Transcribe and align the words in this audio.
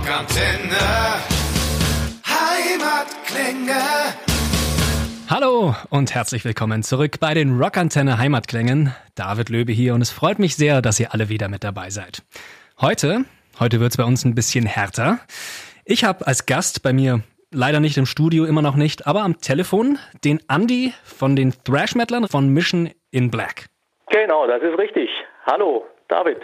Rockantenne. 0.00 0.80
Heimatklänge. 2.24 3.80
Hallo 5.28 5.74
und 5.90 6.14
herzlich 6.14 6.42
willkommen 6.46 6.82
zurück 6.82 7.20
bei 7.20 7.34
den 7.34 7.60
Rockantenne 7.60 8.16
Heimatklängen. 8.16 8.94
David 9.14 9.50
Löbe 9.50 9.72
hier 9.72 9.92
und 9.92 10.00
es 10.00 10.10
freut 10.10 10.38
mich 10.38 10.56
sehr, 10.56 10.80
dass 10.80 10.98
ihr 11.00 11.12
alle 11.12 11.28
wieder 11.28 11.48
mit 11.48 11.64
dabei 11.64 11.90
seid. 11.90 12.22
Heute, 12.80 13.26
heute 13.58 13.78
wird's 13.78 13.98
bei 13.98 14.04
uns 14.04 14.24
ein 14.24 14.34
bisschen 14.34 14.64
härter. 14.64 15.18
Ich 15.84 16.02
habe 16.02 16.26
als 16.26 16.46
Gast 16.46 16.82
bei 16.82 16.94
mir 16.94 17.20
leider 17.50 17.80
nicht 17.80 17.98
im 17.98 18.06
Studio, 18.06 18.46
immer 18.46 18.62
noch 18.62 18.76
nicht, 18.76 19.06
aber 19.06 19.20
am 19.20 19.38
Telefon 19.42 19.98
den 20.24 20.40
Andy 20.48 20.94
von 21.04 21.36
den 21.36 21.52
Thrash 21.64 21.94
Metalern 21.94 22.26
von 22.26 22.48
Mission 22.48 22.90
in 23.10 23.30
Black. 23.30 23.66
Genau, 24.08 24.46
das 24.46 24.62
ist 24.62 24.78
richtig. 24.78 25.10
Hallo, 25.44 25.84
David. 26.08 26.38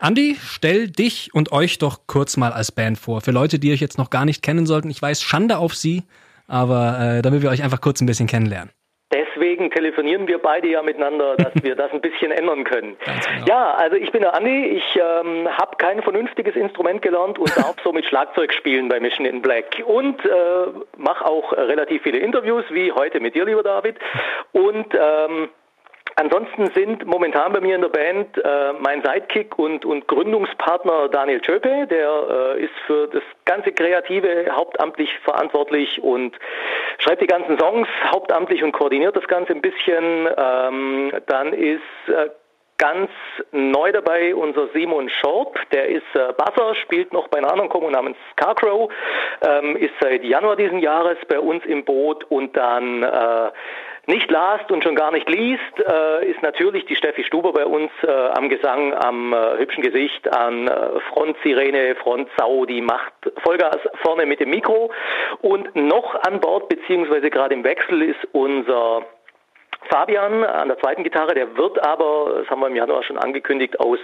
Andy, 0.00 0.36
stell 0.38 0.88
dich 0.88 1.30
und 1.32 1.52
euch 1.52 1.78
doch 1.78 2.00
kurz 2.06 2.36
mal 2.36 2.52
als 2.52 2.70
Band 2.70 2.98
vor. 2.98 3.22
Für 3.22 3.30
Leute, 3.30 3.58
die 3.58 3.72
euch 3.72 3.80
jetzt 3.80 3.96
noch 3.96 4.10
gar 4.10 4.26
nicht 4.26 4.42
kennen 4.42 4.66
sollten. 4.66 4.90
Ich 4.90 5.00
weiß, 5.00 5.22
Schande 5.22 5.56
auf 5.56 5.74
sie, 5.74 6.02
aber 6.46 6.98
äh, 7.00 7.22
damit 7.22 7.42
wir 7.42 7.50
euch 7.50 7.62
einfach 7.62 7.80
kurz 7.80 8.02
ein 8.02 8.06
bisschen 8.06 8.26
kennenlernen. 8.26 8.70
Deswegen 9.12 9.70
telefonieren 9.70 10.26
wir 10.26 10.38
beide 10.38 10.68
ja 10.68 10.82
miteinander, 10.82 11.36
dass 11.36 11.52
wir 11.62 11.76
das 11.76 11.92
ein 11.92 12.00
bisschen 12.00 12.30
ändern 12.30 12.64
können. 12.64 12.96
Genau. 13.06 13.46
Ja, 13.46 13.74
also 13.74 13.96
ich 13.96 14.10
bin 14.12 14.22
der 14.22 14.34
Andi, 14.34 14.66
ich 14.66 14.96
ähm, 14.96 15.48
habe 15.48 15.76
kein 15.78 16.02
vernünftiges 16.02 16.56
Instrument 16.56 17.02
gelernt 17.02 17.38
und 17.38 17.56
darf 17.56 17.76
somit 17.82 18.06
Schlagzeug 18.06 18.52
spielen 18.52 18.88
bei 18.88 19.00
Mission 19.00 19.26
in 19.26 19.42
Black 19.42 19.82
und 19.84 20.24
äh, 20.24 20.28
mache 20.96 21.24
auch 21.24 21.52
relativ 21.52 22.02
viele 22.02 22.18
Interviews, 22.18 22.64
wie 22.70 22.92
heute 22.92 23.20
mit 23.20 23.34
dir, 23.34 23.44
lieber 23.44 23.62
David. 23.62 23.98
Und 24.52 24.94
ähm, 24.94 25.48
Ansonsten 26.18 26.70
sind 26.74 27.04
momentan 27.04 27.52
bei 27.52 27.60
mir 27.60 27.74
in 27.74 27.82
der 27.82 27.90
Band 27.90 28.38
äh, 28.38 28.72
mein 28.80 29.02
Sidekick 29.02 29.58
und, 29.58 29.84
und 29.84 30.08
Gründungspartner 30.08 31.10
Daniel 31.10 31.44
Schöpe, 31.44 31.86
der 31.86 32.56
äh, 32.56 32.64
ist 32.64 32.72
für 32.86 33.06
das 33.08 33.22
ganze 33.44 33.70
Kreative 33.72 34.46
hauptamtlich 34.50 35.10
verantwortlich 35.24 36.02
und 36.02 36.34
schreibt 36.98 37.20
die 37.20 37.26
ganzen 37.26 37.58
Songs 37.58 37.86
hauptamtlich 38.10 38.62
und 38.62 38.72
koordiniert 38.72 39.14
das 39.14 39.28
Ganze 39.28 39.52
ein 39.52 39.60
bisschen. 39.60 40.26
Ähm, 40.38 41.12
dann 41.26 41.52
ist 41.52 41.82
äh, 42.08 42.30
ganz 42.78 43.10
neu 43.52 43.92
dabei 43.92 44.34
unser 44.34 44.68
Simon 44.68 45.08
Schorb, 45.08 45.58
der 45.70 45.86
ist 45.88 46.02
äh, 46.14 46.32
Basser, 46.32 46.74
spielt 46.76 47.12
noch 47.12 47.28
bei 47.28 47.38
einer 47.38 47.50
anderen 47.50 47.70
Kombo 47.70 47.90
namens 47.90 48.16
Scarcrow, 48.32 48.90
ähm, 49.42 49.76
ist 49.76 49.94
seit 50.00 50.24
Januar 50.24 50.56
diesen 50.56 50.78
Jahres 50.78 51.18
bei 51.28 51.38
uns 51.40 51.64
im 51.64 51.84
Boot 51.84 52.24
und 52.24 52.56
dann 52.56 53.02
äh, 53.02 53.50
nicht 54.06 54.30
last 54.30 54.70
und 54.70 54.84
schon 54.84 54.94
gar 54.94 55.10
nicht 55.10 55.28
liest, 55.28 55.60
äh, 55.78 56.30
ist 56.30 56.42
natürlich 56.42 56.86
die 56.86 56.96
Steffi 56.96 57.24
Stuber 57.24 57.52
bei 57.52 57.66
uns 57.66 57.90
äh, 58.02 58.10
am 58.10 58.48
Gesang, 58.48 58.94
am 58.94 59.32
äh, 59.32 59.58
hübschen 59.58 59.82
Gesicht, 59.82 60.32
an 60.32 60.68
äh, 60.68 61.00
Frontsirene, 61.12 61.96
Frontsau, 61.96 62.66
die 62.66 62.80
macht 62.80 63.12
Vollgas 63.42 63.78
vorne 64.02 64.26
mit 64.26 64.40
dem 64.40 64.50
Mikro. 64.50 64.90
Und 65.42 65.74
noch 65.74 66.14
an 66.22 66.40
Bord, 66.40 66.68
beziehungsweise 66.68 67.30
gerade 67.30 67.54
im 67.54 67.64
Wechsel, 67.64 68.02
ist 68.02 68.28
unser 68.32 69.02
Fabian 69.88 70.44
an 70.44 70.68
der 70.68 70.78
zweiten 70.78 71.04
Gitarre, 71.04 71.34
der 71.34 71.56
wird 71.56 71.84
aber, 71.84 72.40
das 72.40 72.50
haben 72.50 72.60
wir 72.60 72.68
im 72.68 72.76
Januar 72.76 73.02
schon 73.02 73.18
angekündigt, 73.18 73.78
aus 73.80 73.98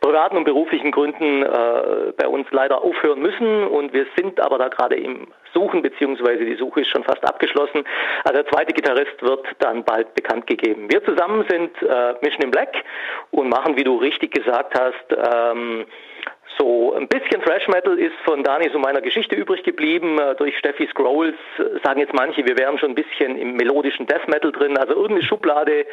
privaten 0.00 0.36
und 0.36 0.44
beruflichen 0.44 0.90
Gründen 0.90 1.42
äh, 1.42 2.12
bei 2.16 2.28
uns 2.28 2.46
leider 2.50 2.82
aufhören 2.82 3.20
müssen 3.20 3.64
und 3.64 3.92
wir 3.92 4.06
sind 4.16 4.40
aber 4.40 4.58
da 4.58 4.68
gerade 4.68 4.96
im 4.96 5.28
Suchen, 5.52 5.82
beziehungsweise 5.82 6.44
die 6.44 6.56
Suche 6.56 6.80
ist 6.82 6.88
schon 6.88 7.04
fast 7.04 7.24
abgeschlossen. 7.24 7.84
Also 8.24 8.42
der 8.42 8.46
zweite 8.46 8.72
Gitarrist 8.72 9.22
wird 9.22 9.46
dann 9.58 9.84
bald 9.84 10.14
bekannt 10.14 10.46
gegeben. 10.46 10.90
Wir 10.90 11.04
zusammen 11.04 11.44
sind 11.48 11.70
äh, 11.82 12.14
Mission 12.22 12.42
in 12.42 12.50
Black 12.50 12.84
und 13.30 13.48
machen, 13.48 13.76
wie 13.76 13.84
du 13.84 13.96
richtig 13.96 14.32
gesagt 14.32 14.78
hast, 14.78 15.16
ähm, 15.32 15.86
so, 16.58 16.94
ein 16.94 17.08
bisschen 17.08 17.40
Thrash 17.42 17.68
Metal 17.68 17.98
ist 17.98 18.14
von 18.24 18.42
Dani 18.42 18.68
so 18.72 18.78
meiner 18.78 19.00
Geschichte 19.00 19.36
übrig 19.36 19.62
geblieben. 19.62 20.18
Äh, 20.18 20.34
durch 20.36 20.56
Steffi 20.58 20.86
Scrolls 20.90 21.34
äh, 21.58 21.62
sagen 21.84 22.00
jetzt 22.00 22.12
manche, 22.14 22.44
wir 22.46 22.58
wären 22.58 22.78
schon 22.78 22.90
ein 22.90 22.94
bisschen 22.94 23.38
im 23.38 23.54
melodischen 23.54 24.06
Death 24.06 24.26
Metal 24.28 24.50
drin. 24.52 24.76
Also 24.76 24.94
irgendeine 24.94 25.22
Schublade 25.22 25.86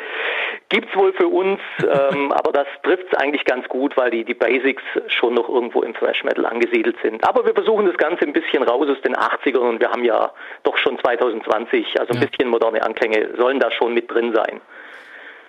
gibt's 0.70 0.96
wohl 0.96 1.14
für 1.14 1.28
uns, 1.28 1.60
ähm, 1.82 2.32
aber 2.32 2.52
das 2.52 2.68
trifft's 2.84 3.14
eigentlich 3.16 3.46
ganz 3.46 3.68
gut, 3.70 3.96
weil 3.98 4.12
die, 4.12 4.24
die 4.24 4.34
Basics 4.34 4.84
schon 5.08 5.34
noch 5.36 5.48
irgendwo 5.50 5.82
im 5.84 5.94
Thrash 5.94 6.24
Metal 6.24 6.46
angesiedelt 6.46 6.98
sind. 7.02 7.28
Aber 7.28 7.46
wir 7.46 7.54
versuchen 7.54 7.86
das 7.86 7.98
Ganze 7.98 8.26
ein 8.26 8.34
bisschen 8.34 8.64
raus 8.64 8.88
aus 8.90 9.02
den 9.02 9.16
80ern 9.16 9.58
und 9.58 9.80
wir 9.80 9.90
haben 9.92 10.04
ja 10.04 10.32
doch 10.64 10.78
schon 10.78 10.98
2020, 11.00 12.00
also 12.00 12.14
ein 12.14 12.22
Ja. 12.22 12.28
bisschen 12.28 12.50
moderne 12.50 12.84
Anklänge 12.84 13.30
sollen 13.38 13.60
da 13.60 13.72
schon 13.72 13.94
mit 13.94 14.12
drin 14.12 14.34
sein. 14.34 14.62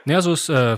Ja, 0.05 0.21
so 0.21 0.33
es 0.33 0.49
äh, 0.49 0.77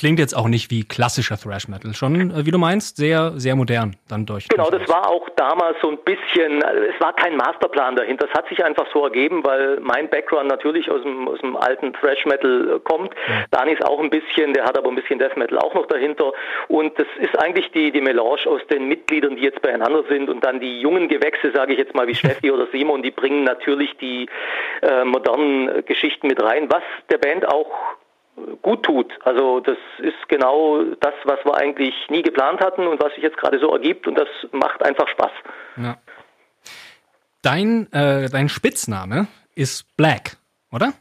klingt 0.00 0.18
jetzt 0.18 0.34
auch 0.34 0.48
nicht 0.48 0.70
wie 0.70 0.82
klassischer 0.82 1.36
Thrash 1.36 1.68
Metal. 1.68 1.92
Schon, 1.92 2.30
äh, 2.30 2.46
wie 2.46 2.50
du 2.50 2.58
meinst, 2.58 2.96
sehr, 2.96 3.32
sehr 3.36 3.54
modern 3.54 3.96
dann 4.08 4.24
durch. 4.24 4.48
Genau, 4.48 4.70
das 4.70 4.88
war 4.88 5.08
auch 5.08 5.28
damals 5.36 5.76
so 5.82 5.90
ein 5.90 5.98
bisschen, 5.98 6.62
also 6.62 6.82
es 6.82 6.98
war 7.00 7.12
kein 7.14 7.36
Masterplan 7.36 7.96
dahinter. 7.96 8.26
Das 8.26 8.34
hat 8.34 8.48
sich 8.48 8.64
einfach 8.64 8.86
so 8.92 9.04
ergeben, 9.04 9.44
weil 9.44 9.78
mein 9.80 10.08
Background 10.08 10.48
natürlich 10.48 10.90
aus 10.90 11.02
dem, 11.02 11.28
aus 11.28 11.38
dem 11.40 11.54
alten 11.54 11.92
Thrash 11.92 12.24
Metal 12.24 12.76
äh, 12.76 12.80
kommt. 12.80 13.14
Dani 13.50 13.72
ist 13.72 13.84
auch 13.84 14.00
ein 14.00 14.08
bisschen, 14.08 14.54
der 14.54 14.64
hat 14.64 14.78
aber 14.78 14.88
ein 14.88 14.96
bisschen 14.96 15.18
Death 15.18 15.36
Metal 15.36 15.58
auch 15.58 15.74
noch 15.74 15.86
dahinter. 15.86 16.32
Und 16.68 16.98
das 16.98 17.06
ist 17.20 17.38
eigentlich 17.38 17.70
die, 17.72 17.92
die 17.92 18.00
Melange 18.00 18.46
aus 18.46 18.60
den 18.70 18.88
Mitgliedern, 18.88 19.36
die 19.36 19.42
jetzt 19.42 19.60
beieinander 19.60 20.04
sind 20.08 20.30
und 20.30 20.42
dann 20.42 20.60
die 20.60 20.80
jungen 20.80 21.08
Gewächse, 21.08 21.52
sage 21.52 21.72
ich 21.74 21.78
jetzt 21.78 21.94
mal, 21.94 22.06
wie 22.06 22.14
Steffi 22.20 22.50
oder 22.50 22.66
Simon, 22.72 23.02
die 23.02 23.10
bringen 23.10 23.44
natürlich 23.44 23.96
die 23.98 24.28
äh, 24.80 25.04
modernen 25.04 25.68
äh, 25.68 25.82
Geschichten 25.82 26.26
mit 26.26 26.42
rein, 26.42 26.70
was 26.70 26.82
der 27.10 27.18
Band 27.18 27.46
auch 27.46 27.70
gut 28.62 28.82
tut. 28.82 29.12
Also 29.24 29.60
das 29.60 29.78
ist 29.98 30.28
genau 30.28 30.82
das, 31.00 31.14
was 31.24 31.38
wir 31.44 31.54
eigentlich 31.56 31.94
nie 32.08 32.22
geplant 32.22 32.60
hatten 32.60 32.86
und 32.86 33.02
was 33.02 33.14
sich 33.14 33.22
jetzt 33.22 33.36
gerade 33.36 33.58
so 33.58 33.72
ergibt 33.72 34.06
und 34.06 34.18
das 34.18 34.28
macht 34.52 34.84
einfach 34.84 35.08
Spaß. 35.08 35.32
Ja. 35.76 35.96
Dein, 37.42 37.90
äh, 37.92 38.28
dein 38.30 38.48
Spitzname 38.48 39.28
ist 39.54 39.96
Black, 39.96 40.36
oder? 40.72 40.92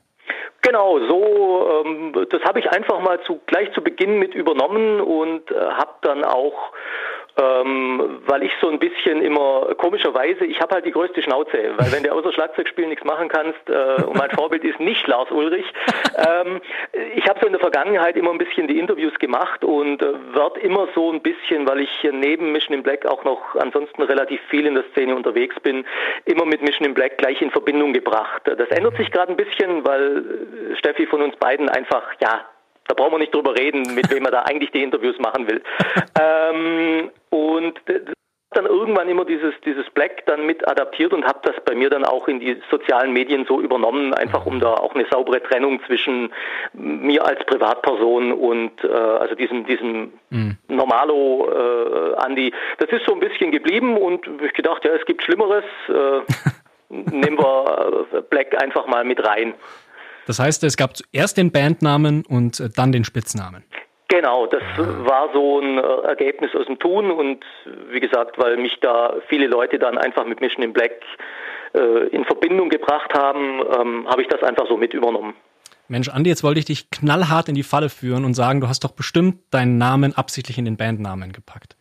Genau, 0.61 1.00
so 1.07 1.83
ähm, 1.85 2.13
das 2.29 2.41
habe 2.44 2.59
ich 2.59 2.69
einfach 2.69 3.00
mal 3.01 3.22
zu 3.23 3.39
gleich 3.45 3.71
zu 3.73 3.81
Beginn 3.81 4.19
mit 4.19 4.35
übernommen 4.35 5.00
und 5.01 5.50
äh, 5.51 5.56
habe 5.56 5.94
dann 6.01 6.23
auch 6.23 6.71
ähm, 7.39 8.22
weil 8.25 8.44
ich 8.44 8.51
so 8.61 8.69
ein 8.69 8.79
bisschen 8.79 9.22
immer 9.22 9.73
komischerweise, 9.77 10.45
ich 10.45 10.59
habe 10.59 10.75
halt 10.75 10.85
die 10.85 10.91
größte 10.91 11.22
Schnauze, 11.22 11.57
weil 11.77 11.91
wenn 11.91 12.03
du 12.03 12.11
außer 12.11 12.33
Schlagzeugspielen 12.33 12.89
nichts 12.89 13.05
machen 13.05 13.29
kannst 13.29 13.59
äh, 13.69 14.03
und 14.03 14.17
mein 14.17 14.31
Vorbild 14.31 14.63
ist 14.63 14.79
nicht 14.79 15.07
Lars 15.07 15.31
Ulrich, 15.31 15.66
ähm, 16.17 16.61
ich 17.16 17.27
habe 17.27 17.39
so 17.39 17.45
in 17.45 17.53
der 17.53 17.61
Vergangenheit 17.61 18.17
immer 18.17 18.31
ein 18.31 18.38
bisschen 18.38 18.67
die 18.67 18.79
Interviews 18.79 19.17
gemacht 19.19 19.63
und 19.63 20.01
äh, 20.01 20.13
werde 20.33 20.59
immer 20.61 20.88
so 20.95 21.11
ein 21.11 21.22
bisschen, 21.22 21.67
weil 21.67 21.81
ich 21.81 21.89
neben 22.11 22.51
Mission 22.51 22.75
in 22.75 22.83
Black 22.83 23.05
auch 23.05 23.23
noch 23.23 23.56
ansonsten 23.56 24.01
relativ 24.01 24.41
viel 24.50 24.66
in 24.66 24.75
der 24.75 24.83
Szene 24.91 25.16
unterwegs 25.16 25.56
bin, 25.61 25.85
immer 26.25 26.45
mit 26.45 26.61
Mission 26.61 26.88
in 26.88 26.94
Black 26.94 27.17
gleich 27.17 27.41
in 27.41 27.51
Verbindung 27.51 27.94
gebracht. 27.94 28.41
Das 28.45 28.69
ändert 28.69 28.97
sich 28.97 29.11
gerade 29.11 29.31
ein 29.31 29.38
bisschen, 29.38 29.85
weil 29.85 30.17
äh, 30.71 30.75
Steffi 30.77 31.06
von 31.06 31.21
uns 31.21 31.35
beiden 31.38 31.69
einfach, 31.69 32.03
ja, 32.21 32.45
da 32.89 32.95
brauchen 32.95 33.13
wir 33.13 33.19
nicht 33.19 33.33
drüber 33.33 33.55
reden, 33.55 33.95
mit 33.95 34.11
wem 34.11 34.25
er 34.25 34.31
da 34.31 34.41
eigentlich 34.41 34.72
die 34.72 34.83
Interviews 34.83 35.17
machen 35.19 35.47
will. 35.47 35.61
ähm, 36.19 37.11
und 37.29 37.79
dann 38.51 38.66
irgendwann 38.66 39.07
immer 39.07 39.25
dieses 39.25 39.53
dieses 39.63 39.88
Black 39.91 40.25
dann 40.25 40.47
mit 40.47 40.67
adaptiert 40.67 41.13
und 41.13 41.23
habe 41.23 41.39
das 41.44 41.55
bei 41.66 41.75
mir 41.75 41.91
dann 41.91 42.03
auch 42.03 42.27
in 42.27 42.39
die 42.39 42.59
sozialen 42.72 43.13
Medien 43.13 43.45
so 43.45 43.61
übernommen, 43.61 44.11
einfach 44.16 44.47
um 44.47 44.59
da 44.59 44.73
auch 44.73 44.95
eine 44.95 45.05
saubere 45.11 45.41
Trennung 45.44 45.79
zwischen 45.85 46.33
mir 46.73 47.23
als 47.25 47.45
Privatperson 47.45 48.33
und 48.33 48.83
äh, 48.83 48.88
also 48.88 49.35
diesem 49.35 49.66
diesem 49.67 50.13
Normalo 50.67 51.47
äh, 51.51 52.16
Andi. 52.16 52.51
Das 52.79 52.89
ist 52.89 53.06
so 53.06 53.13
ein 53.13 53.19
bisschen 53.19 53.51
geblieben 53.51 53.95
und 53.97 54.27
ich 54.44 54.53
gedacht, 54.53 54.83
ja, 54.83 54.95
es 54.95 55.06
gibt 55.06 55.21
Schlimmeres. 55.21 55.66
Äh, 55.88 56.21
nehmen 56.89 57.38
wir 57.38 58.07
äh, 58.13 58.21
Black 58.21 58.59
einfach 58.59 58.88
mal 58.88 59.03
mit 59.03 59.23
rein. 59.23 59.53
Das 60.29 60.38
heißt, 60.38 60.63
es 60.63 60.78
gab 60.78 60.95
zuerst 60.95 61.38
den 61.38 61.51
Bandnamen 61.51 62.23
und 62.23 62.59
äh, 62.59 62.69
dann 62.69 62.91
den 62.91 63.03
Spitznamen. 63.03 63.63
Genau, 64.09 64.45
das 64.45 64.62
war 64.78 65.29
so 65.34 65.59
ein 65.59 65.79
äh, 65.79 66.07
Ergebnis 66.07 66.51
aus 66.53 66.67
dem 66.67 66.78
Tun 66.78 67.09
und 67.09 67.44
wie 67.90 68.00
gesagt, 68.00 68.38
weil 68.38 68.57
mich 68.57 68.77
da 68.80 69.15
viele 69.27 69.48
Leute 69.48 69.80
dann 69.80 69.98
einfach 69.98 70.25
mit 70.25 70.39
Mission 70.39 70.62
in 70.62 70.71
Black 70.71 70.92
äh, 71.74 72.09
in 72.09 72.25
Verbindung 72.25 72.69
gebracht 72.69 73.12
haben, 73.15 73.59
ähm, 73.75 74.07
habe 74.07 74.21
ich 74.21 74.27
das 74.27 74.44
einfach 74.44 74.68
so 74.68 74.77
mit 74.77 74.94
übernommen. 74.94 75.33
Mensch, 75.88 76.09
Andi, 76.09 76.30
jetzt 76.30 76.44
wollte 76.44 76.59
ich 76.59 76.65
dich 76.65 76.92
knallhart 76.92 77.50
in 77.50 77.56
die 77.56 77.63
Falle 77.63 77.89
führen 77.89 78.24
und 78.24 78.36
sagen, 78.36 78.62
du 78.62 78.68
hast 78.68 78.83
doch 78.83 78.92
bestimmt 78.92 79.39
deinen 79.50 79.80
Namen 79.80 80.15
absichtlich 80.15 80.59
in 80.59 80.65
den 80.65 80.77
Bandnamen 80.77 81.31
gepackt. 81.31 81.75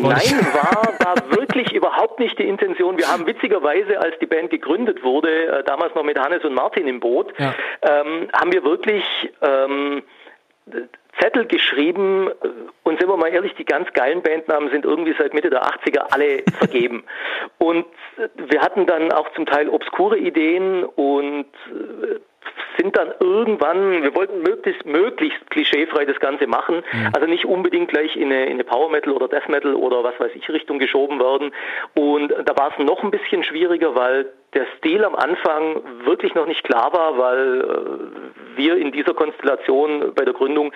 Nein, 0.00 0.46
war, 0.52 0.94
war 0.98 1.30
wirklich 1.38 1.72
überhaupt 1.72 2.18
nicht 2.20 2.38
die 2.38 2.48
Intention. 2.48 2.98
Wir 2.98 3.08
haben 3.08 3.26
witzigerweise, 3.26 4.00
als 4.00 4.18
die 4.20 4.26
Band 4.26 4.50
gegründet 4.50 5.02
wurde, 5.02 5.46
äh, 5.46 5.64
damals 5.64 5.94
noch 5.94 6.04
mit 6.04 6.18
Hannes 6.18 6.44
und 6.44 6.54
Martin 6.54 6.86
im 6.86 7.00
Boot, 7.00 7.32
Ja. 7.38 7.54
ähm, 7.82 8.28
haben 8.32 8.52
wir 8.52 8.64
wirklich 8.64 9.04
ähm, 9.42 10.02
Zettel 11.20 11.46
geschrieben 11.46 12.28
und 12.82 12.98
sind 12.98 13.08
wir 13.08 13.16
mal 13.16 13.28
ehrlich, 13.28 13.54
die 13.54 13.64
ganz 13.64 13.92
geilen 13.92 14.22
Bandnamen 14.22 14.70
sind 14.70 14.84
irgendwie 14.84 15.14
seit 15.18 15.32
Mitte 15.34 15.50
der 15.50 15.62
80er 15.62 16.12
alle 16.12 16.42
vergeben. 16.58 17.04
Und 17.58 17.86
wir 18.36 18.60
hatten 18.60 18.86
dann 18.86 19.12
auch 19.12 19.30
zum 19.34 19.46
Teil 19.46 19.68
obskure 19.68 20.18
Ideen 20.18 20.84
und 20.84 21.46
äh, 21.68 22.18
sind 22.76 22.96
dann 22.96 23.12
irgendwann, 23.20 24.02
wir 24.02 24.14
wollten 24.14 24.42
möglichst, 24.42 24.84
möglichst 24.84 25.50
klischeefrei 25.50 26.04
das 26.04 26.18
Ganze 26.20 26.46
machen, 26.46 26.76
mhm. 26.76 27.10
also 27.14 27.26
nicht 27.26 27.44
unbedingt 27.44 27.88
gleich 27.88 28.16
in 28.16 28.32
eine, 28.32 28.46
in 28.46 28.54
eine 28.54 28.64
Power 28.64 28.90
Metal 28.90 29.12
oder 29.12 29.28
Death 29.28 29.48
Metal 29.48 29.74
oder 29.74 30.02
was 30.02 30.18
weiß 30.18 30.32
ich 30.34 30.48
Richtung 30.48 30.78
geschoben 30.78 31.20
werden. 31.20 31.52
Und 31.94 32.30
da 32.30 32.56
war 32.56 32.72
es 32.72 32.84
noch 32.84 33.02
ein 33.02 33.10
bisschen 33.10 33.44
schwieriger, 33.44 33.94
weil 33.94 34.26
der 34.54 34.66
Stil 34.78 35.04
am 35.04 35.14
Anfang 35.14 35.82
wirklich 36.04 36.34
noch 36.34 36.46
nicht 36.46 36.64
klar 36.64 36.92
war, 36.92 37.18
weil 37.18 37.60
äh, 37.60 38.56
wir 38.56 38.76
in 38.76 38.92
dieser 38.92 39.14
Konstellation 39.14 40.12
bei 40.14 40.24
der 40.24 40.34
Gründung 40.34 40.72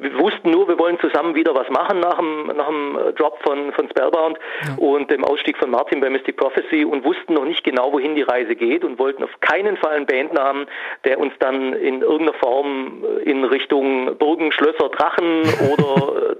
wir 0.00 0.18
wussten 0.18 0.50
nur, 0.50 0.68
wir 0.68 0.78
wollen 0.78 0.98
zusammen 1.00 1.34
wieder 1.34 1.54
was 1.54 1.68
machen 1.68 2.00
nach 2.00 2.16
dem, 2.16 2.46
nach 2.56 2.66
dem 2.66 2.98
äh, 2.98 3.12
Drop 3.12 3.38
von, 3.42 3.72
von 3.72 3.88
Spellbound 3.90 4.38
ja. 4.66 4.74
und 4.76 5.10
dem 5.10 5.24
Ausstieg 5.24 5.56
von 5.58 5.70
Martin 5.70 6.00
bei 6.00 6.10
Mystic 6.10 6.36
Prophecy 6.36 6.84
und 6.84 7.04
wussten 7.04 7.34
noch 7.34 7.44
nicht 7.44 7.64
genau, 7.64 7.92
wohin 7.92 8.14
die 8.14 8.22
Reise 8.22 8.56
geht 8.56 8.84
und 8.84 8.98
wollten 8.98 9.22
auf 9.22 9.40
keinen 9.40 9.76
Fall 9.76 9.96
einen 9.96 10.06
Bandnamen, 10.06 10.66
der 11.04 11.18
uns 11.18 11.32
dann 11.38 11.72
in 11.74 12.02
irgendeiner 12.02 12.38
Form 12.38 13.04
äh, 13.04 13.30
in 13.30 13.44
Richtung 13.44 14.16
Burgen, 14.18 14.52
Schlösser, 14.52 14.88
Drachen 14.88 15.42
oder 15.72 16.30
äh, 16.30 16.36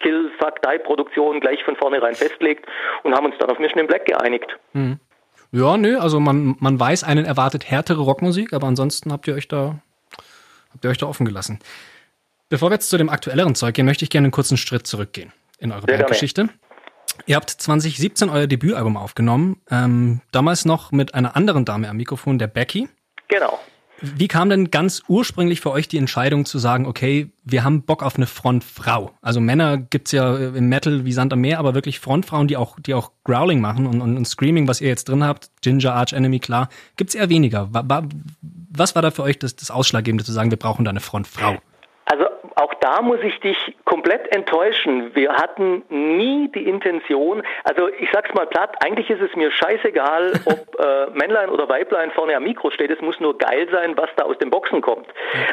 Kill, 0.00 0.30
Fuck, 0.38 0.62
Die 0.62 0.78
Produktion 0.78 1.40
gleich 1.40 1.62
von 1.64 1.76
vornherein 1.76 2.14
festlegt 2.14 2.66
und 3.02 3.14
haben 3.14 3.26
uns 3.26 3.36
dann 3.38 3.50
auf 3.50 3.58
Mission 3.58 3.80
in 3.80 3.86
Black 3.86 4.06
geeinigt. 4.06 4.56
Mhm. 4.72 4.98
Ja, 5.52 5.76
nö, 5.76 5.98
also 5.98 6.20
man, 6.20 6.56
man 6.60 6.78
weiß, 6.78 7.02
einen 7.04 7.24
erwartet 7.24 7.70
härtere 7.70 8.00
Rockmusik, 8.00 8.52
aber 8.52 8.68
ansonsten 8.68 9.12
habt 9.12 9.26
ihr 9.26 9.34
euch 9.34 9.48
da, 9.48 9.80
habt 10.72 10.84
ihr 10.84 10.90
euch 10.90 10.98
da 10.98 11.06
offen 11.06 11.26
gelassen. 11.26 11.58
Bevor 12.50 12.70
wir 12.70 12.74
jetzt 12.74 12.90
zu 12.90 12.98
dem 12.98 13.08
aktuelleren 13.08 13.54
Zeug 13.54 13.76
gehen, 13.76 13.86
möchte 13.86 14.04
ich 14.04 14.10
gerne 14.10 14.26
einen 14.26 14.32
kurzen 14.32 14.56
Schritt 14.56 14.84
zurückgehen 14.84 15.32
in 15.58 15.70
eure 15.70 15.86
Bandgeschichte. 15.86 16.48
Ihr 17.26 17.36
habt 17.36 17.48
2017 17.48 18.28
euer 18.28 18.48
Debütalbum 18.48 18.96
aufgenommen, 18.96 19.60
ähm, 19.70 20.20
damals 20.32 20.64
noch 20.64 20.90
mit 20.90 21.14
einer 21.14 21.36
anderen 21.36 21.64
Dame 21.64 21.88
am 21.88 21.96
Mikrofon, 21.96 22.40
der 22.40 22.48
Becky. 22.48 22.88
Genau. 23.28 23.60
Wie 24.00 24.26
kam 24.26 24.48
denn 24.50 24.70
ganz 24.72 25.02
ursprünglich 25.06 25.60
für 25.60 25.70
euch 25.70 25.86
die 25.86 25.98
Entscheidung 25.98 26.44
zu 26.44 26.58
sagen, 26.58 26.86
okay, 26.86 27.30
wir 27.44 27.62
haben 27.62 27.82
Bock 27.82 28.02
auf 28.02 28.16
eine 28.16 28.26
Frontfrau? 28.26 29.12
Also 29.20 29.40
Männer 29.40 29.76
gibt's 29.76 30.10
ja 30.10 30.36
im 30.36 30.68
Metal 30.68 31.04
wie 31.04 31.12
Sand 31.12 31.32
am 31.32 31.42
Meer, 31.42 31.60
aber 31.60 31.74
wirklich 31.74 32.00
Frontfrauen, 32.00 32.48
die 32.48 32.56
auch, 32.56 32.80
die 32.80 32.94
auch 32.94 33.12
Growling 33.22 33.60
machen 33.60 33.86
und, 33.86 34.00
und, 34.00 34.16
und 34.16 34.24
Screaming, 34.26 34.66
was 34.66 34.80
ihr 34.80 34.88
jetzt 34.88 35.08
drin 35.08 35.22
habt, 35.22 35.50
Ginger, 35.60 35.94
Arch 35.94 36.14
Enemy, 36.14 36.40
klar, 36.40 36.68
gibt's 36.96 37.14
eher 37.14 37.28
weniger. 37.28 37.68
Was 37.70 38.96
war 38.96 39.02
da 39.02 39.12
für 39.12 39.22
euch 39.22 39.38
das, 39.38 39.54
das 39.54 39.70
Ausschlaggebende 39.70 40.24
zu 40.24 40.32
sagen, 40.32 40.50
wir 40.50 40.58
brauchen 40.58 40.84
da 40.84 40.90
eine 40.90 41.00
Frontfrau? 41.00 41.58
Auch 42.60 42.74
da 42.74 43.00
muss 43.00 43.20
ich 43.22 43.40
dich 43.40 43.56
komplett 43.86 44.34
enttäuschen. 44.36 45.14
Wir 45.14 45.32
hatten 45.32 45.82
nie 45.88 46.48
die 46.48 46.68
Intention, 46.68 47.42
also 47.64 47.88
ich 47.88 48.10
sag's 48.12 48.34
mal 48.34 48.46
platt, 48.46 48.76
eigentlich 48.84 49.08
ist 49.08 49.22
es 49.22 49.34
mir 49.34 49.50
scheißegal, 49.50 50.32
ob 50.44 50.78
äh, 50.78 51.06
Männlein 51.14 51.48
oder 51.48 51.70
Weiblein 51.70 52.10
vorne 52.10 52.36
am 52.36 52.42
Mikro 52.42 52.70
steht. 52.70 52.90
Es 52.90 53.00
muss 53.00 53.18
nur 53.18 53.38
geil 53.38 53.66
sein, 53.72 53.96
was 53.96 54.10
da 54.16 54.24
aus 54.24 54.36
den 54.36 54.50
Boxen 54.50 54.82
kommt. 54.82 55.06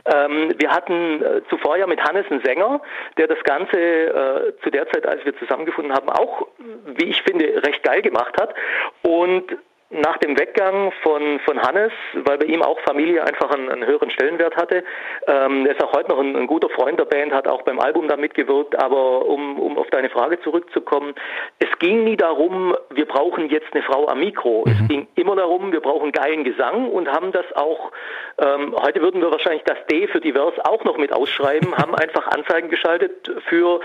Ähm, 0.06 0.54
wir 0.57 0.69
hatten 0.69 1.24
äh, 1.24 1.42
zuvor 1.50 1.77
ja 1.77 1.88
mit 1.88 2.04
Hannes 2.04 2.25
einen 2.30 2.44
Sänger, 2.44 2.81
der 3.18 3.27
das 3.27 3.42
Ganze 3.45 3.77
äh, 3.80 4.54
zu 4.62 4.69
der 4.69 4.89
Zeit, 4.89 5.06
als 5.06 5.24
wir 5.24 5.38
zusammengefunden 5.38 5.94
haben, 5.94 6.09
auch, 6.09 6.48
wie 6.88 7.06
ich 7.06 7.21
finde, 7.21 7.63
recht 7.65 7.83
geil 7.83 8.01
gemacht 8.01 8.33
hat. 8.38 8.54
Und 9.01 9.45
nach 9.89 10.18
dem 10.18 10.38
Weggang 10.38 10.92
von, 11.01 11.39
von 11.45 11.62
Hannes, 11.62 11.94
weil 12.13 12.38
bei 12.38 12.45
ihm 12.45 12.62
auch 12.62 12.78
Familie 12.81 13.24
einfach 13.24 13.51
einen, 13.51 13.69
einen 13.69 13.86
höheren 13.86 14.12
Stellenwert 14.12 14.57
hatte. 14.57 14.84
Ähm, 15.28 15.66
er 15.66 15.74
ist 15.74 15.84
auch 15.84 15.94
heute 15.94 16.10
noch 16.10 16.19
ein, 16.19 16.36
ein, 16.36 16.48
guter 16.48 16.69
Freund 16.69 17.00
der 17.00 17.06
Band, 17.06 17.31
hat 17.34 17.48
auch 17.48 17.62
beim 17.62 17.80
Album 17.80 18.10
da 18.10 18.18
mitgewirkt. 18.18 18.78
Aber 18.78 19.25
um, 19.25 19.60
um 19.60 19.78
auf 19.78 19.88
deine 19.89 20.10
Frage 20.10 20.42
zurückzukommen, 20.42 21.16
es 21.60 21.69
ging 21.80 22.04
nie 22.04 22.18
darum, 22.18 22.75
wir 22.89 23.06
brauchen 23.06 23.50
jetzt 23.50 23.74
eine 23.74 23.81
Frau 23.81 24.07
am 24.07 24.19
Mikro. 24.19 24.66
Mhm. 24.66 24.72
Es 24.72 24.88
ging 24.89 25.07
immer 25.16 25.38
darum, 25.38 25.72
wir 25.72 25.81
brauchen 25.81 26.12
geilen 26.12 26.44
Gesang 26.44 26.90
und 26.90 27.10
haben 27.10 27.31
das 27.31 27.45
auch, 27.56 27.92
ähm, 28.40 28.75
heute 28.81 29.01
würden 29.01 29.22
wir 29.22 29.31
wahrscheinlich 29.31 29.63
das 29.63 29.78
D 29.90 30.07
für 30.07 30.19
divers 30.19 30.54
auch 30.66 30.83
noch 30.83 30.98
mit 30.98 31.13
ausschreiben, 31.13 31.74
haben 31.78 31.95
einfach 31.95 32.28
Anzeigen 32.28 32.69
geschaltet 32.69 33.31
für 33.48 33.80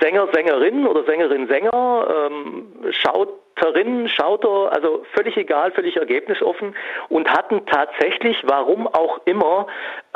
Sänger, 0.00 0.28
Sängerin 0.32 0.86
oder 0.86 1.04
Sängerin, 1.04 1.48
Sänger, 1.48 2.28
ähm, 2.30 2.66
Schauterinnen, 2.90 4.08
Schauter, 4.08 4.70
also 4.72 5.04
völlig 5.14 5.36
egal, 5.36 5.72
völlig 5.72 5.96
ergebnisoffen 5.96 6.76
und 7.08 7.30
hatten 7.30 7.64
tatsächlich, 7.66 8.42
warum 8.44 8.86
auch 8.86 9.20
immer, 9.24 9.66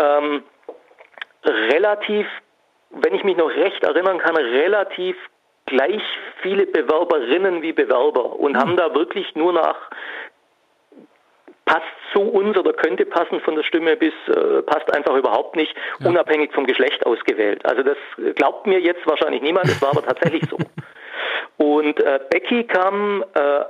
ähm, 0.00 0.42
relativ, 1.44 2.26
wenn 2.90 3.14
ich 3.14 3.24
mich 3.24 3.36
noch 3.36 3.50
recht 3.50 3.82
erinnern 3.82 4.18
kann, 4.18 4.36
relativ 4.36 5.16
gleich 5.64 6.02
viele 6.42 6.66
Bewerberinnen 6.66 7.62
wie 7.62 7.72
Bewerber 7.72 8.38
und 8.38 8.52
mhm. 8.52 8.58
haben 8.58 8.76
da 8.76 8.94
wirklich 8.94 9.34
nur 9.34 9.54
nach 9.54 9.90
passt 11.64 11.86
zu 12.12 12.20
uns 12.20 12.56
oder 12.56 12.72
könnte 12.72 13.04
passen 13.06 13.40
von 13.40 13.54
der 13.54 13.62
Stimme 13.62 13.96
bis 13.96 14.12
äh, 14.28 14.62
passt 14.62 14.94
einfach 14.94 15.16
überhaupt 15.16 15.56
nicht, 15.56 15.74
ja. 16.00 16.08
unabhängig 16.08 16.52
vom 16.52 16.66
Geschlecht 16.66 17.04
ausgewählt. 17.06 17.64
Also 17.64 17.82
das 17.82 17.96
glaubt 18.34 18.66
mir 18.66 18.80
jetzt 18.80 19.06
wahrscheinlich 19.06 19.42
niemand, 19.42 19.66
das 19.66 19.80
war 19.80 19.90
aber 19.90 20.02
tatsächlich 20.02 20.42
so. 20.50 20.58
Und 21.56 22.00
äh, 22.00 22.20
Becky 22.30 22.64
kam 22.64 23.24
äh, 23.34 23.64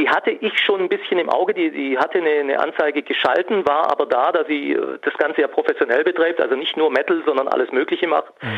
die 0.00 0.08
hatte 0.08 0.30
ich 0.30 0.58
schon 0.58 0.80
ein 0.80 0.88
bisschen 0.88 1.18
im 1.18 1.28
Auge, 1.28 1.52
die, 1.52 1.70
die 1.70 1.98
hatte 1.98 2.18
eine, 2.18 2.30
eine, 2.30 2.58
Anzeige 2.58 3.02
geschalten, 3.02 3.66
war 3.66 3.90
aber 3.90 4.06
da, 4.06 4.32
da 4.32 4.44
sie 4.44 4.72
äh, 4.72 4.98
das 5.02 5.14
Ganze 5.18 5.42
ja 5.42 5.48
professionell 5.48 6.04
betreibt, 6.04 6.40
also 6.40 6.56
nicht 6.56 6.76
nur 6.76 6.90
Metal, 6.90 7.22
sondern 7.26 7.48
alles 7.48 7.70
Mögliche 7.70 8.06
macht, 8.06 8.32
mhm. 8.42 8.48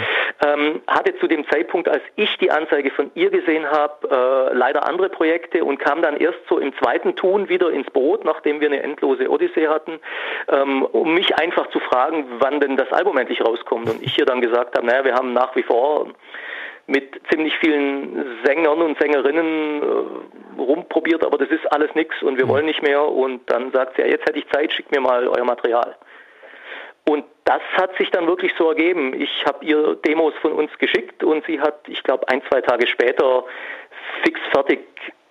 ähm, 0.47 0.83
hatte 0.87 1.17
zu 1.19 1.27
dem 1.27 1.45
Zeitpunkt, 1.49 1.89
als 1.89 2.03
ich 2.15 2.37
die 2.39 2.53
Anzeige 2.53 2.91
von 2.93 3.11
ihr 3.15 3.31
gesehen 3.31 3.69
habe, 3.69 4.09
äh, 4.09 4.55
leider 4.55 4.89
andere 4.89 5.09
Projekte 5.09 5.65
und 5.65 5.79
kam 5.79 6.01
dann 6.01 6.17
erst 6.17 6.39
so 6.49 6.59
im 6.59 6.73
zweiten 6.79 7.17
Tun 7.17 7.49
wieder 7.49 7.71
ins 7.71 7.91
Boot, 7.91 8.25
nachdem 8.25 8.61
wir 8.61 8.69
eine 8.69 8.83
endlose 8.83 9.29
Odyssee 9.29 9.67
hatten, 9.67 9.99
ähm, 10.49 10.85
um 10.85 11.15
mich 11.15 11.37
einfach 11.37 11.69
zu 11.71 11.81
fragen, 11.81 12.27
wann 12.39 12.61
denn 12.61 12.77
das 12.77 12.93
Album 12.93 13.19
endlich 13.19 13.41
rauskommt. 13.41 13.91
Und 13.91 14.03
ich 14.03 14.17
ihr 14.17 14.27
dann 14.27 14.41
gesagt 14.41 14.77
habe, 14.77 14.87
naja, 14.87 15.05
wir 15.05 15.15
haben 15.15 15.33
nach 15.33 15.57
wie 15.57 15.65
vor 15.65 16.07
mit 16.87 17.21
ziemlich 17.31 17.57
vielen 17.59 18.39
Sängern 18.45 18.83
und 18.83 18.99
Sängerinnen 18.99 19.83
äh, 19.83 20.61
rumprobiert, 20.61 21.25
aber 21.25 21.39
das 21.39 21.49
ist 21.49 21.71
alles 21.73 21.95
nichts 21.95 22.23
und 22.23 22.37
wir 22.37 22.47
mhm. 22.47 22.51
wollen 22.51 22.67
nicht 22.67 22.83
mehr. 22.83 23.05
Und 23.05 23.49
dann 23.51 23.73
sagt 23.73 23.97
sie, 23.97 24.03
ja, 24.03 24.09
jetzt 24.09 24.27
hätte 24.27 24.39
ich 24.39 24.49
Zeit, 24.51 24.73
schickt 24.73 24.91
mir 24.91 25.01
mal 25.01 25.29
euer 25.29 25.45
Material. 25.45 25.97
Und 27.09 27.25
das 27.45 27.63
hat 27.77 27.97
sich 27.99 28.11
dann 28.11 28.27
wirklich 28.27 28.53
so 28.57 28.69
ergeben. 28.69 29.13
Ich 29.21 29.45
habe 29.47 29.65
ihr 29.65 29.97
Demos 30.07 30.35
von 30.41 30.53
uns 30.53 30.71
geschickt 30.79 31.25
und 31.25 31.45
sie 31.47 31.61
hat, 31.61 31.81
ich 31.89 32.03
glaube, 32.03 32.29
ein, 32.29 32.43
zwei 32.49 32.61
Tage 32.61 32.87
später 32.87 33.45
fix 34.23 34.41
fertig 34.53 34.81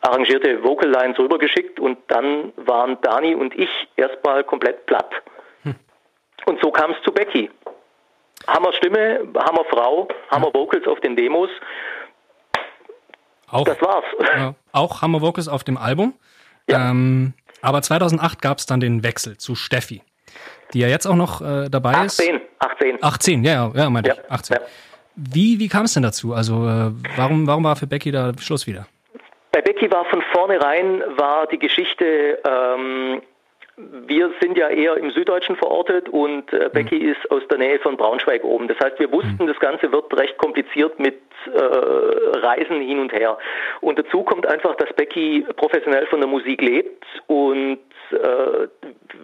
arrangierte 0.02 0.64
Vocal 0.64 0.90
Lines 0.90 1.18
rübergeschickt 1.20 1.80
und 1.80 2.00
dann 2.08 2.52
waren 2.58 2.98
Dani 3.02 3.36
und 3.36 3.58
ich 3.58 3.70
erstmal 3.96 4.44
komplett 4.44 4.86
platt. 4.86 5.12
Hm. 5.64 5.76
Und 6.46 6.62
so 6.62 6.72
kam 6.72 6.92
es 6.92 7.02
zu 7.04 7.12
Becky. 7.14 7.50
Hammer 8.48 8.74
Stimme, 8.74 9.28
Hammer 9.38 9.66
Frau, 9.70 10.08
Hammer 10.30 10.54
Vocals 10.54 10.88
auf 10.88 11.00
den 11.00 11.16
Demos. 11.16 11.50
Auch, 13.50 13.66
das 13.66 13.82
war's. 13.82 14.06
Ja, 14.36 14.56
auch 14.72 15.02
Hammer 15.02 15.22
Vocals 15.22 15.48
auf 15.48 15.64
dem 15.64 15.78
Album. 15.78 16.14
Ja. 16.70 16.90
Ähm, 16.90 17.34
aber 17.62 17.82
2008 17.82 18.42
gab 18.42 18.58
es 18.60 18.66
dann 18.66 18.80
den 18.80 19.04
Wechsel 19.04 19.38
zu 19.38 19.56
Steffi, 19.56 20.02
die 20.74 20.80
ja 20.80 20.88
jetzt 20.88 21.06
auch 21.06 21.16
noch 21.16 21.42
äh, 21.42 21.70
dabei 21.70 21.96
18, 21.96 22.36
ist. 22.36 22.42
18. 22.60 23.04
18, 23.04 23.44
ja, 23.44 23.52
ja, 23.52 23.72
ja 23.76 23.90
meinte 23.90 24.10
ja, 24.10 24.16
ich. 24.16 24.32
18. 24.32 24.58
Ja. 24.58 24.62
Wie, 25.16 25.60
wie 25.60 25.68
kam 25.68 25.86
es 25.86 25.94
denn 25.94 26.04
dazu? 26.04 26.34
Also 26.34 26.66
äh, 26.68 26.92
warum, 27.18 27.46
warum 27.46 27.64
war 27.64 27.76
für 27.76 27.88
Becky 27.88 28.12
da 28.12 28.32
Schluss 28.40 28.66
wieder? 28.66 28.88
Bei 29.52 29.62
Becky 29.62 29.92
war 29.92 30.06
von 30.06 30.24
vornherein 30.32 31.04
war 31.18 31.46
die 31.48 31.60
Geschichte 31.60 32.40
ähm, 32.46 33.22
wir 34.08 34.32
sind 34.42 34.58
ja 34.58 34.70
eher 34.70 34.98
im 34.98 35.12
Süddeutschen 35.12 35.56
verortet 35.56 36.10
und 36.10 36.52
äh, 36.54 36.70
Becky 36.72 37.00
mhm. 37.00 37.12
ist 37.12 37.32
aus 37.32 37.42
der 37.50 37.58
Nähe 37.58 37.80
von 37.80 37.98
Braunschweig 37.98 38.44
oben. 38.44 38.68
Das 38.68 38.78
heißt, 38.80 39.00
wir 39.00 39.12
wussten, 39.12 39.44
mhm. 39.44 39.48
das 39.48 39.60
Ganze 39.60 39.92
wird 39.92 40.16
recht 40.18 40.38
kompliziert 40.38 41.00
mit 41.00 41.20
äh, 41.46 41.60
Reisen 41.60 42.82
hin 42.82 43.00
und 43.00 43.14
her. 43.14 43.38
Und 43.82 43.98
dazu 44.00 44.24
kommt 44.24 44.46
einfach, 44.48 44.76
dass 44.76 44.94
Becky 44.94 45.46
professionell 45.56 46.06
von 46.08 46.20
der 46.20 46.30
Musik 46.30 46.62
lebt 46.62 47.06
und 47.28 47.80
äh, 48.12 48.68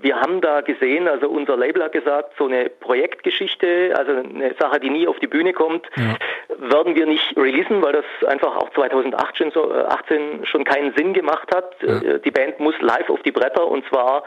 wir 0.02 0.16
haben 0.16 0.42
da 0.42 0.62
gesehen, 0.62 1.08
also 1.08 1.30
unser 1.30 1.58
Label 1.58 1.84
hat 1.84 1.92
gesagt, 1.92 2.34
so 2.38 2.46
eine 2.46 2.70
Projektgeschichte, 2.70 3.94
also 3.96 4.12
eine 4.12 4.54
Sache, 4.60 4.80
die 4.80 4.90
nie 4.90 5.08
auf 5.08 5.20
die 5.20 5.28
Bühne 5.28 5.54
kommt, 5.54 5.88
ja. 5.96 6.16
Werden 6.60 6.96
wir 6.96 7.06
nicht 7.06 7.38
releasen, 7.38 7.82
weil 7.82 7.94
das 7.94 8.30
einfach 8.30 8.56
auch 8.56 8.70
2018 8.72 9.52
so, 9.52 9.72
18 9.72 10.46
schon 10.46 10.64
keinen 10.64 10.94
Sinn 10.96 11.14
gemacht 11.14 11.54
hat. 11.56 11.76
Ja. 11.82 11.98
Äh, 11.98 12.20
die 12.20 12.32
Band 12.32 12.60
muss 12.60 12.76
live 12.82 13.10
auf 13.10 13.22
die 13.24 13.32
Bretter 13.32 13.68
und 13.68 13.86
zwar 13.88 14.24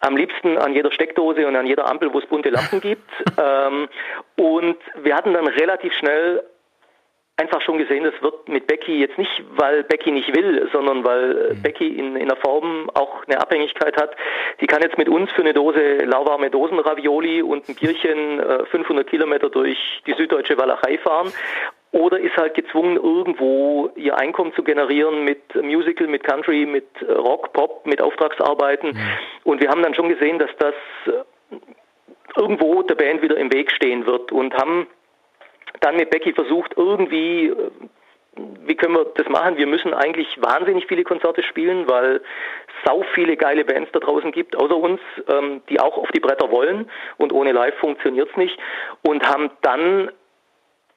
am 0.00 0.16
liebsten 0.16 0.58
an 0.58 0.74
jeder 0.74 0.92
Steckdose 0.92 1.46
und 1.46 1.56
an 1.56 1.66
jeder 1.66 1.88
Ampel, 1.88 2.12
wo 2.12 2.18
es 2.18 2.26
bunte 2.26 2.50
Lampen 2.50 2.80
gibt. 2.80 3.10
ähm, 3.38 3.88
und 4.36 4.76
wir 5.02 5.16
hatten 5.16 5.32
dann 5.32 5.46
relativ 5.46 5.92
schnell 5.94 6.42
einfach 7.36 7.60
schon 7.60 7.78
gesehen, 7.78 8.04
das 8.04 8.14
wird 8.22 8.48
mit 8.48 8.66
Becky 8.66 8.98
jetzt 8.98 9.18
nicht, 9.18 9.44
weil 9.50 9.84
Becky 9.84 10.10
nicht 10.10 10.34
will, 10.34 10.68
sondern 10.72 11.04
weil 11.04 11.54
mhm. 11.54 11.62
Becky 11.62 11.88
in, 11.88 12.16
in 12.16 12.28
der 12.28 12.36
Form 12.38 12.90
auch 12.94 13.24
eine 13.26 13.38
Abhängigkeit 13.40 13.96
hat. 13.96 14.16
Die 14.60 14.66
kann 14.66 14.82
jetzt 14.82 14.96
mit 14.96 15.08
uns 15.08 15.30
für 15.32 15.42
eine 15.42 15.52
Dose 15.52 15.98
lauwarme 16.04 16.50
Dosenravioli 16.50 17.42
und 17.42 17.68
ein 17.68 17.74
Bierchen 17.74 18.40
äh, 18.40 18.64
500 18.66 19.06
Kilometer 19.06 19.50
durch 19.50 19.78
die 20.06 20.14
süddeutsche 20.14 20.56
Walachei 20.56 20.96
fahren 20.98 21.32
oder 21.92 22.18
ist 22.18 22.36
halt 22.36 22.54
gezwungen, 22.54 22.96
irgendwo 22.96 23.90
ihr 23.96 24.18
Einkommen 24.18 24.54
zu 24.54 24.62
generieren 24.62 25.24
mit 25.24 25.54
Musical, 25.54 26.06
mit 26.06 26.24
Country, 26.24 26.66
mit 26.66 26.86
Rock, 27.08 27.52
Pop, 27.52 27.86
mit 27.86 28.00
Auftragsarbeiten. 28.00 28.90
Mhm. 28.90 29.00
Und 29.44 29.60
wir 29.60 29.68
haben 29.68 29.82
dann 29.82 29.94
schon 29.94 30.08
gesehen, 30.08 30.38
dass 30.38 30.50
das 30.58 30.74
irgendwo 32.36 32.82
der 32.82 32.96
Band 32.96 33.22
wieder 33.22 33.36
im 33.36 33.52
Weg 33.52 33.70
stehen 33.72 34.06
wird 34.06 34.32
und 34.32 34.54
haben 34.54 34.86
dann 35.80 35.96
mit 35.96 36.10
Becky 36.10 36.32
versucht, 36.32 36.74
irgendwie 36.76 37.52
wie 38.66 38.74
können 38.74 38.94
wir 38.94 39.06
das 39.14 39.28
machen? 39.28 39.56
Wir 39.56 39.66
müssen 39.66 39.94
eigentlich 39.94 40.28
wahnsinnig 40.40 40.86
viele 40.86 41.04
Konzerte 41.04 41.42
spielen, 41.42 41.88
weil 41.88 42.20
sau 42.84 43.02
viele 43.14 43.36
geile 43.36 43.64
Bands 43.64 43.90
da 43.92 44.00
draußen 44.00 44.32
gibt, 44.32 44.56
außer 44.56 44.76
uns, 44.76 45.00
ähm, 45.28 45.62
die 45.68 45.80
auch 45.80 45.96
auf 45.96 46.10
die 46.12 46.20
Bretter 46.20 46.50
wollen 46.50 46.90
und 47.16 47.32
ohne 47.32 47.52
Live 47.52 47.76
funktioniert 47.76 48.28
es 48.30 48.36
nicht. 48.36 48.58
Und 49.02 49.26
haben 49.26 49.50
dann 49.62 50.10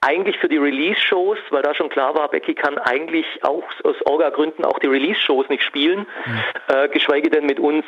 eigentlich 0.02 0.38
für 0.38 0.48
die 0.48 0.56
Release-Shows, 0.56 1.38
weil 1.50 1.62
da 1.62 1.74
schon 1.74 1.90
klar 1.90 2.14
war, 2.14 2.28
Becky 2.28 2.54
kann 2.54 2.78
eigentlich 2.78 3.26
auch 3.42 3.64
aus 3.84 3.96
Orga-Gründen 4.06 4.64
auch 4.64 4.78
die 4.78 4.86
Release-Shows 4.86 5.48
nicht 5.50 5.62
spielen, 5.62 6.06
mhm. 6.24 6.40
äh, 6.68 6.88
geschweige 6.88 7.28
denn 7.28 7.44
mit 7.44 7.60
uns. 7.60 7.84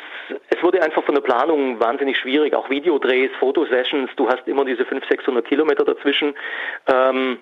Es 0.49 0.61
wurde 0.61 0.83
einfach 0.83 1.03
von 1.03 1.15
der 1.15 1.21
Planung 1.21 1.79
wahnsinnig 1.79 2.17
schwierig, 2.17 2.53
auch 2.53 2.69
Videodrehs, 2.69 3.31
Fotosessions, 3.39 4.11
du 4.15 4.29
hast 4.29 4.47
immer 4.47 4.63
diese 4.63 4.85
500, 4.85 5.09
600 5.09 5.45
Kilometer 5.45 5.85
dazwischen. 5.85 6.35
Ähm, 6.87 7.39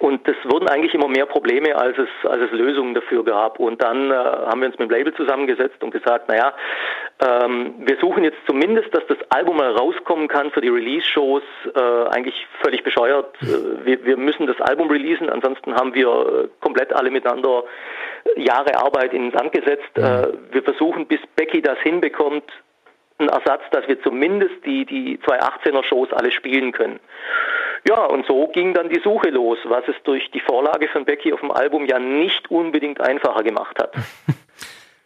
und 0.00 0.26
es 0.26 0.36
wurden 0.50 0.66
eigentlich 0.66 0.94
immer 0.94 1.08
mehr 1.08 1.26
Probleme, 1.26 1.76
als 1.76 1.96
es, 1.98 2.08
als 2.26 2.40
es 2.40 2.50
Lösungen 2.52 2.94
dafür 2.94 3.22
gab. 3.22 3.60
Und 3.60 3.82
dann 3.82 4.10
äh, 4.10 4.14
haben 4.14 4.60
wir 4.62 4.68
uns 4.68 4.78
mit 4.78 4.88
dem 4.88 4.96
Label 4.96 5.12
zusammengesetzt 5.12 5.82
und 5.82 5.90
gesagt, 5.90 6.26
naja, 6.26 6.54
ähm, 7.20 7.74
wir 7.80 7.98
suchen 7.98 8.24
jetzt 8.24 8.38
zumindest, 8.46 8.94
dass 8.94 9.06
das 9.08 9.18
Album 9.28 9.58
mal 9.58 9.70
rauskommen 9.70 10.26
kann 10.26 10.50
für 10.52 10.62
die 10.62 10.70
Release-Shows. 10.70 11.42
Äh, 11.74 11.80
eigentlich 12.14 12.46
völlig 12.62 12.82
bescheuert. 12.82 13.36
Äh, 13.42 13.84
wir, 13.84 14.04
wir 14.06 14.16
müssen 14.16 14.46
das 14.46 14.58
Album 14.62 14.88
releasen, 14.90 15.28
ansonsten 15.28 15.74
haben 15.74 15.94
wir 15.94 16.08
äh, 16.08 16.48
komplett 16.60 16.94
alle 16.94 17.10
miteinander 17.10 17.64
Jahre 18.36 18.78
Arbeit 18.78 19.12
in 19.12 19.30
den 19.30 19.32
Sand 19.32 19.52
gesetzt. 19.52 19.98
Äh, 19.98 20.28
wir 20.50 20.62
versuchen, 20.62 21.08
bis 21.08 21.20
Becky 21.36 21.60
das 21.60 21.78
hinbekommt, 21.80 22.50
einen 23.20 23.28
Ersatz, 23.28 23.62
dass 23.70 23.86
wir 23.86 24.02
zumindest 24.02 24.64
die, 24.64 24.84
die 24.84 25.18
218er 25.18 25.84
Shows 25.84 26.12
alle 26.12 26.32
spielen 26.32 26.72
können. 26.72 27.00
Ja, 27.88 28.04
und 28.04 28.26
so 28.26 28.48
ging 28.48 28.74
dann 28.74 28.88
die 28.88 29.00
Suche 29.00 29.30
los, 29.30 29.58
was 29.64 29.84
es 29.88 29.94
durch 30.04 30.30
die 30.32 30.40
Vorlage 30.40 30.88
von 30.88 31.04
Becky 31.04 31.32
auf 31.32 31.40
dem 31.40 31.50
Album 31.50 31.86
ja 31.86 31.98
nicht 31.98 32.50
unbedingt 32.50 33.00
einfacher 33.00 33.42
gemacht 33.42 33.78
hat. 33.78 33.94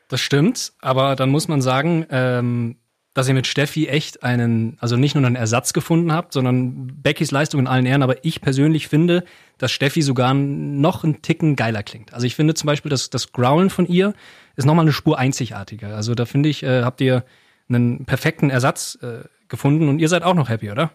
Das 0.09 0.21
stimmt, 0.21 0.75
aber 0.81 1.17
dann 1.17 1.31
muss 1.31 1.49
man 1.49 1.63
sagen, 1.63 2.07
ähm, 2.11 2.77
dass 3.15 3.29
ihr 3.29 3.35
mit 3.35 3.47
Steffi 3.47 3.87
echt 3.87 4.23
einen, 4.23 4.77
also 4.81 4.97
nicht 4.97 5.15
nur 5.15 5.25
einen 5.25 5.37
Ersatz 5.37 5.73
gefunden 5.73 6.13
habt, 6.13 6.33
sondern 6.33 6.89
Beckys 7.03 7.31
Leistung 7.31 7.61
in 7.61 7.67
allen 7.67 7.87
Ehren, 7.87 8.03
aber 8.03 8.25
ich 8.25 8.41
persönlich 8.41 8.89
finde, 8.89 9.25
dass 9.57 9.73
Steffi 9.73 10.03
sogar 10.03 10.35
noch 10.35 11.05
einen 11.05 11.23
Ticken 11.23 11.57
geiler 11.57 11.83
klingt. 11.83 12.13
Also 12.13 12.27
ich 12.27 12.35
finde 12.35 12.55
zum 12.55 12.67
Beispiel, 12.67 12.91
dass 12.91 13.09
das 13.09 13.33
Growlen 13.33 13.71
von 13.71 13.87
ihr 13.87 14.15
ist 14.57 14.67
nochmal 14.67 14.85
eine 14.85 14.93
Spur 14.93 15.19
einzigartiger. 15.19 15.95
Also 15.95 16.15
da 16.15 16.27
finde 16.27 16.49
ich, 16.49 16.63
äh, 16.65 16.83
habt 16.83 17.01
ihr 17.01 17.25
einen 17.69 18.05
perfekten 18.07 18.51
Ersatz 18.51 18.99
äh, 19.03 19.29
gefunden 19.49 19.89
und 19.89 19.99
ihr 19.99 20.09
seid 20.09 20.23
auch 20.23 20.35
noch 20.35 20.49
happy, 20.49 20.71
oder? 20.71 20.91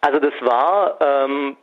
Also 0.00 0.20
das 0.20 0.32
war, 0.40 0.98
ähm, 1.00 1.56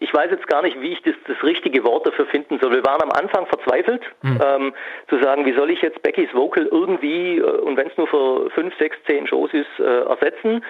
ich 0.00 0.12
weiß 0.12 0.30
jetzt 0.30 0.46
gar 0.46 0.62
nicht, 0.62 0.80
wie 0.80 0.92
ich 0.92 1.02
das, 1.02 1.14
das 1.26 1.42
richtige 1.42 1.84
Wort 1.84 2.06
dafür 2.06 2.26
finden 2.26 2.58
soll. 2.60 2.72
Wir 2.72 2.84
waren 2.84 3.02
am 3.02 3.10
Anfang 3.10 3.46
verzweifelt, 3.46 4.02
mhm. 4.22 4.40
ähm, 4.44 4.74
zu 5.08 5.20
sagen, 5.22 5.46
wie 5.46 5.54
soll 5.54 5.70
ich 5.70 5.80
jetzt 5.82 6.02
Beckys 6.02 6.32
Vocal 6.34 6.66
irgendwie, 6.66 7.38
äh, 7.38 7.42
und 7.42 7.76
wenn 7.76 7.88
es 7.88 7.96
nur 7.96 8.06
für 8.06 8.50
fünf, 8.50 8.76
sechs, 8.78 8.96
zehn 9.06 9.26
Shows 9.26 9.52
ist, 9.52 9.66
äh, 9.78 9.82
ersetzen. 9.82 10.64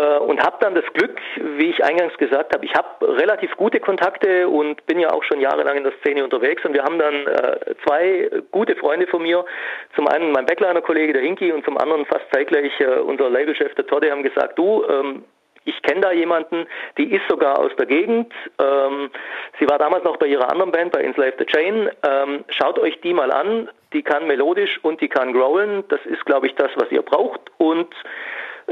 Äh, 0.00 0.18
und 0.18 0.42
habe 0.42 0.56
dann 0.60 0.74
das 0.74 0.84
Glück, 0.94 1.18
wie 1.58 1.70
ich 1.70 1.84
eingangs 1.84 2.16
gesagt 2.18 2.54
habe, 2.54 2.64
ich 2.64 2.74
habe 2.74 3.16
relativ 3.16 3.56
gute 3.56 3.80
Kontakte 3.80 4.48
und 4.48 4.84
bin 4.86 4.98
ja 4.98 5.12
auch 5.12 5.24
schon 5.24 5.40
jahrelang 5.40 5.76
in 5.76 5.84
der 5.84 5.92
Szene 6.00 6.24
unterwegs. 6.24 6.64
Und 6.64 6.74
wir 6.74 6.82
haben 6.82 6.98
dann 6.98 7.26
äh, 7.26 7.74
zwei 7.86 8.30
gute 8.50 8.76
Freunde 8.76 9.06
von 9.06 9.22
mir, 9.22 9.44
zum 9.94 10.08
einen 10.08 10.32
mein 10.32 10.46
Backliner-Kollege, 10.46 11.12
der 11.12 11.22
Hinki, 11.22 11.52
und 11.52 11.64
zum 11.64 11.78
anderen 11.78 12.06
fast 12.06 12.24
zeitgleich 12.32 12.72
äh, 12.80 13.00
unser 13.00 13.30
Labelchef, 13.30 13.74
der 13.74 13.86
Todde, 13.86 14.10
haben 14.10 14.22
gesagt, 14.22 14.58
du, 14.58 14.84
ähm, 14.88 15.24
ich 15.66 15.82
kenne 15.82 16.00
da 16.00 16.12
jemanden, 16.12 16.66
die 16.96 17.12
ist 17.12 17.28
sogar 17.28 17.58
aus 17.58 17.72
der 17.76 17.86
Gegend. 17.86 18.32
Ähm, 18.58 19.10
sie 19.58 19.68
war 19.68 19.78
damals 19.78 20.04
noch 20.04 20.16
bei 20.16 20.26
ihrer 20.26 20.50
anderen 20.50 20.72
Band, 20.72 20.92
bei 20.92 21.02
Enslave 21.02 21.34
the 21.38 21.44
Chain. 21.44 21.90
Ähm, 22.08 22.44
schaut 22.48 22.78
euch 22.78 23.00
die 23.00 23.12
mal 23.12 23.30
an. 23.32 23.68
Die 23.92 24.02
kann 24.02 24.26
melodisch 24.26 24.78
und 24.82 25.00
die 25.00 25.08
kann 25.08 25.32
growlen. 25.32 25.84
Das 25.88 26.00
ist, 26.06 26.24
glaube 26.24 26.46
ich, 26.46 26.54
das, 26.54 26.70
was 26.76 26.90
ihr 26.90 27.02
braucht. 27.02 27.40
Und 27.58 27.88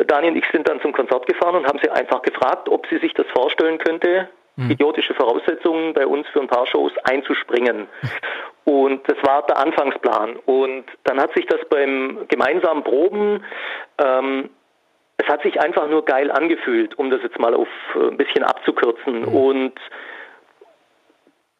Daniel 0.07 0.33
und 0.33 0.39
ich 0.39 0.45
sind 0.53 0.69
dann 0.69 0.81
zum 0.81 0.93
Konzert 0.93 1.27
gefahren 1.27 1.57
und 1.57 1.67
haben 1.67 1.79
sie 1.83 1.91
einfach 1.91 2.23
gefragt, 2.23 2.69
ob 2.69 2.87
sie 2.87 2.99
sich 2.99 3.13
das 3.15 3.27
vorstellen 3.35 3.79
könnte, 3.79 4.29
mhm. 4.57 4.71
idiotische 4.71 5.15
Voraussetzungen 5.15 5.95
bei 5.95 6.07
uns 6.07 6.27
für 6.29 6.41
ein 6.41 6.49
paar 6.49 6.67
Shows 6.67 6.93
einzuspringen. 7.05 7.89
Und 8.65 9.09
das 9.09 9.17
war 9.23 9.47
der 9.47 9.59
Anfangsplan. 9.59 10.37
Und 10.47 10.85
dann 11.05 11.21
hat 11.21 11.35
sich 11.35 11.47
das 11.47 11.61
beim 11.69 12.27
gemeinsamen 12.29 12.83
Proben 12.83 13.45
ähm, 13.99 14.51
es 15.25 15.33
hat 15.33 15.43
sich 15.43 15.61
einfach 15.61 15.89
nur 15.89 16.05
geil 16.05 16.31
angefühlt, 16.31 16.99
um 16.99 17.11
das 17.11 17.23
jetzt 17.23 17.39
mal 17.39 17.55
auf 17.55 17.69
äh, 17.95 18.09
ein 18.09 18.17
bisschen 18.17 18.45
abzukürzen. 18.45 19.21
Mhm. 19.21 19.29
Und 19.29 19.73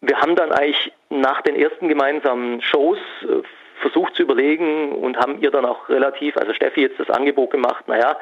wir 0.01 0.21
haben 0.21 0.37
dann 0.37 0.53
eigentlich 0.53 0.93
nach 1.11 1.41
den 1.43 1.57
ersten 1.57 1.89
gemeinsamen 1.89 2.61
Shows 2.63 2.99
äh, 3.23 3.43
versucht 3.81 4.15
zu 4.15 4.23
überlegen 4.23 4.93
und 4.93 5.17
haben 5.19 5.41
ihr 5.41 5.51
dann 5.51 5.65
auch 5.65 5.89
relativ, 5.89 6.37
also 6.37 6.53
Steffi 6.53 6.83
jetzt 6.83 7.01
das 7.01 7.11
Angebot 7.11 7.51
gemacht, 7.51 7.89
naja, 7.89 8.19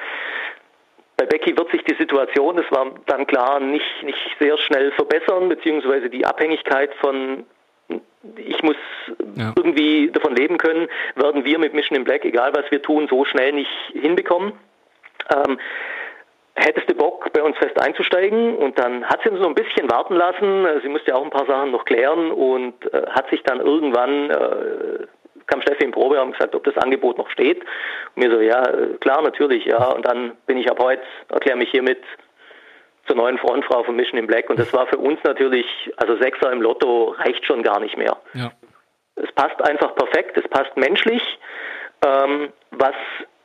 bei 1.17 1.27
Becky 1.27 1.57
wird 1.57 1.71
sich 1.71 1.85
die 1.85 1.95
Situation, 1.95 2.57
das 2.57 2.71
war 2.71 2.87
dann 3.07 3.27
klar, 3.27 3.61
nicht, 3.61 4.03
nicht 4.03 4.37
sehr 4.41 4.57
schnell 4.59 4.91
verbessern, 4.93 5.49
beziehungsweise 5.49 6.09
die 6.09 6.25
Abhängigkeit 6.25 6.95
von 6.95 7.45
ich 8.37 8.63
muss 8.63 8.77
ja. 9.37 9.53
irgendwie 9.57 10.11
davon 10.11 10.35
leben 10.35 10.57
können, 10.57 10.89
werden 11.17 11.45
wir 11.45 11.59
mit 11.59 11.75
Mission 11.75 11.97
in 11.97 12.05
Black, 12.05 12.25
egal 12.25 12.53
was 12.55 12.71
wir 12.71 12.81
tun, 12.81 13.09
so 13.11 13.25
schnell 13.25 13.53
nicht 13.53 13.71
hinbekommen. 13.93 14.53
Ähm, 15.35 15.59
hättest 16.55 16.91
du 16.91 16.95
Bock, 16.95 17.33
bei 17.33 17.43
uns 17.43 17.57
fest 17.59 17.81
einzusteigen? 17.81 18.57
Und 18.57 18.79
dann 18.79 19.05
hat 19.05 19.21
sie 19.23 19.31
uns 19.31 19.41
so 19.41 19.49
ein 19.49 19.55
bisschen 19.55 19.91
warten 19.91 20.15
lassen. 20.15 20.67
Sie 20.83 20.89
musste 20.89 21.11
ja 21.11 21.17
auch 21.17 21.25
ein 21.25 21.31
paar 21.31 21.47
Sachen 21.47 21.71
noch 21.71 21.85
klären 21.85 22.31
und 22.31 22.93
äh, 22.93 23.07
hat 23.11 23.29
sich 23.31 23.43
dann 23.43 23.61
irgendwann, 23.61 24.31
äh, 24.31 25.07
kam 25.47 25.63
Steffi 25.63 25.85
in 25.85 25.93
Probe 25.93 26.21
und 26.23 26.33
gesagt, 26.33 26.55
ob 26.55 26.65
das 26.65 26.77
Angebot 26.77 27.19
noch 27.19 27.31
steht. 27.31 27.61
Und 28.15 28.23
mir 28.23 28.31
so, 28.31 28.41
ja, 28.41 28.63
klar, 29.01 29.23
natürlich, 29.23 29.65
ja. 29.65 29.93
Und 29.93 30.07
dann 30.07 30.37
bin 30.47 30.59
ich 30.59 30.71
ab 30.71 30.79
heute, 30.81 31.03
erkläre 31.29 31.59
mich 31.59 31.71
hiermit 31.71 32.03
zur 33.07 33.17
neuen 33.17 33.39
Frontfrau 33.39 33.83
von 33.83 33.97
Mission 33.97 34.19
in 34.19 34.27
Black. 34.27 34.49
Und 34.49 34.59
das 34.59 34.73
war 34.73 34.87
für 34.87 34.99
uns 34.99 35.19
natürlich, 35.25 35.67
also 35.97 36.17
Sechser 36.17 36.53
im 36.53 36.63
Lotto 36.63 37.15
reicht 37.19 37.45
schon 37.45 37.63
gar 37.63 37.81
nicht 37.81 37.97
mehr. 37.97 38.17
Ja. 38.35 38.53
Es 39.17 39.31
passt 39.33 39.61
einfach 39.63 39.95
perfekt, 39.95 40.37
es 40.39 40.49
passt 40.49 40.77
menschlich. 40.77 41.23
Ähm, 42.05 42.53
was 42.71 42.95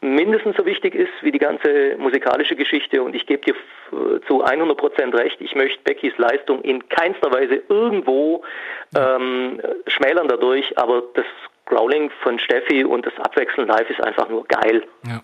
mindestens 0.01 0.55
so 0.57 0.65
wichtig 0.65 0.95
ist 0.95 1.11
wie 1.21 1.31
die 1.31 1.39
ganze 1.39 1.95
musikalische 1.97 2.55
Geschichte 2.55 3.01
und 3.01 3.15
ich 3.15 3.25
gebe 3.25 3.43
dir 3.43 3.55
zu 4.27 4.43
100 4.43 4.77
Prozent 4.77 5.15
recht, 5.15 5.37
ich 5.39 5.55
möchte 5.55 5.79
Beckys 5.83 6.13
Leistung 6.17 6.61
in 6.61 6.87
keinster 6.89 7.31
Weise 7.31 7.61
irgendwo 7.69 8.43
ähm, 8.95 9.61
schmälern 9.87 10.27
dadurch, 10.27 10.77
aber 10.77 11.03
das 11.13 11.25
Growling 11.65 12.11
von 12.21 12.39
Steffi 12.39 12.83
und 12.83 13.05
das 13.05 13.13
Abwechseln 13.19 13.67
live 13.67 13.89
ist 13.89 14.01
einfach 14.01 14.29
nur 14.29 14.45
geil. 14.45 14.83
Ja. 15.07 15.21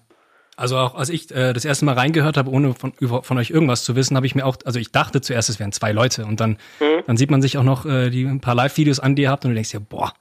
Also 0.55 0.77
auch 0.77 0.95
als 0.95 1.09
ich 1.09 1.31
äh, 1.31 1.51
das 1.51 1.65
erste 1.65 1.85
Mal 1.85 1.95
reingehört 1.95 2.37
habe, 2.37 2.51
ohne 2.51 2.73
von, 2.73 2.93
über, 2.99 3.23
von 3.23 3.37
euch 3.39 3.49
irgendwas 3.49 3.83
zu 3.83 3.95
wissen, 3.95 4.15
habe 4.15 4.27
ich 4.27 4.35
mir 4.35 4.45
auch, 4.45 4.57
also 4.65 4.79
ich 4.79 4.91
dachte 4.91 5.21
zuerst, 5.21 5.49
es 5.49 5.59
wären 5.59 5.71
zwei 5.71 5.91
Leute 5.91 6.25
und 6.25 6.39
dann, 6.39 6.57
mhm. 6.79 7.03
dann 7.07 7.17
sieht 7.17 7.31
man 7.31 7.41
sich 7.41 7.57
auch 7.57 7.63
noch 7.63 7.85
äh, 7.85 8.11
die 8.11 8.25
ein 8.25 8.39
paar 8.39 8.53
Live-Videos 8.53 8.99
an, 8.99 9.15
die 9.15 9.23
ihr 9.23 9.31
habt 9.31 9.45
und 9.45 9.51
du 9.51 9.55
denkst 9.55 9.71
dir, 9.71 9.79
boah, 9.79 10.13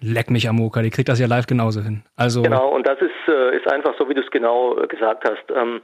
Leck 0.00 0.30
mich 0.30 0.48
Amoka, 0.48 0.82
die 0.82 0.90
kriegt 0.90 1.08
das 1.08 1.20
ja 1.20 1.26
live 1.26 1.46
genauso 1.46 1.80
hin. 1.80 2.02
Also 2.16 2.42
genau, 2.42 2.74
und 2.74 2.86
das 2.86 2.98
ist, 3.00 3.28
äh, 3.28 3.56
ist 3.56 3.70
einfach 3.72 3.94
so, 3.98 4.08
wie 4.08 4.14
du 4.14 4.20
es 4.20 4.30
genau 4.30 4.78
äh, 4.78 4.86
gesagt 4.86 5.24
hast. 5.28 5.44
Ähm, 5.54 5.80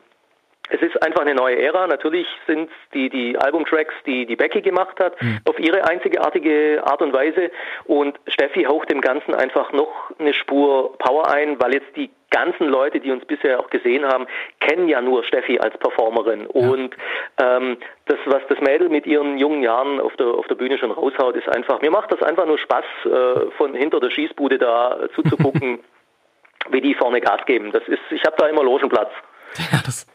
es 0.71 0.81
ist 0.81 1.03
einfach 1.03 1.23
eine 1.23 1.35
neue 1.35 1.61
Ära. 1.61 1.87
Natürlich 1.87 2.27
sind 2.47 2.71
es 2.71 2.91
die, 2.95 3.11
die 3.11 3.37
Albumtracks, 3.37 3.95
die 4.07 4.25
die 4.25 4.37
Becky 4.37 4.63
gemacht 4.63 5.01
hat, 5.01 5.21
mhm. 5.21 5.41
auf 5.45 5.59
ihre 5.59 5.89
einzigartige 5.89 6.83
Art 6.85 7.03
und 7.03 7.13
Weise. 7.13 7.51
Und 7.85 8.19
Steffi 8.29 8.65
haucht 8.65 8.91
dem 8.91 9.01
Ganzen 9.01 9.35
einfach 9.35 9.73
noch 9.73 10.13
eine 10.19 10.33
Spur 10.33 10.97
Power 10.99 11.29
ein, 11.31 11.61
weil 11.61 11.75
jetzt 11.75 11.97
die 11.97 12.11
ganzen 12.31 12.69
Leute, 12.69 13.01
die 13.01 13.11
uns 13.11 13.25
bisher 13.25 13.59
auch 13.59 13.71
gesehen 13.71 14.07
haben, 14.07 14.27
kennen 14.61 14.89
ja 14.89 15.01
nur 15.01 15.25
Steffi 15.25 15.59
als 15.59 15.77
Performerin. 15.79 16.43
Ja. 16.43 16.71
Und 16.71 16.97
ähm, 17.43 17.77
das, 18.07 18.19
was 18.27 18.43
das 18.49 18.61
Mädel 18.61 18.89
mit 18.89 19.07
ihren 19.07 19.39
jungen 19.39 19.63
Jahren 19.63 20.01
auf 20.01 20.15
der, 20.17 20.29
auf 20.29 20.47
der 20.47 20.55
Bühne 20.55 20.79
schon 20.79 20.93
raushaut, 20.93 21.35
ist 21.35 21.49
einfach, 21.49 21.81
mir 21.81 21.91
macht 21.91 22.13
das 22.13 22.23
einfach 22.23 22.47
nur 22.47 22.59
Spaß, 22.59 22.85
äh, 23.05 23.51
von 23.57 23.75
hinter 23.75 23.99
der 23.99 24.11
Schießbude 24.11 24.59
da 24.59 25.09
zuzugucken, 25.17 25.81
wie 26.71 26.81
die 26.81 26.95
vorne 26.95 27.21
Gas 27.21 27.45
geben. 27.47 27.73
Das 27.73 27.83
ist, 27.89 28.01
ich 28.11 28.23
habe 28.25 28.37
da 28.39 28.47
immer 28.47 28.63
Logenplatz. 28.63 29.11
Ja, 29.57 29.81
das, 29.85 30.07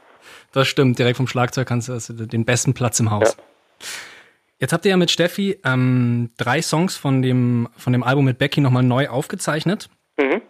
das 0.55 0.67
stimmt. 0.67 0.99
Direkt 0.99 1.17
vom 1.17 1.27
Schlagzeug 1.27 1.67
kannst 1.67 1.89
du 1.89 1.93
also 1.93 2.13
den 2.13 2.45
besten 2.45 2.73
Platz 2.73 2.99
im 2.99 3.11
Haus. 3.11 3.35
Ja. 3.37 3.43
Jetzt 4.59 4.71
habt 4.71 4.85
ihr 4.85 4.91
ja 4.91 4.97
mit 4.97 5.11
Steffi 5.11 5.59
ähm, 5.65 6.31
drei 6.37 6.61
Songs 6.61 6.95
von 6.95 7.21
dem, 7.21 7.67
von 7.77 7.91
dem 7.91 8.03
Album 8.03 8.25
mit 8.25 8.37
Becky 8.37 8.61
nochmal 8.61 8.83
neu 8.83 9.09
aufgezeichnet. 9.09 9.89
Mhm. 10.17 10.41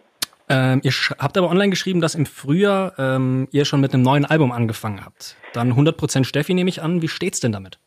Ähm, 0.48 0.80
ihr 0.84 0.92
habt 1.18 1.36
aber 1.36 1.50
online 1.50 1.70
geschrieben, 1.70 2.00
dass 2.00 2.14
im 2.14 2.24
Frühjahr 2.24 2.94
ähm, 2.98 3.48
ihr 3.50 3.64
schon 3.64 3.80
mit 3.80 3.92
einem 3.92 4.04
neuen 4.04 4.24
Album 4.24 4.52
angefangen 4.52 5.04
habt. 5.04 5.36
Dann 5.52 5.72
100% 5.72 6.24
Steffi 6.24 6.54
nehme 6.54 6.70
ich 6.70 6.82
an. 6.82 7.02
Wie 7.02 7.08
steht's 7.08 7.40
denn 7.40 7.50
damit? 7.50 7.80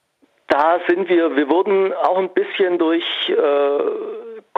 Da 0.50 0.80
sind 0.88 1.08
wir, 1.08 1.36
wir 1.38 1.50
wurden 1.50 1.94
auch 1.94 2.18
ein 2.18 2.34
bisschen 2.34 2.80
durch 2.80 3.06
äh, 3.30 3.34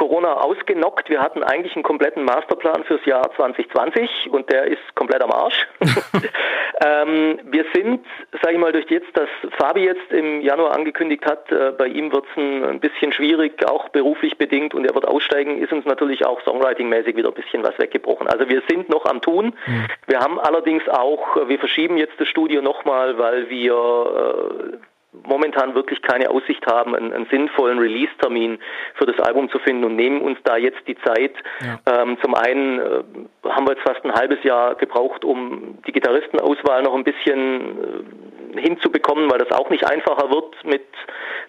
Corona 0.01 0.33
ausgenockt. 0.33 1.11
Wir 1.11 1.21
hatten 1.21 1.43
eigentlich 1.43 1.75
einen 1.75 1.83
kompletten 1.83 2.23
Masterplan 2.23 2.83
fürs 2.85 3.05
Jahr 3.05 3.31
2020 3.35 4.31
und 4.31 4.51
der 4.51 4.63
ist 4.63 4.81
komplett 4.95 5.21
am 5.21 5.29
Arsch. 5.29 5.67
ähm, 6.83 7.39
wir 7.43 7.65
sind, 7.75 8.03
sage 8.41 8.55
ich 8.55 8.59
mal, 8.59 8.71
durch 8.71 8.89
jetzt, 8.89 9.15
dass 9.15 9.29
Fabi 9.59 9.83
jetzt 9.83 10.11
im 10.11 10.41
Januar 10.41 10.73
angekündigt 10.73 11.23
hat, 11.27 11.51
äh, 11.51 11.71
bei 11.77 11.85
ihm 11.85 12.11
wird 12.11 12.25
es 12.31 12.35
ein, 12.35 12.63
ein, 12.63 12.79
bisschen 12.79 13.13
schwierig, 13.13 13.63
auch 13.69 13.89
beruflich 13.89 14.39
bedingt 14.39 14.73
und 14.73 14.85
er 14.85 14.95
wird 14.95 15.07
aussteigen, 15.07 15.61
ist 15.61 15.71
uns 15.71 15.85
natürlich 15.85 16.25
auch 16.25 16.41
songwriting-mäßig 16.41 17.15
wieder 17.15 17.27
ein 17.27 17.35
bisschen 17.35 17.61
was 17.61 17.77
weggebrochen. 17.77 18.25
Also 18.27 18.49
wir 18.49 18.63
sind 18.67 18.89
noch 18.89 19.05
am 19.05 19.21
Tun. 19.21 19.53
Mhm. 19.67 19.85
Wir 20.07 20.19
haben 20.19 20.39
allerdings 20.39 20.89
auch, 20.89 21.47
wir 21.47 21.59
verschieben 21.59 21.97
jetzt 21.97 22.19
das 22.19 22.27
Studio 22.27 22.63
nochmal, 22.63 23.19
weil 23.19 23.51
wir 23.51 24.73
äh, 24.73 24.77
momentan 25.11 25.75
wirklich 25.75 26.01
keine 26.01 26.29
Aussicht 26.29 26.65
haben, 26.67 26.95
einen, 26.95 27.11
einen 27.11 27.25
sinnvollen 27.27 27.79
Release-Termin 27.79 28.59
für 28.95 29.05
das 29.05 29.19
Album 29.19 29.49
zu 29.49 29.59
finden 29.59 29.83
und 29.83 29.95
nehmen 29.95 30.21
uns 30.21 30.37
da 30.43 30.55
jetzt 30.55 30.87
die 30.87 30.95
Zeit. 31.01 31.33
Ja. 31.61 32.01
Ähm, 32.01 32.17
zum 32.21 32.33
einen 32.33 32.79
äh, 32.79 33.03
haben 33.49 33.67
wir 33.67 33.73
jetzt 33.73 33.83
fast 33.83 34.03
ein 34.05 34.13
halbes 34.13 34.41
Jahr 34.43 34.75
gebraucht, 34.75 35.25
um 35.25 35.77
die 35.85 35.91
Gitarristenauswahl 35.91 36.83
noch 36.83 36.95
ein 36.95 37.03
bisschen 37.03 38.55
äh, 38.55 38.61
hinzubekommen, 38.61 39.29
weil 39.29 39.39
das 39.39 39.51
auch 39.51 39.69
nicht 39.69 39.85
einfacher 39.85 40.31
wird 40.31 40.63
mit 40.63 40.85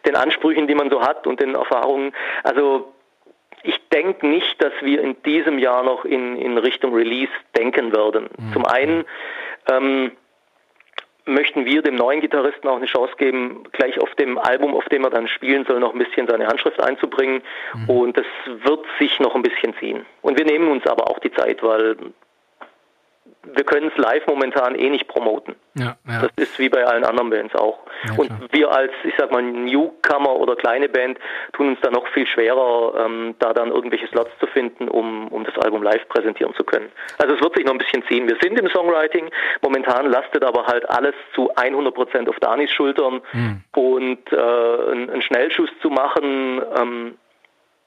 den 0.06 0.16
Ansprüchen, 0.16 0.66
die 0.66 0.74
man 0.74 0.90
so 0.90 1.02
hat 1.02 1.26
und 1.26 1.40
den 1.40 1.54
Erfahrungen. 1.54 2.12
Also 2.42 2.92
ich 3.62 3.78
denke 3.90 4.26
nicht, 4.26 4.60
dass 4.60 4.72
wir 4.80 5.00
in 5.00 5.22
diesem 5.22 5.58
Jahr 5.58 5.84
noch 5.84 6.04
in, 6.04 6.36
in 6.36 6.58
Richtung 6.58 6.94
Release 6.94 7.30
denken 7.56 7.94
werden. 7.94 8.28
Mhm. 8.36 8.52
Zum 8.52 8.66
einen 8.66 9.04
ähm, 9.70 10.12
möchten 11.24 11.64
wir 11.64 11.82
dem 11.82 11.94
neuen 11.94 12.20
Gitarristen 12.20 12.68
auch 12.68 12.76
eine 12.76 12.86
Chance 12.86 13.14
geben, 13.16 13.64
gleich 13.72 13.98
auf 14.00 14.14
dem 14.16 14.38
Album, 14.38 14.74
auf 14.74 14.84
dem 14.86 15.04
er 15.04 15.10
dann 15.10 15.28
spielen 15.28 15.64
soll, 15.66 15.80
noch 15.80 15.92
ein 15.92 15.98
bisschen 15.98 16.26
seine 16.26 16.46
Handschrift 16.46 16.80
einzubringen. 16.80 17.42
Mhm. 17.74 17.90
Und 17.90 18.16
das 18.16 18.26
wird 18.46 18.84
sich 18.98 19.18
noch 19.20 19.34
ein 19.34 19.42
bisschen 19.42 19.74
ziehen. 19.78 20.04
Und 20.22 20.38
wir 20.38 20.44
nehmen 20.44 20.68
uns 20.68 20.86
aber 20.86 21.08
auch 21.08 21.18
die 21.20 21.32
Zeit, 21.32 21.62
weil 21.62 21.96
wir 23.44 23.64
können 23.64 23.90
es 23.94 23.96
live 23.96 24.26
momentan 24.26 24.74
eh 24.76 24.88
nicht 24.88 25.08
promoten. 25.08 25.56
Ja, 25.74 25.96
ja. 26.06 26.22
Das 26.22 26.30
ist 26.36 26.58
wie 26.58 26.68
bei 26.68 26.84
allen 26.84 27.04
anderen 27.04 27.30
Bands 27.30 27.54
auch. 27.54 27.80
Ja, 28.04 28.14
und 28.16 28.30
wir 28.52 28.70
als, 28.70 28.92
ich 29.04 29.14
sag 29.18 29.32
mal, 29.32 29.42
Newcomer 29.42 30.36
oder 30.36 30.54
kleine 30.54 30.88
Band 30.88 31.18
tun 31.52 31.68
uns 31.70 31.78
da 31.82 31.90
noch 31.90 32.06
viel 32.08 32.26
schwerer, 32.26 33.04
ähm, 33.04 33.34
da 33.38 33.52
dann 33.52 33.70
irgendwelche 33.70 34.06
Slots 34.08 34.30
zu 34.38 34.46
finden, 34.46 34.88
um, 34.88 35.28
um 35.28 35.44
das 35.44 35.56
Album 35.58 35.82
live 35.82 36.06
präsentieren 36.08 36.54
zu 36.54 36.62
können. 36.62 36.90
Also 37.18 37.34
es 37.34 37.42
wird 37.42 37.56
sich 37.56 37.64
noch 37.64 37.72
ein 37.72 37.78
bisschen 37.78 38.04
ziehen. 38.08 38.28
Wir 38.28 38.36
sind 38.40 38.58
im 38.58 38.68
Songwriting. 38.70 39.30
Momentan 39.60 40.06
lastet 40.06 40.44
aber 40.44 40.66
halt 40.66 40.88
alles 40.88 41.14
zu 41.34 41.50
100 41.54 41.94
Prozent 41.94 42.28
auf 42.28 42.38
Danis 42.38 42.70
Schultern. 42.70 43.20
Mhm. 43.32 43.64
Und 43.74 44.32
äh, 44.32 44.36
einen 44.36 45.22
Schnellschuss 45.22 45.70
zu 45.80 45.90
machen, 45.90 46.62
ähm, 46.76 47.18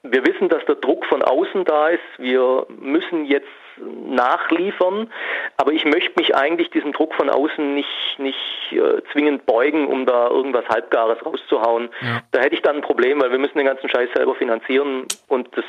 wir 0.03 0.25
wissen, 0.25 0.49
dass 0.49 0.63
der 0.65 0.75
Druck 0.75 1.05
von 1.05 1.23
außen 1.23 1.65
da 1.65 1.89
ist. 1.89 2.03
Wir 2.17 2.65
müssen 2.69 3.25
jetzt 3.25 3.47
nachliefern, 3.77 5.11
aber 5.57 5.71
ich 5.71 5.85
möchte 5.85 6.19
mich 6.19 6.35
eigentlich 6.35 6.69
diesem 6.69 6.93
Druck 6.93 7.13
von 7.15 7.29
außen 7.29 7.75
nicht, 7.75 8.19
nicht 8.19 8.71
äh, 8.71 9.01
zwingend 9.11 9.45
beugen, 9.45 9.87
um 9.87 10.05
da 10.05 10.27
irgendwas 10.27 10.67
Halbgares 10.69 11.25
rauszuhauen. 11.25 11.89
Ja. 12.01 12.21
Da 12.31 12.41
hätte 12.41 12.55
ich 12.55 12.61
dann 12.61 12.77
ein 12.77 12.81
Problem, 12.81 13.21
weil 13.21 13.31
wir 13.31 13.39
müssen 13.39 13.57
den 13.57 13.67
ganzen 13.67 13.89
Scheiß 13.89 14.09
selber 14.15 14.35
finanzieren 14.35 15.05
und 15.27 15.49
das, 15.55 15.65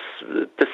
das 0.57 0.69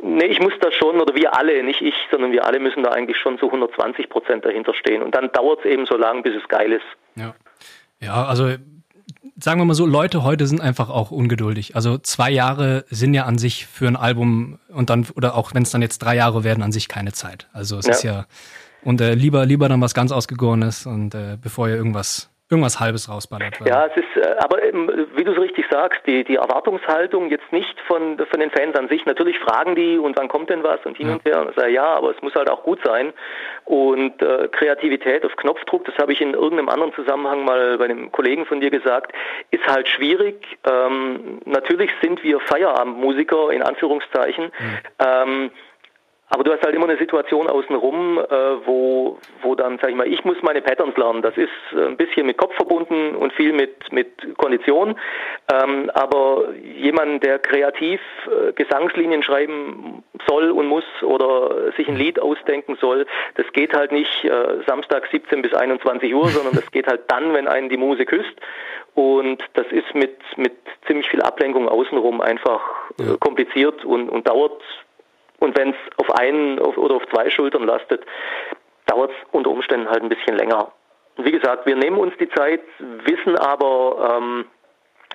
Nee, 0.00 0.26
ich 0.26 0.38
muss 0.38 0.52
da 0.60 0.70
schon, 0.70 1.00
oder 1.00 1.16
wir 1.16 1.36
alle, 1.36 1.60
nicht 1.64 1.80
ich, 1.80 1.94
sondern 2.12 2.30
wir 2.30 2.44
alle 2.44 2.60
müssen 2.60 2.84
da 2.84 2.90
eigentlich 2.92 3.16
schon 3.16 3.36
zu 3.38 3.46
120 3.46 4.08
Prozent 4.08 4.44
dahinter 4.44 4.72
stehen. 4.72 5.02
Und 5.02 5.12
dann 5.12 5.32
dauert 5.32 5.60
es 5.60 5.64
eben 5.64 5.86
so 5.86 5.96
lange, 5.96 6.22
bis 6.22 6.36
es 6.36 6.46
geil 6.46 6.72
ist. 6.72 6.84
Ja, 7.16 7.34
ja 7.98 8.24
also 8.24 8.48
sagen 9.40 9.60
wir 9.60 9.64
mal 9.64 9.74
so, 9.74 9.86
Leute 9.86 10.22
heute 10.22 10.46
sind 10.46 10.60
einfach 10.60 10.90
auch 10.90 11.10
ungeduldig. 11.10 11.76
Also 11.76 11.98
zwei 11.98 12.30
Jahre 12.30 12.84
sind 12.90 13.14
ja 13.14 13.24
an 13.24 13.38
sich 13.38 13.66
für 13.66 13.86
ein 13.86 13.96
Album 13.96 14.58
und 14.68 14.90
dann, 14.90 15.06
oder 15.14 15.34
auch 15.34 15.54
wenn 15.54 15.62
es 15.62 15.70
dann 15.70 15.82
jetzt 15.82 15.98
drei 15.98 16.16
Jahre 16.16 16.44
werden, 16.44 16.62
an 16.62 16.72
sich 16.72 16.88
keine 16.88 17.12
Zeit. 17.12 17.48
Also 17.52 17.78
es 17.78 17.86
ja. 17.86 17.92
ist 17.92 18.02
ja, 18.02 18.26
und 18.82 19.00
äh, 19.00 19.14
lieber, 19.14 19.46
lieber 19.46 19.68
dann 19.68 19.80
was 19.80 19.94
ganz 19.94 20.12
Ausgegorenes 20.12 20.86
und 20.86 21.14
äh, 21.14 21.38
bevor 21.40 21.68
ihr 21.68 21.76
irgendwas 21.76 22.30
irgendwas 22.50 22.80
Halbes 22.80 23.10
rausballert. 23.10 23.60
Ja, 23.64 23.86
es 23.86 23.96
ist, 23.96 24.16
äh, 24.16 24.36
aber 24.38 24.58
wie 25.16 25.24
du 25.24 25.34
so 25.34 25.40
richtig 25.40 25.66
sagst, 25.70 26.00
die, 26.06 26.24
die 26.24 26.36
Erwartungshaltung 26.36 27.30
jetzt 27.30 27.52
nicht 27.52 27.78
von, 27.86 28.18
von 28.18 28.40
den 28.40 28.50
Fans 28.50 28.74
an 28.76 28.88
sich. 28.88 29.04
Natürlich 29.04 29.38
fragen 29.38 29.74
die 29.74 29.98
und 29.98 30.16
wann 30.16 30.28
kommt 30.28 30.48
denn 30.48 30.62
was 30.62 30.84
und 30.84 30.96
hin 30.96 31.08
ja. 31.08 31.12
und 31.14 31.24
her. 31.24 31.40
Und 31.42 31.50
ich 31.50 31.56
sage, 31.56 31.72
ja, 31.72 31.94
aber 31.94 32.10
es 32.10 32.22
muss 32.22 32.34
halt 32.34 32.48
auch 32.48 32.62
gut 32.62 32.80
sein. 32.84 33.12
Und 33.64 34.22
äh, 34.22 34.48
Kreativität 34.48 35.24
auf 35.26 35.36
Knopfdruck, 35.36 35.84
das 35.84 35.96
habe 35.98 36.12
ich 36.12 36.20
in 36.20 36.32
irgendeinem 36.32 36.70
anderen 36.70 36.94
Zusammenhang 36.94 37.44
mal 37.44 37.76
bei 37.76 37.84
einem 37.84 38.10
Kollegen 38.12 38.46
von 38.46 38.60
dir 38.60 38.70
gesagt, 38.70 39.12
ist 39.50 39.66
halt 39.66 39.88
schwierig. 39.88 40.58
Ähm, 40.64 41.40
natürlich 41.44 41.90
sind 42.02 42.22
wir 42.22 42.40
Feierabendmusiker 42.40 43.50
in 43.50 43.62
Anführungszeichen. 43.62 44.44
Mhm. 44.44 44.78
Ähm, 44.98 45.50
aber 46.30 46.44
du 46.44 46.52
hast 46.52 46.62
halt 46.62 46.74
immer 46.74 46.88
eine 46.88 46.98
Situation 46.98 47.48
außenrum, 47.48 48.18
äh, 48.18 48.66
wo, 48.66 49.18
wo 49.42 49.54
dann, 49.54 49.78
sag 49.80 49.90
ich 49.90 49.96
mal, 49.96 50.06
ich 50.06 50.24
muss 50.24 50.36
meine 50.42 50.60
Patterns 50.60 50.96
lernen. 50.96 51.22
Das 51.22 51.36
ist 51.36 51.48
ein 51.74 51.96
bisschen 51.96 52.26
mit 52.26 52.36
Kopf 52.36 52.54
verbunden 52.54 53.14
und 53.16 53.32
viel 53.32 53.52
mit, 53.52 53.90
mit 53.92 54.36
Kondition. 54.36 54.98
Ähm, 55.50 55.90
aber 55.94 56.52
jemand, 56.54 57.24
der 57.24 57.38
kreativ 57.38 58.00
äh, 58.26 58.52
Gesangslinien 58.52 59.22
schreiben 59.22 60.04
soll 60.28 60.50
und 60.50 60.66
muss 60.66 60.84
oder 61.02 61.72
sich 61.72 61.88
ein 61.88 61.96
Lied 61.96 62.20
ausdenken 62.20 62.76
soll, 62.78 63.06
das 63.36 63.46
geht 63.52 63.72
halt 63.72 63.92
nicht 63.92 64.24
äh, 64.24 64.62
Samstag 64.66 65.08
17 65.10 65.40
bis 65.40 65.54
21 65.54 66.14
Uhr, 66.14 66.28
sondern 66.28 66.54
das 66.54 66.70
geht 66.70 66.86
halt 66.86 67.02
dann, 67.08 67.32
wenn 67.32 67.48
einen 67.48 67.70
die 67.70 67.78
Muse 67.78 68.04
küsst. 68.04 68.34
Und 68.94 69.42
das 69.54 69.66
ist 69.70 69.94
mit, 69.94 70.18
mit 70.36 70.56
ziemlich 70.86 71.08
viel 71.08 71.22
Ablenkung 71.22 71.68
außenrum 71.68 72.20
einfach 72.20 72.60
äh, 72.98 73.16
kompliziert 73.18 73.84
und, 73.84 74.08
und 74.08 74.26
dauert 74.26 74.60
und 75.38 75.56
wenn 75.58 75.70
es 75.70 75.76
auf 75.96 76.10
einen 76.18 76.58
auf, 76.58 76.76
oder 76.76 76.96
auf 76.96 77.02
zwei 77.12 77.30
Schultern 77.30 77.64
lastet, 77.64 78.04
dauert 78.86 79.10
es 79.10 79.16
unter 79.32 79.50
Umständen 79.50 79.88
halt 79.88 80.02
ein 80.02 80.08
bisschen 80.08 80.36
länger. 80.36 80.72
Und 81.16 81.24
wie 81.24 81.32
gesagt, 81.32 81.66
wir 81.66 81.76
nehmen 81.76 81.98
uns 81.98 82.14
die 82.20 82.28
Zeit, 82.30 82.60
wissen 82.78 83.36
aber, 83.36 84.18
ähm, 84.18 84.46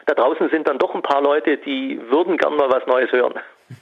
da 0.06 0.14
draußen 0.14 0.50
sind 0.50 0.68
dann 0.68 0.78
doch 0.78 0.94
ein 0.94 1.02
paar 1.02 1.22
Leute, 1.22 1.58
die 1.58 2.00
würden 2.10 2.38
gern 2.38 2.56
mal 2.56 2.70
was 2.70 2.86
Neues 2.88 3.12
hören. 3.12 3.36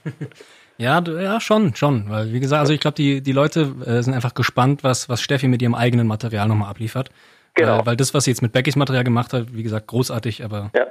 Ja, 0.78 1.00
ja, 1.00 1.40
schon, 1.40 1.76
schon. 1.76 2.10
Weil, 2.10 2.34
wie 2.34 2.40
gesagt, 2.40 2.62
also 2.62 2.74
ich 2.74 2.80
glaube, 2.80 2.96
die, 2.96 3.22
die 3.22 3.34
Leute 3.34 3.72
äh, 3.86 4.02
sind 4.02 4.16
einfach 4.16 4.34
gespannt, 4.34 4.84
was, 4.84 5.10
was 5.10 5.22
Steffi 5.22 5.48
mit 5.48 5.62
ihrem 5.62 5.76
eigenen 5.76 6.08
Material 6.08 6.48
nochmal 6.48 6.72
abliefert. 6.72 7.12
Genau. 7.54 7.80
Weil, 7.80 7.86
weil 7.86 7.96
das, 7.98 8.16
was 8.16 8.24
sie 8.24 8.32
jetzt 8.32 8.42
mit 8.42 8.52
Beckys 8.52 8.76
Material 8.76 9.04
gemacht 9.04 9.32
hat, 9.32 9.54
wie 9.54 9.62
gesagt, 9.62 9.86
großartig, 9.86 10.44
aber 10.44 10.72
ja. 10.76 10.88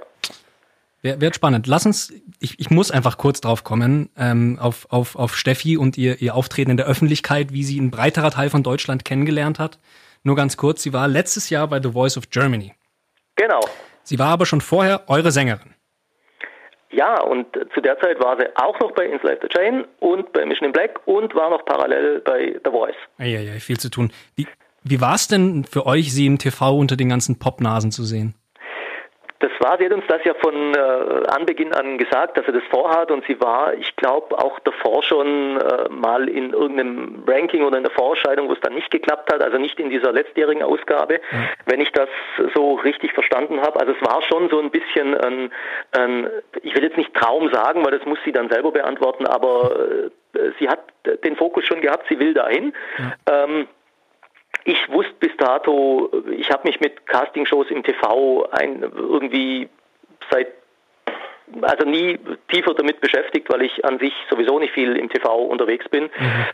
Wird, 1.02 1.20
wird 1.20 1.34
spannend. 1.34 1.66
Lass 1.66 1.86
uns, 1.86 2.12
ich, 2.40 2.58
ich 2.60 2.70
muss 2.70 2.90
einfach 2.90 3.16
kurz 3.16 3.40
drauf 3.40 3.64
kommen, 3.64 4.10
ähm, 4.18 4.58
auf, 4.60 4.86
auf, 4.90 5.16
auf 5.16 5.36
Steffi 5.36 5.76
und 5.76 5.96
ihr, 5.96 6.20
ihr 6.20 6.34
Auftreten 6.34 6.70
in 6.70 6.76
der 6.76 6.86
Öffentlichkeit, 6.86 7.52
wie 7.52 7.64
sie 7.64 7.80
ein 7.80 7.90
breiterer 7.90 8.30
Teil 8.30 8.50
von 8.50 8.62
Deutschland 8.62 9.04
kennengelernt 9.04 9.58
hat. 9.58 9.78
Nur 10.22 10.36
ganz 10.36 10.56
kurz, 10.56 10.82
sie 10.82 10.92
war 10.92 11.08
letztes 11.08 11.48
Jahr 11.48 11.66
bei 11.68 11.80
The 11.80 11.92
Voice 11.92 12.18
of 12.18 12.28
Germany. 12.30 12.74
Genau. 13.36 13.60
Sie 14.02 14.18
war 14.18 14.28
aber 14.28 14.44
schon 14.44 14.60
vorher 14.60 15.08
eure 15.08 15.30
Sängerin. 15.30 15.74
Ja, 16.90 17.22
und 17.22 17.46
zu 17.72 17.80
der 17.80 17.98
Zeit 18.00 18.18
war 18.22 18.36
sie 18.38 18.46
auch 18.56 18.78
noch 18.80 18.90
bei 18.92 19.06
Inside 19.06 19.38
the 19.42 19.48
Chain 19.48 19.84
und 20.00 20.32
bei 20.32 20.44
Mission 20.44 20.66
in 20.66 20.72
Black 20.72 21.00
und 21.06 21.34
war 21.34 21.48
noch 21.48 21.64
parallel 21.64 22.20
bei 22.20 22.60
The 22.64 22.70
Voice. 22.70 22.96
Ja, 23.18 23.40
ja, 23.40 23.52
viel 23.60 23.78
zu 23.78 23.90
tun. 23.90 24.12
Wie, 24.34 24.46
wie 24.82 25.00
war 25.00 25.14
es 25.14 25.28
denn 25.28 25.64
für 25.64 25.86
euch, 25.86 26.12
sie 26.12 26.26
im 26.26 26.38
TV 26.38 26.76
unter 26.76 26.96
den 26.96 27.08
ganzen 27.08 27.38
Popnasen 27.38 27.92
zu 27.92 28.02
sehen? 28.02 28.34
Das 29.40 29.50
war, 29.58 29.78
sie 29.78 29.86
hat 29.86 29.92
uns 29.92 30.04
das 30.06 30.22
ja 30.24 30.34
von 30.34 30.74
äh, 30.74 31.26
Anbeginn 31.28 31.72
an 31.72 31.96
gesagt, 31.96 32.36
dass 32.36 32.44
sie 32.44 32.52
das 32.52 32.62
vorhat 32.70 33.10
und 33.10 33.24
sie 33.26 33.40
war, 33.40 33.72
ich 33.74 33.96
glaube, 33.96 34.38
auch 34.38 34.58
davor 34.60 35.02
schon 35.02 35.58
äh, 35.58 35.88
mal 35.88 36.28
in 36.28 36.52
irgendeinem 36.52 37.24
Ranking 37.26 37.62
oder 37.62 37.78
in 37.78 37.84
der 37.84 37.92
Vorentscheidung, 37.92 38.48
wo 38.48 38.52
es 38.52 38.60
dann 38.60 38.74
nicht 38.74 38.90
geklappt 38.90 39.32
hat, 39.32 39.42
also 39.42 39.56
nicht 39.56 39.80
in 39.80 39.88
dieser 39.88 40.12
letztjährigen 40.12 40.62
Ausgabe, 40.62 41.20
mhm. 41.30 41.48
wenn 41.64 41.80
ich 41.80 41.90
das 41.92 42.08
so 42.54 42.74
richtig 42.74 43.14
verstanden 43.14 43.62
habe. 43.62 43.80
Also 43.80 43.92
es 43.92 44.06
war 44.06 44.20
schon 44.22 44.50
so 44.50 44.60
ein 44.60 44.70
bisschen 44.70 45.16
ein, 45.16 45.50
ein, 45.92 46.28
ich 46.62 46.74
will 46.76 46.84
jetzt 46.84 46.98
nicht 46.98 47.14
Traum 47.14 47.50
sagen, 47.50 47.84
weil 47.84 47.96
das 47.96 48.04
muss 48.04 48.18
sie 48.24 48.32
dann 48.32 48.50
selber 48.50 48.72
beantworten, 48.72 49.26
aber 49.26 50.10
äh, 50.34 50.50
sie 50.58 50.68
hat 50.68 50.80
den 51.24 51.36
Fokus 51.36 51.64
schon 51.64 51.80
gehabt, 51.80 52.06
sie 52.10 52.18
will 52.18 52.34
dahin. 52.34 52.74
Mhm. 52.98 53.12
Ähm, 53.30 53.68
ich 54.64 54.78
wusste 54.90 55.14
bis 55.18 55.36
dato, 55.36 56.10
ich 56.30 56.50
habe 56.50 56.68
mich 56.68 56.80
mit 56.80 57.06
Castingshows 57.06 57.70
im 57.70 57.82
TV 57.82 58.48
ein, 58.50 58.82
irgendwie 58.82 59.68
seit 60.30 60.48
also 61.62 61.84
nie 61.84 62.18
tiefer 62.48 62.74
damit 62.74 63.00
beschäftigt, 63.00 63.52
weil 63.52 63.62
ich 63.62 63.84
an 63.84 63.98
sich 63.98 64.12
sowieso 64.30 64.58
nicht 64.58 64.72
viel 64.72 64.96
im 64.96 65.08
TV 65.08 65.34
unterwegs 65.36 65.88
bin. 65.88 66.04
Mhm. 66.04 66.10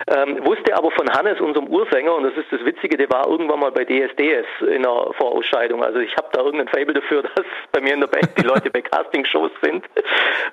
Ähm, 0.08 0.46
wusste 0.46 0.76
aber 0.76 0.90
von 0.90 1.10
Hannes, 1.10 1.40
unserem 1.40 1.68
Ursänger, 1.68 2.14
und 2.14 2.24
das 2.24 2.36
ist 2.36 2.50
das 2.50 2.64
Witzige, 2.64 2.96
der 2.96 3.10
war 3.10 3.28
irgendwann 3.28 3.60
mal 3.60 3.72
bei 3.72 3.84
DSDS 3.84 4.46
in 4.60 4.86
einer 4.86 5.12
Vorausscheidung. 5.14 5.82
Also 5.82 5.98
ich 5.98 6.16
habe 6.16 6.28
da 6.32 6.42
irgendein 6.42 6.68
Fable 6.68 6.94
dafür, 6.94 7.22
dass 7.34 7.44
bei 7.72 7.80
mir 7.80 7.94
in 7.94 8.00
der 8.00 8.08
Band 8.08 8.30
die 8.38 8.46
Leute 8.46 8.70
bei 8.70 8.82
Castingshows 8.82 9.52
sind. 9.62 9.84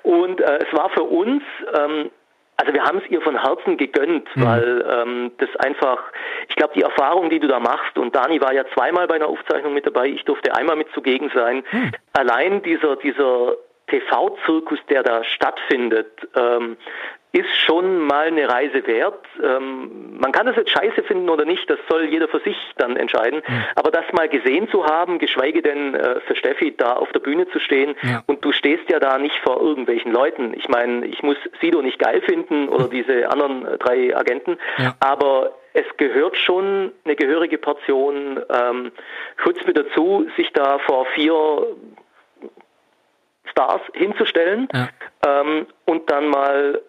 Und 0.02 0.40
äh, 0.40 0.58
es 0.58 0.76
war 0.76 0.90
für 0.90 1.04
uns 1.04 1.42
ähm, 1.74 2.10
Also 2.56 2.72
wir 2.72 2.84
haben 2.84 2.98
es 2.98 3.10
ihr 3.10 3.20
von 3.20 3.40
Herzen 3.40 3.76
gegönnt, 3.76 4.28
mhm. 4.36 4.44
weil 4.44 4.84
ähm, 4.88 5.32
das 5.38 5.54
einfach, 5.56 5.98
ich 6.48 6.56
glaube, 6.56 6.74
die 6.74 6.82
Erfahrung, 6.82 7.30
die 7.30 7.40
du 7.40 7.48
da 7.48 7.58
machst, 7.58 7.98
und 7.98 8.14
Dani 8.14 8.40
war 8.40 8.52
ja 8.52 8.64
zweimal 8.74 9.06
bei 9.08 9.16
einer 9.16 9.28
Aufzeichnung 9.28 9.74
mit 9.74 9.86
dabei, 9.86 10.06
ich 10.06 10.24
durfte 10.24 10.54
einmal 10.54 10.76
mit 10.76 10.88
zugegen 10.92 11.30
sein, 11.34 11.64
mhm. 11.72 11.92
allein 12.12 12.62
dieser, 12.62 12.96
dieser 12.96 13.56
TV-Zirkus, 13.88 14.78
der 14.88 15.02
da 15.02 15.24
stattfindet, 15.24 16.28
ähm, 16.36 16.76
ist 17.34 17.56
schon 17.66 17.98
mal 17.98 18.28
eine 18.28 18.48
Reise 18.48 18.86
wert. 18.86 19.26
Ähm, 19.42 20.18
man 20.18 20.30
kann 20.30 20.46
das 20.46 20.54
jetzt 20.54 20.70
scheiße 20.70 21.02
finden 21.02 21.28
oder 21.28 21.44
nicht, 21.44 21.68
das 21.68 21.80
soll 21.88 22.04
jeder 22.04 22.28
für 22.28 22.38
sich 22.38 22.56
dann 22.76 22.96
entscheiden. 22.96 23.42
Mhm. 23.46 23.64
Aber 23.74 23.90
das 23.90 24.04
mal 24.12 24.28
gesehen 24.28 24.68
zu 24.68 24.86
haben, 24.86 25.18
geschweige 25.18 25.60
denn 25.60 25.96
äh, 25.96 26.20
für 26.20 26.36
Steffi 26.36 26.76
da 26.76 26.92
auf 26.92 27.10
der 27.10 27.18
Bühne 27.18 27.48
zu 27.48 27.58
stehen 27.58 27.96
ja. 28.02 28.22
und 28.28 28.44
du 28.44 28.52
stehst 28.52 28.88
ja 28.88 29.00
da 29.00 29.18
nicht 29.18 29.36
vor 29.42 29.60
irgendwelchen 29.60 30.12
Leuten. 30.12 30.54
Ich 30.54 30.68
meine, 30.68 31.06
ich 31.06 31.24
muss 31.24 31.36
Sido 31.60 31.82
nicht 31.82 31.98
geil 31.98 32.22
finden 32.22 32.68
oder 32.68 32.86
diese 32.86 33.28
anderen 33.28 33.66
äh, 33.66 33.78
drei 33.78 34.16
Agenten, 34.16 34.56
ja. 34.78 34.94
aber 35.00 35.56
es 35.72 35.86
gehört 35.96 36.36
schon 36.36 36.92
eine 37.04 37.16
gehörige 37.16 37.58
Portion 37.58 38.40
ähm, 38.48 38.92
Schutz 39.38 39.58
mit 39.66 39.76
dazu, 39.76 40.28
sich 40.36 40.52
da 40.52 40.78
vor 40.78 41.04
vier 41.16 41.34
Stars 43.50 43.80
hinzustellen 43.92 44.68
ja. 44.72 44.88
ähm, 45.26 45.66
und 45.84 46.08
dann 46.10 46.28
mal 46.28 46.80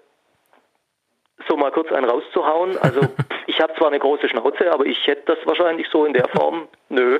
so 1.48 1.58
mal 1.58 1.72
kurz 1.72 1.92
einen 1.92 2.10
rauszuhauen. 2.10 2.78
Also 2.78 3.02
ich 3.48 3.60
habe 3.60 3.74
zwar 3.76 3.88
eine 3.88 4.00
große 4.00 4.30
Schnauze, 4.30 4.72
aber 4.72 4.86
ich 4.86 5.06
hätte 5.08 5.36
das 5.36 5.38
wahrscheinlich 5.46 5.88
so 5.92 6.06
in 6.06 6.14
der 6.14 6.28
Form, 6.30 6.68
nö. 6.90 7.20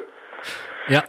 Ja, 0.88 1.04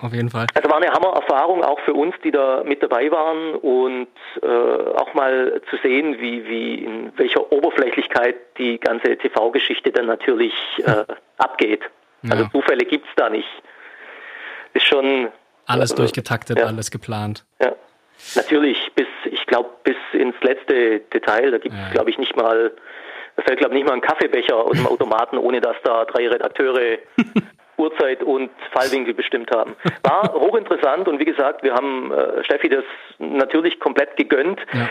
auf 0.00 0.12
jeden 0.12 0.30
Fall. 0.30 0.46
Also 0.54 0.70
war 0.70 0.78
eine 0.78 0.90
Hammererfahrung 0.90 1.62
auch 1.62 1.78
für 1.80 1.92
uns, 1.92 2.14
die 2.24 2.30
da 2.30 2.62
mit 2.64 2.82
dabei 2.82 3.10
waren 3.10 3.54
und 3.54 4.08
äh, 4.42 4.46
auch 4.46 5.12
mal 5.14 5.60
zu 5.68 5.76
sehen, 5.82 6.20
wie, 6.20 6.46
wie 6.46 6.84
in 6.84 7.12
welcher 7.16 7.52
Oberflächlichkeit 7.52 8.36
die 8.58 8.78
ganze 8.78 9.16
TV-Geschichte 9.16 9.92
dann 9.92 10.06
natürlich 10.06 10.54
äh, 10.78 11.04
abgeht. 11.38 11.82
Ja. 12.22 12.32
Also 12.32 12.46
Zufälle 12.48 12.84
gibt 12.84 13.06
es 13.06 13.12
da 13.16 13.28
nicht. 13.28 13.48
Ist 14.72 14.86
schon 14.86 15.28
alles 15.66 15.92
äh, 15.92 15.96
durchgetaktet, 15.96 16.58
ja. 16.58 16.66
alles 16.66 16.90
geplant. 16.90 17.44
Ja. 17.60 17.74
Natürlich, 18.34 18.92
bis, 18.94 19.06
glaube, 19.50 19.68
bis 19.84 19.96
ins 20.12 20.34
letzte 20.42 21.00
Detail, 21.12 21.50
da 21.50 21.58
gibt 21.58 21.74
es, 21.74 21.92
glaube 21.92 22.10
ich, 22.10 22.18
nicht 22.18 22.34
mal, 22.36 22.72
da 23.36 23.42
fällt, 23.42 23.58
glaube 23.58 23.74
ich, 23.74 23.80
nicht 23.80 23.88
mal 23.88 23.94
ein 23.94 24.00
Kaffeebecher 24.00 24.56
aus 24.56 24.76
dem 24.76 24.86
Automaten, 24.86 25.36
ohne 25.36 25.60
dass 25.60 25.76
da 25.84 26.06
drei 26.06 26.26
Redakteure 26.28 26.98
Uhrzeit 27.76 28.22
und 28.22 28.50
Fallwinkel 28.72 29.14
bestimmt 29.14 29.50
haben. 29.50 29.74
War 30.02 30.34
hochinteressant 30.34 31.08
und 31.08 31.18
wie 31.18 31.24
gesagt, 31.24 31.62
wir 31.62 31.74
haben 31.74 32.12
äh, 32.12 32.44
Steffi 32.44 32.68
das 32.68 32.84
natürlich 33.18 33.80
komplett 33.80 34.16
gegönnt. 34.16 34.60
Ja. 34.72 34.88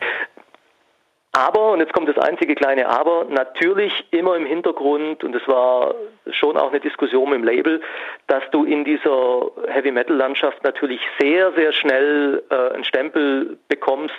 Aber, 1.31 1.73
und 1.73 1.79
jetzt 1.79 1.93
kommt 1.93 2.09
das 2.09 2.17
einzige 2.17 2.55
kleine 2.55 2.89
Aber, 2.89 3.25
natürlich 3.29 3.93
immer 4.09 4.35
im 4.35 4.47
Hintergrund, 4.47 5.23
und 5.23 5.35
es 5.35 5.47
war 5.47 5.93
schon 6.31 6.57
auch 6.57 6.69
eine 6.71 6.79
Diskussion 6.79 7.33
im 7.33 7.43
Label, 7.43 7.81
dass 8.25 8.43
du 8.51 8.63
in 8.63 8.83
dieser 8.83 9.51
Heavy-Metal-Landschaft 9.67 10.63
natürlich 10.63 10.99
sehr, 11.19 11.53
sehr 11.53 11.71
schnell 11.71 12.41
äh, 12.49 12.73
einen 12.73 12.83
Stempel 12.83 13.59
bekommst 13.67 14.15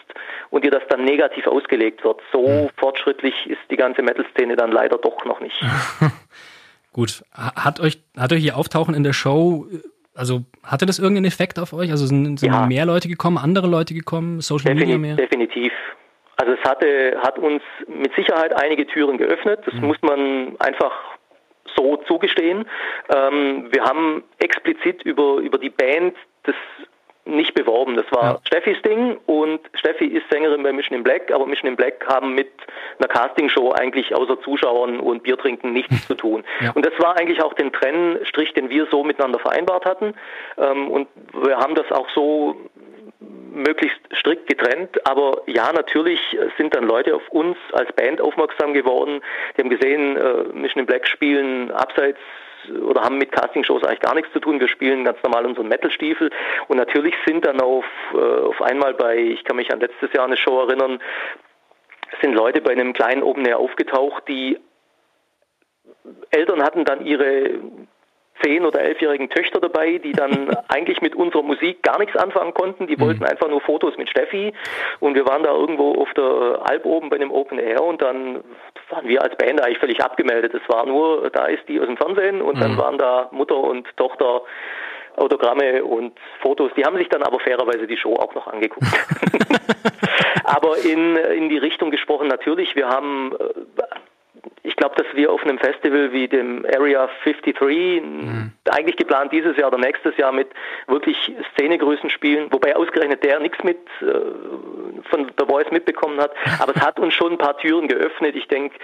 und 0.50 0.64
dir 0.64 0.70
das 0.70 0.82
dann 0.88 1.04
negativ 1.04 1.48
ausgelegt 1.48 2.04
wird. 2.04 2.20
So 2.32 2.46
mhm. 2.46 2.68
fortschrittlich 2.76 3.34
ist 3.46 3.60
die 3.70 3.76
ganze 3.76 4.02
Metal-Szene 4.02 4.54
dann 4.54 4.70
leider 4.70 4.96
doch 4.96 5.24
noch 5.24 5.40
nicht. 5.40 5.60
Gut, 6.92 7.24
hat 7.32 7.80
euch, 7.80 8.02
hat 8.16 8.32
euch 8.32 8.44
ihr 8.44 8.56
Auftauchen 8.56 8.94
in 8.94 9.02
der 9.02 9.12
Show 9.12 9.66
also 10.12 10.42
hatte 10.62 10.86
das 10.86 10.98
irgendeinen 10.98 11.26
Effekt 11.26 11.58
auf 11.58 11.72
euch? 11.72 11.90
Also 11.90 12.04
sind, 12.04 12.38
sind 12.38 12.52
ja. 12.52 12.66
mehr 12.66 12.84
Leute 12.84 13.08
gekommen, 13.08 13.38
andere 13.38 13.66
Leute 13.68 13.94
gekommen, 13.94 14.40
Social 14.40 14.74
Definitiv, 14.74 14.98
Media 14.98 14.98
mehr? 14.98 15.16
Definitiv. 15.16 15.72
Also 16.40 16.52
es 16.52 16.64
hatte, 16.64 17.18
hat 17.22 17.38
uns 17.38 17.62
mit 17.86 18.14
Sicherheit 18.14 18.54
einige 18.58 18.86
Türen 18.86 19.18
geöffnet. 19.18 19.60
Das 19.66 19.74
mhm. 19.74 19.88
muss 19.88 19.98
man 20.00 20.56
einfach 20.58 20.92
so 21.76 21.98
zugestehen. 22.08 22.64
Ähm, 23.14 23.68
wir 23.70 23.84
haben 23.84 24.24
explizit 24.38 25.02
über, 25.02 25.36
über 25.36 25.58
die 25.58 25.68
Band 25.68 26.16
das 26.44 26.54
nicht 27.26 27.52
beworben. 27.52 27.94
Das 27.94 28.06
war 28.10 28.22
ja. 28.22 28.38
Steffis 28.44 28.80
Ding 28.80 29.18
und 29.26 29.60
Steffi 29.74 30.06
ist 30.06 30.24
Sängerin 30.30 30.62
bei 30.62 30.72
Mission 30.72 30.96
in 30.96 31.04
Black, 31.04 31.30
aber 31.30 31.44
Mission 31.44 31.68
in 31.68 31.76
Black 31.76 32.06
haben 32.08 32.34
mit 32.34 32.48
einer 32.98 33.08
Castingshow 33.08 33.72
eigentlich 33.72 34.14
außer 34.14 34.40
Zuschauern 34.40 34.98
und 34.98 35.22
Biertrinken 35.22 35.74
nichts 35.74 36.06
zu 36.06 36.14
tun. 36.14 36.42
Ja. 36.60 36.72
Und 36.72 36.86
das 36.86 36.94
war 36.98 37.18
eigentlich 37.18 37.42
auch 37.42 37.52
den 37.52 37.70
Trennstrich, 37.70 38.54
den 38.54 38.70
wir 38.70 38.86
so 38.90 39.04
miteinander 39.04 39.38
vereinbart 39.38 39.84
hatten. 39.84 40.14
Ähm, 40.56 40.90
und 40.90 41.08
wir 41.34 41.58
haben 41.58 41.74
das 41.74 41.92
auch 41.92 42.08
so 42.14 42.56
möglichst 43.50 43.98
strikt 44.18 44.48
getrennt. 44.48 45.06
Aber 45.06 45.42
ja, 45.46 45.72
natürlich 45.72 46.20
sind 46.56 46.74
dann 46.74 46.84
Leute 46.84 47.14
auf 47.14 47.28
uns 47.30 47.56
als 47.72 47.92
Band 47.92 48.20
aufmerksam 48.20 48.74
geworden. 48.74 49.20
Die 49.56 49.62
haben 49.62 49.70
gesehen, 49.70 50.16
äh, 50.16 50.44
Mission 50.52 50.80
in 50.80 50.86
Black 50.86 51.06
spielen 51.06 51.70
abseits 51.70 52.18
oder 52.84 53.02
haben 53.02 53.18
mit 53.18 53.32
Castingshows 53.32 53.84
eigentlich 53.84 54.00
gar 54.00 54.14
nichts 54.14 54.32
zu 54.32 54.40
tun. 54.40 54.60
Wir 54.60 54.68
spielen 54.68 55.04
ganz 55.04 55.18
normal 55.22 55.46
unseren 55.46 55.68
Metal-Stiefel 55.68 56.30
und 56.68 56.76
natürlich 56.76 57.14
sind 57.26 57.44
dann 57.44 57.60
auf, 57.60 57.84
äh, 58.14 58.18
auf 58.18 58.60
einmal 58.62 58.94
bei, 58.94 59.16
ich 59.16 59.44
kann 59.44 59.56
mich 59.56 59.72
an 59.72 59.80
letztes 59.80 60.12
Jahr 60.12 60.26
eine 60.26 60.36
Show 60.36 60.60
erinnern, 60.60 61.00
sind 62.20 62.34
Leute 62.34 62.60
bei 62.60 62.72
einem 62.72 62.92
kleinen 62.92 63.22
Open 63.22 63.46
Air 63.46 63.58
aufgetaucht, 63.58 64.24
die 64.28 64.58
Eltern 66.30 66.62
hatten 66.62 66.84
dann 66.84 67.04
ihre 67.04 67.50
zehn- 68.42 68.64
oder 68.64 68.80
elfjährigen 68.80 69.30
Töchter 69.30 69.60
dabei, 69.60 69.98
die 69.98 70.12
dann 70.12 70.50
eigentlich 70.68 71.00
mit 71.00 71.14
unserer 71.14 71.42
Musik 71.42 71.82
gar 71.82 71.98
nichts 71.98 72.16
anfangen 72.16 72.54
konnten. 72.54 72.86
Die 72.86 72.98
wollten 73.00 73.20
mhm. 73.20 73.28
einfach 73.28 73.48
nur 73.48 73.60
Fotos 73.60 73.96
mit 73.96 74.08
Steffi 74.08 74.52
und 75.00 75.14
wir 75.14 75.26
waren 75.26 75.42
da 75.42 75.52
irgendwo 75.52 75.94
auf 76.00 76.12
der 76.14 76.60
Alp 76.64 76.84
oben 76.84 77.10
bei 77.10 77.16
einem 77.16 77.30
Open 77.30 77.58
Air 77.58 77.82
und 77.82 78.02
dann 78.02 78.42
waren 78.90 79.08
wir 79.08 79.22
als 79.22 79.36
Band 79.36 79.62
eigentlich 79.62 79.78
völlig 79.78 80.02
abgemeldet. 80.02 80.54
Es 80.54 80.68
war 80.68 80.86
nur, 80.86 81.30
da 81.30 81.46
ist 81.46 81.68
die 81.68 81.80
aus 81.80 81.86
dem 81.86 81.96
Fernsehen 81.96 82.42
und 82.42 82.60
dann 82.60 82.72
mhm. 82.72 82.78
waren 82.78 82.98
da 82.98 83.28
Mutter 83.32 83.56
und 83.56 83.86
Tochter 83.96 84.42
Autogramme 85.16 85.84
und 85.84 86.12
Fotos. 86.40 86.70
Die 86.76 86.84
haben 86.84 86.96
sich 86.96 87.08
dann 87.08 87.22
aber 87.22 87.40
fairerweise 87.40 87.86
die 87.86 87.96
Show 87.96 88.14
auch 88.14 88.34
noch 88.34 88.46
angeguckt. 88.46 88.86
aber 90.44 90.78
in, 90.78 91.16
in 91.16 91.48
die 91.48 91.58
Richtung 91.58 91.90
gesprochen, 91.90 92.28
natürlich, 92.28 92.74
wir 92.76 92.88
haben 92.88 93.32
äh, 93.38 93.89
ich 94.62 94.76
glaube, 94.76 94.94
dass 94.96 95.06
wir 95.14 95.32
auf 95.32 95.42
einem 95.42 95.58
Festival 95.58 96.12
wie 96.12 96.28
dem 96.28 96.66
Area 96.66 97.08
53, 97.24 97.60
mhm. 97.60 98.52
eigentlich 98.70 98.96
geplant 98.96 99.32
dieses 99.32 99.56
Jahr 99.56 99.68
oder 99.68 99.78
nächstes 99.78 100.16
Jahr 100.16 100.32
mit 100.32 100.48
wirklich 100.86 101.16
Szenegrößen 101.52 102.10
spielen, 102.10 102.52
wobei 102.52 102.76
ausgerechnet 102.76 103.24
der 103.24 103.40
nichts 103.40 103.62
mit 103.64 103.78
äh, 104.00 104.04
von 105.08 105.30
The 105.38 105.46
Voice 105.46 105.70
mitbekommen 105.70 106.20
hat. 106.20 106.32
Aber 106.60 106.76
es 106.76 106.82
hat 106.82 106.98
uns 106.98 107.14
schon 107.14 107.32
ein 107.32 107.38
paar 107.38 107.56
Türen 107.58 107.88
geöffnet. 107.88 108.36
Ich 108.36 108.48
denke, 108.48 108.76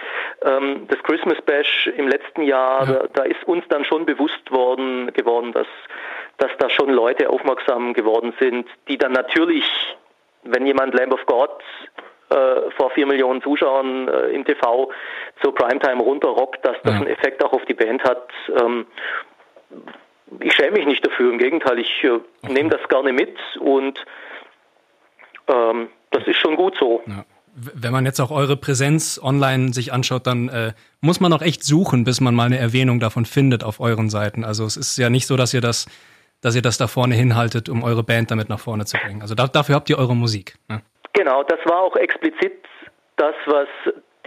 ähm, 0.43 0.87
das 0.87 1.01
Christmas 1.03 1.39
Bash 1.41 1.87
im 1.95 2.07
letzten 2.07 2.41
Jahr, 2.41 2.87
ja. 2.87 2.93
da, 2.93 3.07
da, 3.13 3.23
ist 3.23 3.43
uns 3.45 3.63
dann 3.69 3.85
schon 3.85 4.05
bewusst 4.05 4.51
worden 4.51 5.11
geworden, 5.13 5.51
dass, 5.51 5.67
dass 6.37 6.51
da 6.57 6.69
schon 6.69 6.89
Leute 6.89 7.29
aufmerksam 7.29 7.93
geworden 7.93 8.33
sind, 8.39 8.67
die 8.87 8.97
dann 8.97 9.11
natürlich 9.11 9.65
wenn 10.49 10.65
jemand 10.65 10.93
Lamb 10.93 11.13
of 11.13 11.25
God 11.25 11.49
äh, 12.29 12.71
vor 12.75 12.89
vier 12.91 13.05
Millionen 13.05 13.41
Zuschauern 13.41 14.07
äh, 14.07 14.27
im 14.29 14.43
TV 14.43 14.91
zur 15.41 15.55
Primetime 15.55 16.01
runterrockt, 16.01 16.65
dass 16.65 16.75
das 16.83 16.93
ja. 16.93 16.99
einen 16.99 17.07
Effekt 17.07 17.43
auch 17.43 17.53
auf 17.53 17.63
die 17.65 17.73
Band 17.73 18.03
hat. 18.03 18.27
Ähm, 18.61 18.85
ich 20.41 20.53
schäme 20.53 20.71
mich 20.77 20.85
nicht 20.85 21.05
dafür, 21.05 21.31
im 21.31 21.37
Gegenteil, 21.37 21.79
ich 21.79 22.03
äh, 22.03 22.09
okay. 22.09 22.53
nehme 22.53 22.69
das 22.69 22.85
gerne 22.89 23.13
mit 23.13 23.37
und 23.59 24.03
ähm, 25.47 25.89
das 26.11 26.27
ist 26.27 26.37
schon 26.37 26.55
gut 26.55 26.75
so. 26.77 27.01
Ja. 27.05 27.25
Wenn 27.55 27.91
man 27.91 28.05
jetzt 28.05 28.19
auch 28.19 28.29
eure 28.29 28.55
Präsenz 28.55 29.19
online 29.23 29.73
sich 29.73 29.91
anschaut, 29.91 30.27
dann 30.27 30.47
äh, 30.49 30.73
muss 31.01 31.19
man 31.19 31.33
auch 31.33 31.41
echt 31.41 31.63
suchen, 31.63 32.03
bis 32.03 32.21
man 32.21 32.35
mal 32.35 32.45
eine 32.45 32.59
Erwähnung 32.59 32.99
davon 32.99 33.25
findet 33.25 33.63
auf 33.63 33.79
euren 33.79 34.09
Seiten. 34.11 34.43
Also 34.43 34.65
es 34.65 34.77
ist 34.77 34.97
ja 34.97 35.09
nicht 35.09 35.25
so, 35.25 35.37
dass 35.37 35.55
ihr 35.55 35.61
das, 35.61 35.87
dass 36.41 36.55
ihr 36.55 36.61
das 36.61 36.77
da 36.77 36.87
vorne 36.87 37.15
hinhaltet, 37.15 37.67
um 37.67 37.83
eure 37.83 38.03
Band 38.03 38.29
damit 38.29 38.49
nach 38.49 38.59
vorne 38.59 38.85
zu 38.85 38.97
bringen. 38.97 39.23
Also 39.23 39.33
da, 39.33 39.47
dafür 39.47 39.73
habt 39.75 39.89
ihr 39.89 39.97
eure 39.97 40.15
Musik. 40.15 40.55
Ne? 40.67 40.81
Genau, 41.17 41.41
das 41.43 41.59
war 41.65 41.81
auch 41.81 41.95
explizit 41.95 42.63
das, 43.15 43.33
was 43.47 43.67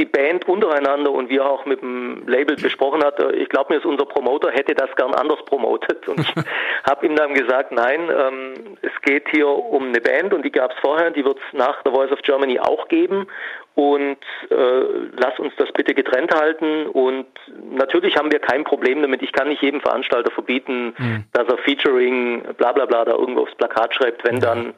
die 0.00 0.06
Band 0.06 0.48
untereinander 0.48 1.12
und 1.12 1.28
wir 1.28 1.44
auch 1.44 1.66
mit 1.66 1.82
dem 1.82 2.26
Label 2.26 2.56
besprochen 2.56 3.04
hat. 3.04 3.22
Ich 3.34 3.48
glaube 3.48 3.74
mir, 3.74 3.84
unser 3.84 4.06
Promoter 4.06 4.50
hätte 4.50 4.74
das 4.74 4.90
gern 4.96 5.14
anders 5.14 5.44
promotet. 5.44 6.08
Und 6.08 6.20
ich 6.20 6.34
habe 6.88 7.06
ihm 7.06 7.14
dann 7.14 7.34
gesagt, 7.34 7.70
nein, 7.70 8.10
ähm, 8.10 8.54
es 8.80 8.92
geht 9.02 9.28
hier 9.28 9.46
um 9.46 9.88
eine 9.88 10.00
Band 10.00 10.32
und 10.32 10.42
die 10.44 10.50
gab 10.50 10.72
es 10.72 10.78
vorher, 10.80 11.10
die 11.10 11.24
wird 11.24 11.36
es 11.36 11.56
nach 11.56 11.82
The 11.84 11.92
Voice 11.92 12.10
of 12.10 12.22
Germany 12.22 12.58
auch 12.58 12.88
geben. 12.88 13.28
Und 13.74 14.18
äh, 14.50 14.82
lass 15.16 15.38
uns 15.38 15.52
das 15.58 15.70
bitte 15.72 15.94
getrennt 15.94 16.34
halten. 16.34 16.86
Und 16.86 17.26
natürlich 17.70 18.16
haben 18.16 18.32
wir 18.32 18.40
kein 18.40 18.64
Problem 18.64 19.02
damit. 19.02 19.22
Ich 19.22 19.32
kann 19.32 19.48
nicht 19.48 19.62
jedem 19.62 19.80
Veranstalter 19.80 20.30
verbieten, 20.30 20.94
mhm. 20.98 21.24
dass 21.34 21.46
er 21.46 21.58
Featuring 21.58 22.42
bla 22.56 22.72
bla 22.72 22.86
bla 22.86 23.04
da 23.04 23.12
irgendwo 23.12 23.42
aufs 23.42 23.54
Plakat 23.54 23.94
schreibt, 23.94 24.24
wenn 24.24 24.36
ja. 24.36 24.40
dann 24.40 24.74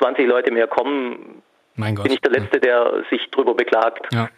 20 0.00 0.26
Leute 0.26 0.50
mehr 0.50 0.66
kommen, 0.66 1.42
bin 1.76 2.12
ich 2.12 2.20
der 2.20 2.32
Letzte, 2.32 2.60
der 2.60 3.04
sich 3.10 3.28
darüber 3.30 3.54
beklagt. 3.54 4.06
Ja. 4.12 4.28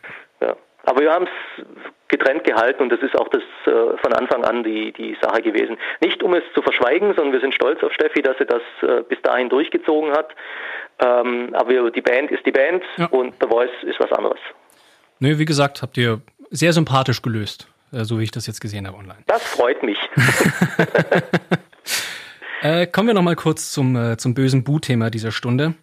ja. 0.41 0.57
Aber 0.85 1.01
wir 1.01 1.13
haben 1.13 1.27
es 1.27 1.65
getrennt 2.09 2.45
gehalten 2.45 2.83
und 2.83 2.91
das 2.91 3.01
ist 3.01 3.17
auch 3.19 3.29
das 3.29 3.43
äh, 3.67 3.97
von 4.03 4.13
Anfang 4.13 4.45
an 4.45 4.63
die, 4.65 4.93
die 4.93 5.17
Sache 5.23 5.43
gewesen. 5.43 5.79
Nicht 6.01 6.23
um 6.23 6.35
es 6.35 6.43
zu 6.55 6.63
verschweigen, 6.63 7.15
sondern 7.15 7.33
wir 7.33 7.41
sind 7.41 7.55
stolz 7.55 7.83
auf 7.83 7.93
Steffi, 7.93 8.21
dass 8.21 8.37
sie 8.39 8.45
das 8.45 8.63
äh, 8.83 9.03
bis 9.09 9.21
dahin 9.23 9.49
durchgezogen 9.49 10.13
hat. 10.13 10.35
Ähm, 10.99 11.55
aber 11.55 11.91
die 11.91 12.03
Band 12.03 12.31
ist 12.31 12.45
die 12.45 12.53
Band 12.53 12.83
ja. 12.97 13.07
und 13.07 13.35
The 13.41 13.49
Voice 13.49 13.71
ist 13.83 13.99
was 13.99 14.13
anderes. 14.13 14.39
Nö, 15.21 15.39
wie 15.39 15.45
gesagt, 15.45 15.83
habt 15.83 15.97
ihr 15.97 16.21
sehr 16.51 16.73
sympathisch 16.73 17.23
gelöst, 17.23 17.69
äh, 17.93 18.05
so 18.05 18.19
wie 18.19 18.25
ich 18.25 18.31
das 18.31 18.47
jetzt 18.47 18.61
gesehen 18.61 18.87
habe 18.87 18.99
online. 18.99 19.21
Das 19.27 19.43
freut 19.43 19.83
mich. 19.83 19.99
äh, 22.63 22.87
kommen 22.87 23.09
wir 23.09 23.15
nochmal 23.15 23.37
kurz 23.37 23.71
zum, 23.71 23.95
äh, 23.97 24.17
zum 24.17 24.35
bösen 24.35 24.65
Bu-Thema 24.65 25.11
dieser 25.11 25.33
Stunde. 25.33 25.75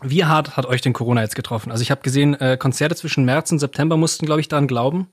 Wie 0.00 0.24
hart 0.24 0.56
hat 0.56 0.66
euch 0.66 0.80
denn 0.80 0.92
Corona 0.92 1.22
jetzt 1.22 1.36
getroffen? 1.36 1.70
Also 1.70 1.82
ich 1.82 1.90
habe 1.90 2.02
gesehen, 2.02 2.38
äh, 2.40 2.56
Konzerte 2.56 2.94
zwischen 2.94 3.24
März 3.24 3.52
und 3.52 3.58
September 3.58 3.96
mussten, 3.96 4.26
glaube 4.26 4.40
ich, 4.40 4.48
daran 4.48 4.66
glauben. 4.66 5.12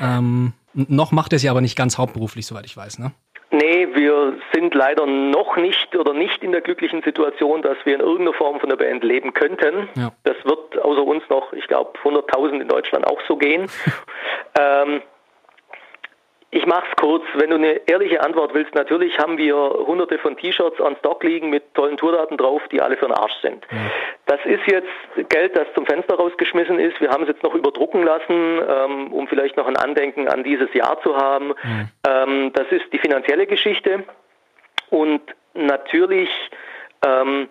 Ähm, 0.00 0.52
noch 0.74 1.12
macht 1.12 1.32
er 1.32 1.36
es 1.36 1.42
ja 1.42 1.50
aber 1.50 1.60
nicht 1.60 1.76
ganz 1.76 1.96
hauptberuflich, 1.96 2.46
soweit 2.46 2.66
ich 2.66 2.76
weiß, 2.76 2.98
ne? 2.98 3.12
Nee, 3.50 3.88
wir 3.94 4.36
sind 4.52 4.74
leider 4.74 5.06
noch 5.06 5.56
nicht 5.56 5.94
oder 5.94 6.12
nicht 6.12 6.42
in 6.42 6.50
der 6.50 6.60
glücklichen 6.60 7.02
Situation, 7.02 7.62
dass 7.62 7.76
wir 7.84 7.94
in 7.94 8.00
irgendeiner 8.00 8.34
Form 8.34 8.58
von 8.58 8.68
der 8.68 8.76
Band 8.76 9.04
leben 9.04 9.32
könnten. 9.32 9.88
Ja. 9.94 10.12
Das 10.24 10.36
wird 10.44 10.78
außer 10.78 11.02
uns 11.02 11.22
noch, 11.30 11.52
ich 11.52 11.66
glaube, 11.68 11.96
100.000 12.02 12.60
in 12.60 12.68
Deutschland 12.68 13.06
auch 13.06 13.20
so 13.28 13.36
gehen. 13.36 13.70
ähm, 14.58 15.00
ich 16.56 16.66
mache 16.66 16.86
es 16.90 16.96
kurz. 16.96 17.22
Wenn 17.34 17.50
du 17.50 17.56
eine 17.56 17.80
ehrliche 17.86 18.22
Antwort 18.22 18.54
willst, 18.54 18.74
natürlich 18.74 19.18
haben 19.18 19.36
wir 19.36 19.54
hunderte 19.54 20.18
von 20.18 20.36
T-Shirts 20.36 20.80
an 20.80 20.96
Stock 20.96 21.22
liegen 21.22 21.50
mit 21.50 21.74
tollen 21.74 21.98
Tourdaten 21.98 22.38
drauf, 22.38 22.62
die 22.72 22.80
alle 22.80 22.96
für 22.96 23.06
den 23.06 23.14
Arsch 23.14 23.34
sind. 23.42 23.66
Das 24.24 24.40
ist 24.46 24.66
jetzt 24.66 25.28
Geld, 25.28 25.56
das 25.56 25.66
zum 25.74 25.84
Fenster 25.84 26.14
rausgeschmissen 26.14 26.78
ist. 26.78 27.00
Wir 27.00 27.10
haben 27.10 27.24
es 27.24 27.28
jetzt 27.28 27.42
noch 27.42 27.54
überdrucken 27.54 28.02
lassen, 28.02 28.60
ähm, 28.68 29.12
um 29.12 29.28
vielleicht 29.28 29.56
noch 29.56 29.66
ein 29.66 29.76
Andenken 29.76 30.28
an 30.28 30.44
dieses 30.44 30.72
Jahr 30.72 30.98
zu 31.02 31.16
haben. 31.16 31.52
Ähm, 32.08 32.52
das 32.54 32.66
ist 32.70 32.90
die 32.92 32.98
finanzielle 32.98 33.46
Geschichte. 33.46 34.04
Und 34.88 35.20
natürlich 35.52 36.30
ähm, 37.04 37.48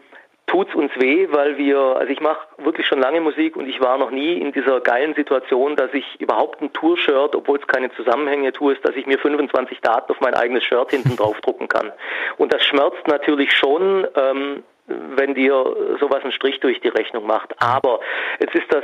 tut's 0.48 0.76
uns 0.76 0.92
weh, 0.96 1.28
weil 1.32 1.58
wir, 1.58 1.78
also 1.78 2.12
ich 2.12 2.22
mache 2.22 2.48
wirklich 2.58 2.86
schon 2.88 3.00
lange 3.00 3.20
Musik 3.22 3.56
und 3.56 3.68
ich 3.68 3.82
war 3.82 3.98
noch 3.98 4.12
nie 4.12 4.34
in 4.34 4.52
dieser 4.52 4.80
geilen 4.80 5.16
Situation, 5.16 5.76
dass 5.76 5.94
ich 5.94 6.20
überhaupt 6.22 6.62
ein 6.62 6.72
Tour-Shirt, 6.74 7.36
obwohl 7.36 7.58
es 7.60 7.68
keine 7.68 7.92
Zusammenhänge 7.94 8.54
tue, 8.54 8.74
ist, 8.74 8.86
dass 8.86 8.96
ich 8.96 9.06
mir 9.08 9.18
25 9.18 9.82
Daten 9.82 10.12
auf 10.12 10.22
mein 10.22 10.36
eigenes 10.36 10.64
Shirt 10.64 10.92
hinten 10.92 11.16
drauf 11.16 11.40
drucken 11.42 11.68
kann. 11.68 11.92
Und 12.38 12.54
das 12.54 12.64
schmerzt 12.64 13.08
natürlich 13.08 13.52
schon, 13.52 14.08
ähm, 14.16 14.64
wenn 14.88 15.34
dir 15.34 15.76
sowas 16.00 16.22
einen 16.22 16.32
Strich 16.32 16.60
durch 16.60 16.80
die 16.80 16.90
Rechnung 16.90 17.26
macht. 17.26 17.60
Aber 17.60 18.00
jetzt 18.40 18.54
ist 18.54 18.72
das, 18.72 18.84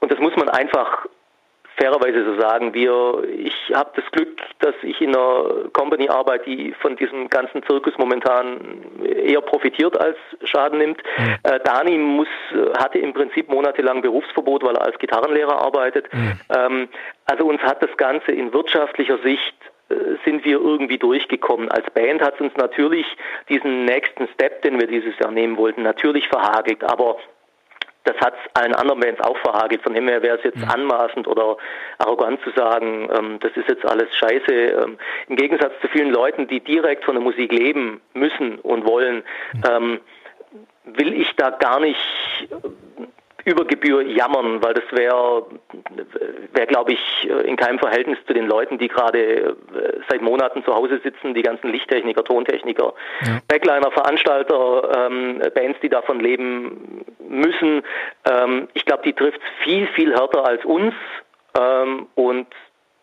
und 0.00 0.12
das 0.12 0.20
muss 0.20 0.36
man 0.36 0.48
einfach 0.48 1.06
fairerweise 1.76 2.24
so 2.24 2.40
sagen, 2.40 2.74
wir, 2.74 3.24
ich 3.28 3.54
habe 3.74 3.90
das 3.96 4.04
Glück, 4.12 4.40
dass 4.60 4.74
ich 4.82 5.00
in 5.00 5.14
einer 5.14 5.68
Company 5.72 6.08
arbeite, 6.08 6.44
die 6.44 6.72
von 6.80 6.96
diesem 6.96 7.28
ganzen 7.28 7.62
Zirkus 7.64 7.94
momentan 7.98 8.82
eher 9.04 9.40
profitiert 9.40 9.98
als 10.00 10.16
Schaden 10.44 10.78
nimmt. 10.78 11.02
Mhm. 11.18 11.36
Äh, 11.42 11.60
Dani 11.64 11.98
muss, 11.98 12.28
hatte 12.78 12.98
im 12.98 13.12
Prinzip 13.12 13.48
monatelang 13.48 14.02
Berufsverbot, 14.02 14.62
weil 14.62 14.76
er 14.76 14.86
als 14.86 14.98
Gitarrenlehrer 14.98 15.58
arbeitet. 15.58 16.12
Mhm. 16.12 16.40
Ähm, 16.56 16.88
also 17.26 17.46
uns 17.46 17.60
hat 17.62 17.82
das 17.82 17.96
Ganze 17.96 18.32
in 18.32 18.52
wirtschaftlicher 18.52 19.18
Sicht 19.18 19.54
äh, 19.88 19.94
sind 20.24 20.44
wir 20.44 20.60
irgendwie 20.60 20.98
durchgekommen. 20.98 21.70
Als 21.70 21.90
Band 21.90 22.22
hat 22.22 22.34
es 22.34 22.40
uns 22.40 22.56
natürlich 22.56 23.06
diesen 23.48 23.84
nächsten 23.84 24.28
Step, 24.28 24.62
den 24.62 24.78
wir 24.78 24.86
dieses 24.86 25.18
Jahr 25.18 25.30
nehmen 25.30 25.56
wollten, 25.56 25.82
natürlich 25.82 26.28
verhagelt. 26.28 26.84
Aber 26.84 27.16
das 28.04 28.16
hat 28.18 28.34
es 28.34 28.50
allen 28.54 28.74
anderen 28.74 29.00
Bands 29.00 29.20
auch 29.20 29.36
verhagelt. 29.38 29.82
Von 29.82 29.94
dem 29.94 30.06
her 30.08 30.22
wäre 30.22 30.38
es 30.38 30.44
jetzt 30.44 30.58
ja. 30.58 30.68
anmaßend 30.68 31.26
oder 31.26 31.56
arrogant 31.98 32.40
zu 32.42 32.50
sagen, 32.50 33.08
ähm, 33.16 33.38
das 33.40 33.52
ist 33.56 33.68
jetzt 33.68 33.84
alles 33.84 34.14
scheiße. 34.16 34.52
Ähm, 34.52 34.98
Im 35.28 35.36
Gegensatz 35.36 35.72
zu 35.80 35.88
vielen 35.88 36.10
Leuten, 36.10 36.46
die 36.46 36.60
direkt 36.60 37.04
von 37.04 37.14
der 37.14 37.22
Musik 37.22 37.52
leben 37.52 38.00
müssen 38.12 38.58
und 38.60 38.86
wollen, 38.86 39.24
ähm, 39.68 40.00
will 40.84 41.14
ich 41.14 41.34
da 41.36 41.50
gar 41.50 41.80
nicht 41.80 41.98
über 43.44 43.64
Gebühr 43.66 44.02
jammern, 44.02 44.62
weil 44.62 44.74
das 44.74 44.84
wäre, 44.90 45.46
wär, 46.52 46.66
glaube 46.66 46.92
ich, 46.92 47.28
in 47.44 47.56
keinem 47.56 47.78
Verhältnis 47.78 48.18
zu 48.26 48.32
den 48.32 48.46
Leuten, 48.46 48.78
die 48.78 48.88
gerade 48.88 49.18
äh, 49.18 49.54
seit 50.08 50.22
Monaten 50.22 50.64
zu 50.64 50.74
Hause 50.74 51.00
sitzen, 51.02 51.34
die 51.34 51.42
ganzen 51.42 51.70
Lichttechniker, 51.70 52.24
Tontechniker, 52.24 52.94
ja. 53.20 53.40
Backliner, 53.46 53.90
Veranstalter, 53.90 55.08
ähm, 55.08 55.42
Bands, 55.54 55.78
die 55.82 55.90
davon 55.90 56.20
leben 56.20 57.03
müssen. 57.40 57.82
Ähm, 58.24 58.68
ich 58.74 58.84
glaube, 58.84 59.02
die 59.04 59.12
trifft 59.12 59.40
viel, 59.62 59.86
viel 59.88 60.12
härter 60.12 60.46
als 60.46 60.64
uns 60.64 60.94
ähm, 61.58 62.06
und 62.14 62.46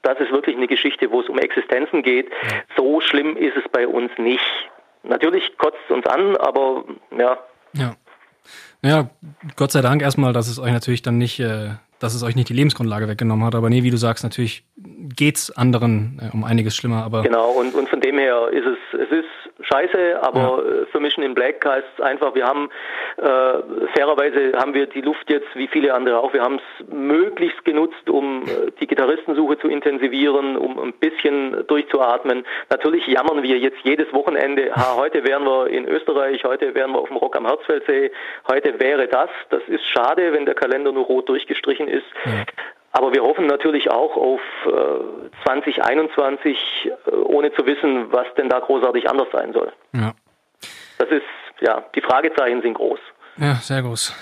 das 0.02 0.20
ist 0.20 0.32
wirklich 0.32 0.56
eine 0.56 0.68
Geschichte, 0.68 1.12
wo 1.12 1.22
es 1.22 1.30
um 1.30 1.38
Existenzen 1.38 2.02
geht. 2.02 2.32
So 2.76 3.02
schlimm 3.02 3.38
ist 3.38 3.56
es 3.56 3.64
bei 3.72 3.88
uns 3.88 4.12
nicht. 4.18 4.44
Natürlich 5.04 5.58
kotzt 5.58 5.78
es 5.88 5.96
uns 5.96 6.06
an, 6.08 6.36
aber 6.38 6.84
ja. 7.18 7.38
Ja. 7.74 7.96
Ja, 8.84 9.10
Gott 9.56 9.72
sei 9.72 9.82
Dank 9.82 10.02
erstmal, 10.02 10.34
dass 10.34 10.48
es 10.48 10.58
euch 10.58 10.72
natürlich 10.72 11.04
dann 11.04 11.20
nicht, 11.20 11.40
äh, 11.40 11.70
dass 12.00 12.16
es 12.16 12.24
euch 12.24 12.36
nicht 12.36 12.50
die 12.50 12.54
Lebensgrundlage 12.54 13.08
weggenommen 13.08 13.46
hat. 13.46 13.54
Aber 13.54 13.70
nee, 13.70 13.84
wie 13.84 13.92
du 13.92 13.98
sagst, 13.98 14.24
natürlich 14.24 14.66
geht's 14.76 15.56
anderen 15.56 16.20
äh, 16.20 16.36
um 16.36 16.44
einiges 16.44 16.76
schlimmer. 16.76 17.04
Aber 17.04 17.22
genau, 17.22 17.52
und, 17.52 17.76
und 17.76 17.88
von 17.90 18.02
dem 18.02 18.18
her 18.18 18.50
ist 18.52 18.66
es, 18.66 19.00
es 19.00 19.12
ist 19.12 19.26
scheiße, 19.72 20.22
aber 20.22 20.40
ja. 20.40 20.82
Äh, 20.82 20.86
für 20.88 21.00
Mission 21.00 21.24
in 21.26 21.34
Black 21.34 21.66
heißt 21.66 21.88
es 21.98 22.04
einfach, 22.04 22.36
wir 22.36 22.46
haben 22.46 22.70
äh, 23.18 23.24
fairerweise 23.94 24.54
haben 24.58 24.74
wir 24.74 24.88
die 24.88 25.02
Luft 25.02 25.30
jetzt 25.30 25.48
wie 25.56 25.68
viele 25.68 25.94
andere 25.94 26.20
auch, 26.20 26.34
wir 26.34 26.42
haben 26.42 26.56
es 26.56 26.88
möglichst 26.88 27.64
genutzt, 27.66 28.10
um 28.10 28.44
äh, 28.44 28.72
die 28.80 28.88
Gitarristensuche 28.88 29.58
zu 29.60 29.68
intensivieren, 29.68 30.58
um 30.58 30.80
ein 30.80 30.94
bisschen 30.94 31.66
durchzuatmen. 31.68 32.46
Natürlich 32.70 33.08
jammern 33.08 33.44
wir 33.44 33.58
jetzt 33.58 33.80
jedes 33.84 34.12
Wochenende, 34.14 34.72
ha, 34.76 34.96
heute 34.96 35.24
wären 35.24 35.44
wir 35.44 35.68
in 35.68 35.88
Österreich, 35.88 36.44
heute 36.44 36.74
wären 36.76 36.92
wir 36.92 37.00
auf 37.00 37.08
dem 37.08 37.18
Rock 37.18 37.36
am 37.38 37.46
Herzfeldsee, 37.46 38.12
heute 38.48 38.80
wäre 38.80 39.08
das. 39.08 39.30
Das 39.50 39.62
ist 39.68 39.86
schade, 39.86 40.34
wenn 40.34 40.46
der 40.46 40.56
Kalender 40.56 40.92
nur 40.92 41.06
rot 41.06 41.30
durchgestrichen 41.30 41.88
ist. 41.88 42.06
Ja. 42.26 42.44
Aber 42.94 43.14
wir 43.14 43.24
hoffen 43.24 43.48
natürlich 43.48 43.90
auch 43.90 44.18
auf 44.18 44.42
äh, 44.66 45.44
2021, 45.46 46.58
äh, 46.86 47.12
ohne 47.12 47.54
zu 47.54 47.66
wissen, 47.66 48.12
was 48.12 48.28
denn 48.38 48.50
da 48.50 48.60
großartig 48.60 49.10
anders 49.10 49.28
sein 49.32 49.54
soll. 49.54 49.72
Ja. 49.94 50.14
Das 50.98 51.10
ist, 51.10 51.24
ja, 51.62 51.84
die 51.96 52.02
Fragezeichen 52.02 52.62
sind 52.62 52.74
groß. 52.74 53.00
Ja, 53.38 53.56
sehr 53.56 53.82
groß. 53.82 54.14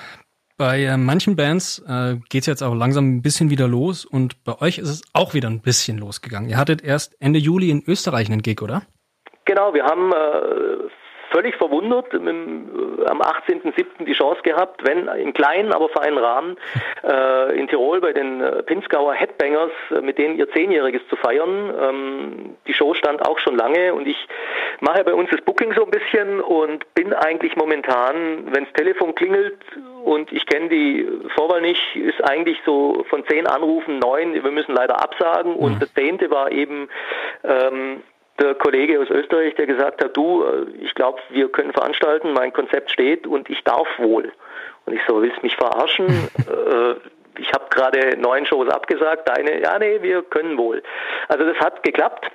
Bei 0.57 0.83
äh, 0.83 0.97
manchen 0.97 1.35
Bands 1.35 1.79
äh, 1.87 2.17
geht 2.29 2.41
es 2.41 2.47
jetzt 2.47 2.61
auch 2.61 2.75
langsam 2.75 3.15
ein 3.15 3.21
bisschen 3.21 3.49
wieder 3.49 3.67
los 3.67 4.05
und 4.05 4.43
bei 4.43 4.59
euch 4.61 4.77
ist 4.77 4.89
es 4.89 5.01
auch 5.13 5.33
wieder 5.33 5.49
ein 5.49 5.61
bisschen 5.61 5.97
losgegangen. 5.97 6.49
Ihr 6.49 6.57
hattet 6.57 6.83
erst 6.83 7.15
Ende 7.21 7.39
Juli 7.39 7.69
in 7.69 7.81
Österreich 7.87 8.29
einen 8.29 8.41
Gig, 8.41 8.61
oder? 8.61 8.83
Genau, 9.45 9.73
wir 9.73 9.85
haben 9.85 10.11
äh, 10.11 10.89
völlig 11.31 11.55
verwundert 11.55 12.13
im, 12.13 12.27
äh, 12.27 13.05
am 13.05 13.21
18.07. 13.21 14.05
die 14.05 14.13
Chance 14.13 14.41
gehabt, 14.43 14.85
wenn 14.85 15.07
in 15.07 15.33
kleinen, 15.33 15.73
aber 15.73 15.89
feinen 15.89 16.17
Rahmen 16.17 16.57
äh, 17.03 17.57
in 17.57 17.67
Tirol 17.67 18.01
bei 18.01 18.13
den 18.13 18.41
äh, 18.41 18.63
Pinzgauer 18.63 19.13
Headbangers, 19.13 19.71
äh, 19.91 20.01
mit 20.01 20.17
denen 20.17 20.37
ihr 20.37 20.49
Zehnjähriges 20.51 21.01
zu 21.09 21.15
feiern. 21.15 21.73
Ähm, 21.81 22.55
die 22.67 22.73
Show 22.73 22.93
stand 22.93 23.25
auch 23.25 23.39
schon 23.39 23.55
lange 23.55 23.93
und 23.93 24.07
ich 24.07 24.27
mache 24.79 25.03
bei 25.03 25.13
uns 25.13 25.29
das 25.29 25.41
Booking 25.41 25.73
so 25.73 25.85
ein 25.85 25.91
bisschen 25.91 26.41
und 26.41 26.93
bin 26.93 27.13
eigentlich 27.13 27.55
momentan, 27.55 28.53
wenn 28.53 28.65
das 28.65 28.73
Telefon 28.73 29.15
klingelt 29.15 29.57
und 30.03 30.31
ich 30.31 30.45
kenne 30.45 30.69
die 30.69 31.07
Vorwahl 31.35 31.61
nicht, 31.61 31.95
ist 31.95 32.23
eigentlich 32.23 32.59
so 32.65 33.05
von 33.09 33.25
zehn 33.27 33.47
Anrufen 33.47 33.99
neun, 33.99 34.33
wir 34.33 34.51
müssen 34.51 34.73
leider 34.73 35.01
absagen 35.01 35.55
und 35.55 35.75
mhm. 35.75 35.79
der 35.79 35.93
zehnte 35.93 36.31
war 36.31 36.51
eben 36.51 36.89
ähm, 37.43 38.01
der 38.39 38.55
Kollege 38.55 38.99
aus 38.99 39.09
Österreich, 39.09 39.55
der 39.55 39.67
gesagt 39.67 40.03
hat, 40.03 40.15
du, 40.15 40.43
äh, 40.43 40.65
ich 40.81 40.93
glaube, 40.95 41.19
wir 41.29 41.49
können 41.49 41.73
veranstalten, 41.73 42.33
mein 42.33 42.53
Konzept 42.53 42.91
steht 42.91 43.27
und 43.27 43.49
ich 43.49 43.63
darf 43.63 43.87
wohl. 43.97 44.31
Und 44.85 44.93
ich 44.93 45.01
so, 45.07 45.21
willst 45.21 45.37
du 45.37 45.41
mich 45.43 45.55
verarschen? 45.55 46.07
äh, 46.37 46.95
ich 47.39 47.51
habe 47.53 47.65
gerade 47.69 48.17
neun 48.17 48.45
Shows 48.45 48.69
abgesagt, 48.69 49.29
deine, 49.29 49.61
ja, 49.61 49.77
nee, 49.79 50.01
wir 50.01 50.23
können 50.23 50.57
wohl. 50.57 50.83
Also 51.27 51.45
das 51.45 51.57
hat 51.59 51.83
geklappt 51.83 52.29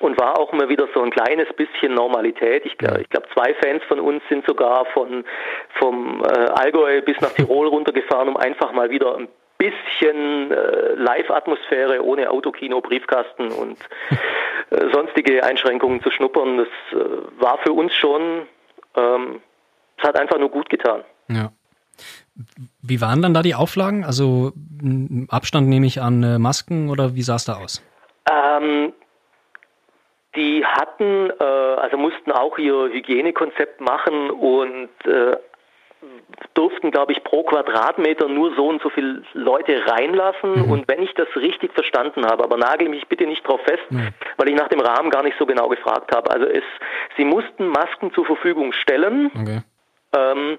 und 0.00 0.18
war 0.18 0.38
auch 0.38 0.52
mal 0.52 0.68
wieder 0.68 0.88
so 0.94 1.02
ein 1.02 1.10
kleines 1.10 1.48
bisschen 1.54 1.94
Normalität. 1.94 2.64
Ich 2.64 2.78
glaube, 2.78 3.02
ich 3.02 3.08
glaub, 3.08 3.28
zwei 3.32 3.54
Fans 3.54 3.82
von 3.84 4.00
uns 4.00 4.22
sind 4.28 4.46
sogar 4.46 4.86
von 4.86 5.24
vom 5.78 6.22
äh, 6.24 6.28
Allgäu 6.28 7.02
bis 7.02 7.20
nach 7.20 7.32
Tirol 7.32 7.68
runtergefahren, 7.68 8.28
um 8.28 8.36
einfach 8.36 8.72
mal 8.72 8.90
wieder 8.90 9.16
ein 9.16 9.28
bisschen 9.60 10.50
äh, 10.50 10.94
Live-Atmosphäre 10.94 12.02
ohne 12.02 12.30
Autokino, 12.30 12.80
Briefkasten 12.80 13.52
und 13.52 13.78
äh, 14.70 14.90
sonstige 14.92 15.44
Einschränkungen 15.44 16.02
zu 16.02 16.10
schnuppern. 16.10 16.56
Das 16.56 16.68
äh, 16.92 17.04
war 17.38 17.58
für 17.58 17.72
uns 17.72 17.94
schon, 17.94 18.46
ähm, 18.96 19.40
es 19.98 20.04
hat 20.04 20.16
einfach 20.16 20.38
nur 20.38 20.48
gut 20.48 20.70
getan. 20.70 21.04
Ja. 21.28 21.52
Wie 22.82 23.02
waren 23.02 23.20
dann 23.20 23.34
da 23.34 23.42
die 23.42 23.54
Auflagen? 23.54 24.04
Also 24.04 24.52
Abstand 25.28 25.68
nehme 25.68 25.86
ich 25.86 26.00
an 26.00 26.22
äh, 26.22 26.38
Masken 26.38 26.88
oder 26.88 27.14
wie 27.14 27.22
sah 27.22 27.36
es 27.36 27.44
da 27.44 27.56
aus? 27.56 27.84
Ähm, 28.30 28.94
die 30.34 30.64
hatten, 30.64 31.30
äh, 31.38 31.44
also 31.44 31.98
mussten 31.98 32.32
auch 32.32 32.56
ihr 32.56 32.88
Hygienekonzept 32.92 33.82
machen 33.82 34.30
und 34.30 34.88
äh, 35.04 35.36
durften, 36.54 36.90
glaube 36.90 37.12
ich, 37.12 37.22
pro 37.24 37.42
Quadratmeter 37.42 38.28
nur 38.28 38.54
so 38.54 38.68
und 38.68 38.82
so 38.82 38.90
viele 38.90 39.22
Leute 39.34 39.86
reinlassen. 39.86 40.64
Mhm. 40.64 40.70
Und 40.70 40.88
wenn 40.88 41.02
ich 41.02 41.12
das 41.14 41.28
richtig 41.36 41.72
verstanden 41.72 42.26
habe, 42.26 42.44
aber 42.44 42.56
nagel 42.56 42.88
mich 42.88 43.06
bitte 43.08 43.26
nicht 43.26 43.46
drauf 43.46 43.60
fest, 43.62 43.90
mhm. 43.90 44.08
weil 44.36 44.48
ich 44.48 44.54
nach 44.54 44.68
dem 44.68 44.80
Rahmen 44.80 45.10
gar 45.10 45.22
nicht 45.22 45.36
so 45.38 45.46
genau 45.46 45.68
gefragt 45.68 46.14
habe. 46.14 46.30
Also 46.30 46.46
es, 46.46 46.64
sie 47.16 47.24
mussten 47.24 47.68
Masken 47.68 48.12
zur 48.14 48.24
Verfügung 48.24 48.72
stellen. 48.72 49.30
Okay. 49.34 49.60
Ähm, 50.16 50.58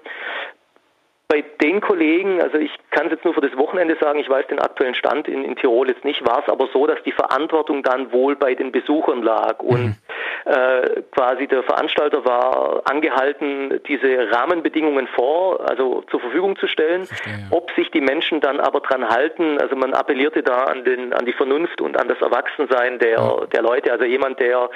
bei 1.32 1.42
den 1.62 1.80
Kollegen, 1.80 2.42
also 2.42 2.58
ich 2.58 2.70
kann 2.90 3.06
es 3.06 3.12
jetzt 3.12 3.24
nur 3.24 3.32
für 3.32 3.40
das 3.40 3.56
Wochenende 3.56 3.96
sagen, 3.98 4.18
ich 4.18 4.28
weiß 4.28 4.48
den 4.48 4.58
aktuellen 4.58 4.94
Stand 4.94 5.28
in, 5.28 5.44
in 5.44 5.56
Tirol 5.56 5.88
jetzt 5.88 6.04
nicht, 6.04 6.26
war 6.26 6.42
es 6.42 6.52
aber 6.52 6.68
so, 6.74 6.86
dass 6.86 7.02
die 7.04 7.12
Verantwortung 7.12 7.82
dann 7.82 8.12
wohl 8.12 8.36
bei 8.36 8.54
den 8.54 8.70
Besuchern 8.70 9.22
lag 9.22 9.60
und 9.60 9.82
mhm. 9.82 9.96
Äh, 10.44 11.02
quasi 11.12 11.46
der 11.46 11.62
Veranstalter 11.62 12.24
war 12.24 12.82
angehalten, 12.84 13.80
diese 13.86 14.30
Rahmenbedingungen 14.32 15.06
vor, 15.08 15.68
also 15.68 16.02
zur 16.10 16.20
Verfügung 16.20 16.56
zu 16.56 16.66
stellen. 16.66 17.06
Verstehe, 17.06 17.32
ja. 17.32 17.56
Ob 17.56 17.70
sich 17.72 17.90
die 17.90 18.00
Menschen 18.00 18.40
dann 18.40 18.60
aber 18.60 18.80
dran 18.80 19.08
halten, 19.08 19.58
also 19.58 19.76
man 19.76 19.94
appellierte 19.94 20.42
da 20.42 20.64
an 20.64 20.84
den 20.84 21.12
an 21.12 21.26
die 21.26 21.32
Vernunft 21.32 21.80
und 21.80 21.98
an 21.98 22.08
das 22.08 22.20
Erwachsensein 22.20 22.98
der 22.98 23.10
ja. 23.10 23.46
der 23.52 23.62
Leute. 23.62 23.92
Also 23.92 24.04
jemand, 24.04 24.40
der 24.40 24.70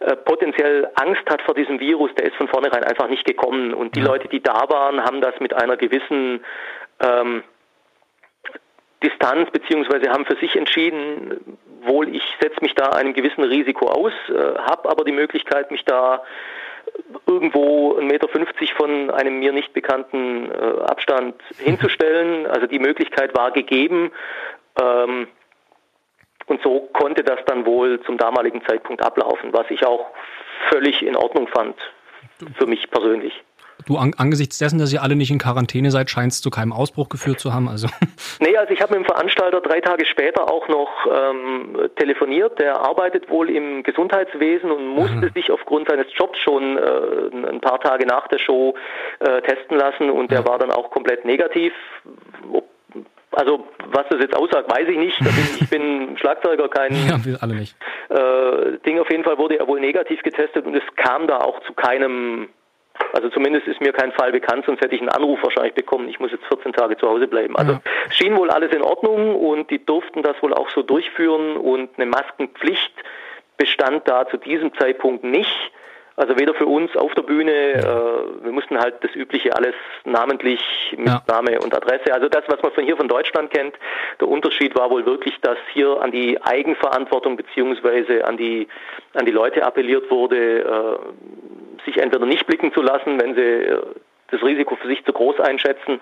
äh, 0.00 0.16
potenziell 0.16 0.88
Angst 0.94 1.28
hat 1.28 1.42
vor 1.42 1.54
diesem 1.54 1.80
Virus, 1.80 2.14
der 2.14 2.26
ist 2.26 2.36
von 2.36 2.48
vornherein 2.48 2.84
einfach 2.84 3.08
nicht 3.08 3.24
gekommen. 3.24 3.74
Und 3.74 3.96
die 3.96 4.00
ja. 4.00 4.06
Leute, 4.06 4.28
die 4.28 4.42
da 4.42 4.68
waren, 4.68 5.02
haben 5.02 5.20
das 5.20 5.38
mit 5.40 5.54
einer 5.54 5.76
gewissen 5.76 6.44
ähm, 7.00 7.42
Distanz 9.02 9.50
beziehungsweise 9.50 10.10
haben 10.10 10.26
für 10.26 10.36
sich 10.36 10.56
entschieden, 10.56 11.58
wohl 11.82 12.14
ich 12.14 12.22
setze 12.40 12.60
mich 12.60 12.74
da 12.74 12.90
einem 12.90 13.14
gewissen 13.14 13.44
Risiko 13.44 13.86
aus, 13.86 14.12
äh, 14.28 14.58
habe 14.58 14.88
aber 14.90 15.04
die 15.04 15.12
Möglichkeit, 15.12 15.70
mich 15.70 15.84
da 15.84 16.22
irgendwo 17.26 17.96
1,50 17.98 18.02
Meter 18.02 18.28
von 18.76 19.10
einem 19.10 19.38
mir 19.38 19.52
nicht 19.52 19.72
bekannten 19.72 20.50
äh, 20.50 20.82
Abstand 20.82 21.36
hinzustellen. 21.58 22.46
Also 22.46 22.66
die 22.66 22.78
Möglichkeit 22.78 23.36
war 23.36 23.50
gegeben. 23.52 24.10
Ähm, 24.80 25.28
und 26.46 26.62
so 26.62 26.88
konnte 26.92 27.22
das 27.22 27.40
dann 27.46 27.66
wohl 27.66 28.00
zum 28.02 28.16
damaligen 28.16 28.62
Zeitpunkt 28.66 29.02
ablaufen, 29.02 29.52
was 29.52 29.66
ich 29.70 29.84
auch 29.84 30.06
völlig 30.70 31.02
in 31.02 31.14
Ordnung 31.14 31.46
fand, 31.48 31.76
für 32.56 32.66
mich 32.66 32.90
persönlich. 32.90 33.44
Du, 33.88 33.96
an, 33.96 34.12
angesichts 34.18 34.58
dessen, 34.58 34.78
dass 34.78 34.92
ihr 34.92 35.02
alle 35.02 35.16
nicht 35.16 35.30
in 35.30 35.38
Quarantäne 35.38 35.90
seid, 35.90 36.10
scheint 36.10 36.32
es 36.32 36.42
zu 36.42 36.50
keinem 36.50 36.74
Ausbruch 36.74 37.08
geführt 37.08 37.40
zu 37.40 37.54
haben. 37.54 37.68
Also. 37.68 37.88
Nee, 38.40 38.56
also 38.56 38.72
ich 38.72 38.80
habe 38.80 38.96
mit 38.96 39.04
dem 39.04 39.06
Veranstalter 39.06 39.60
drei 39.60 39.80
Tage 39.80 40.04
später 40.04 40.52
auch 40.52 40.68
noch 40.68 40.90
ähm, 41.06 41.88
telefoniert. 41.96 42.58
Der 42.60 42.80
arbeitet 42.80 43.28
wohl 43.30 43.50
im 43.50 43.82
Gesundheitswesen 43.82 44.70
und 44.70 44.86
musste 44.86 45.26
Aha. 45.26 45.32
sich 45.34 45.50
aufgrund 45.50 45.88
seines 45.88 46.06
Jobs 46.14 46.38
schon 46.38 46.76
äh, 46.76 47.50
ein 47.50 47.60
paar 47.60 47.80
Tage 47.80 48.06
nach 48.06 48.28
der 48.28 48.38
Show 48.38 48.74
äh, 49.20 49.40
testen 49.42 49.76
lassen 49.76 50.10
und 50.10 50.30
der 50.30 50.40
ja. 50.40 50.46
war 50.46 50.58
dann 50.58 50.70
auch 50.70 50.90
komplett 50.90 51.24
negativ. 51.24 51.72
Also 53.32 53.66
was 53.90 54.06
das 54.10 54.20
jetzt 54.20 54.36
aussagt, 54.36 54.70
weiß 54.70 54.88
ich 54.88 54.98
nicht. 54.98 55.18
Ich 55.60 55.70
bin 55.70 56.16
Schlagzeuger, 56.20 56.68
kein 56.68 56.92
ja, 57.08 57.24
wir 57.24 57.42
alle 57.42 57.54
nicht. 57.54 57.76
Äh, 58.08 58.78
Ding. 58.86 58.98
Auf 58.98 59.10
jeden 59.10 59.24
Fall 59.24 59.38
wurde 59.38 59.58
er 59.58 59.66
wohl 59.66 59.80
negativ 59.80 60.22
getestet 60.22 60.66
und 60.66 60.74
es 60.74 60.82
kam 60.96 61.26
da 61.26 61.38
auch 61.38 61.60
zu 61.60 61.72
keinem, 61.72 62.48
also 63.12 63.28
zumindest 63.30 63.66
ist 63.66 63.80
mir 63.80 63.92
kein 63.92 64.12
Fall 64.12 64.32
bekannt, 64.32 64.64
sonst 64.66 64.80
hätte 64.80 64.94
ich 64.94 65.00
einen 65.00 65.10
Anruf 65.10 65.42
wahrscheinlich 65.42 65.74
bekommen. 65.74 66.08
Ich 66.08 66.20
muss 66.20 66.30
jetzt 66.30 66.44
14 66.46 66.72
Tage 66.72 66.96
zu 66.96 67.08
Hause 67.08 67.26
bleiben. 67.26 67.56
Also 67.56 67.72
ja. 67.72 67.80
schien 68.10 68.36
wohl 68.36 68.50
alles 68.50 68.72
in 68.72 68.82
Ordnung 68.82 69.34
und 69.36 69.70
die 69.70 69.84
durften 69.84 70.22
das 70.22 70.40
wohl 70.42 70.54
auch 70.54 70.70
so 70.70 70.82
durchführen 70.82 71.56
und 71.56 71.90
eine 71.96 72.06
Maskenpflicht 72.06 72.92
bestand 73.56 74.08
da 74.08 74.28
zu 74.28 74.36
diesem 74.36 74.74
Zeitpunkt 74.74 75.24
nicht. 75.24 75.72
Also 76.18 76.36
weder 76.36 76.52
für 76.54 76.66
uns 76.66 76.96
auf 76.96 77.14
der 77.14 77.22
Bühne, 77.22 77.52
äh, 77.52 78.44
wir 78.44 78.50
mussten 78.50 78.76
halt 78.76 79.04
das 79.04 79.14
Übliche 79.14 79.54
alles 79.54 79.74
namentlich 80.04 80.60
mit 80.96 81.06
ja. 81.06 81.22
Name 81.28 81.60
und 81.60 81.72
Adresse. 81.72 82.12
Also 82.12 82.28
das, 82.28 82.42
was 82.48 82.60
man 82.60 82.72
von 82.72 82.82
hier 82.82 82.96
von 82.96 83.06
Deutschland 83.06 83.52
kennt. 83.52 83.76
Der 84.20 84.26
Unterschied 84.26 84.76
war 84.76 84.90
wohl 84.90 85.06
wirklich, 85.06 85.40
dass 85.42 85.58
hier 85.72 86.02
an 86.02 86.10
die 86.10 86.42
Eigenverantwortung 86.42 87.36
beziehungsweise 87.36 88.24
an 88.24 88.36
die 88.36 88.66
an 89.14 89.26
die 89.26 89.30
Leute 89.30 89.64
appelliert 89.64 90.10
wurde, 90.10 90.62
äh, 90.62 90.98
sich 91.84 91.98
entweder 91.98 92.26
nicht 92.26 92.46
blicken 92.46 92.72
zu 92.72 92.82
lassen, 92.82 93.20
wenn 93.20 93.34
sie 93.34 93.40
äh, 93.40 93.82
das 94.30 94.42
Risiko 94.42 94.76
für 94.76 94.88
sich 94.88 95.04
zu 95.04 95.12
groß 95.12 95.40
einschätzen, 95.40 96.00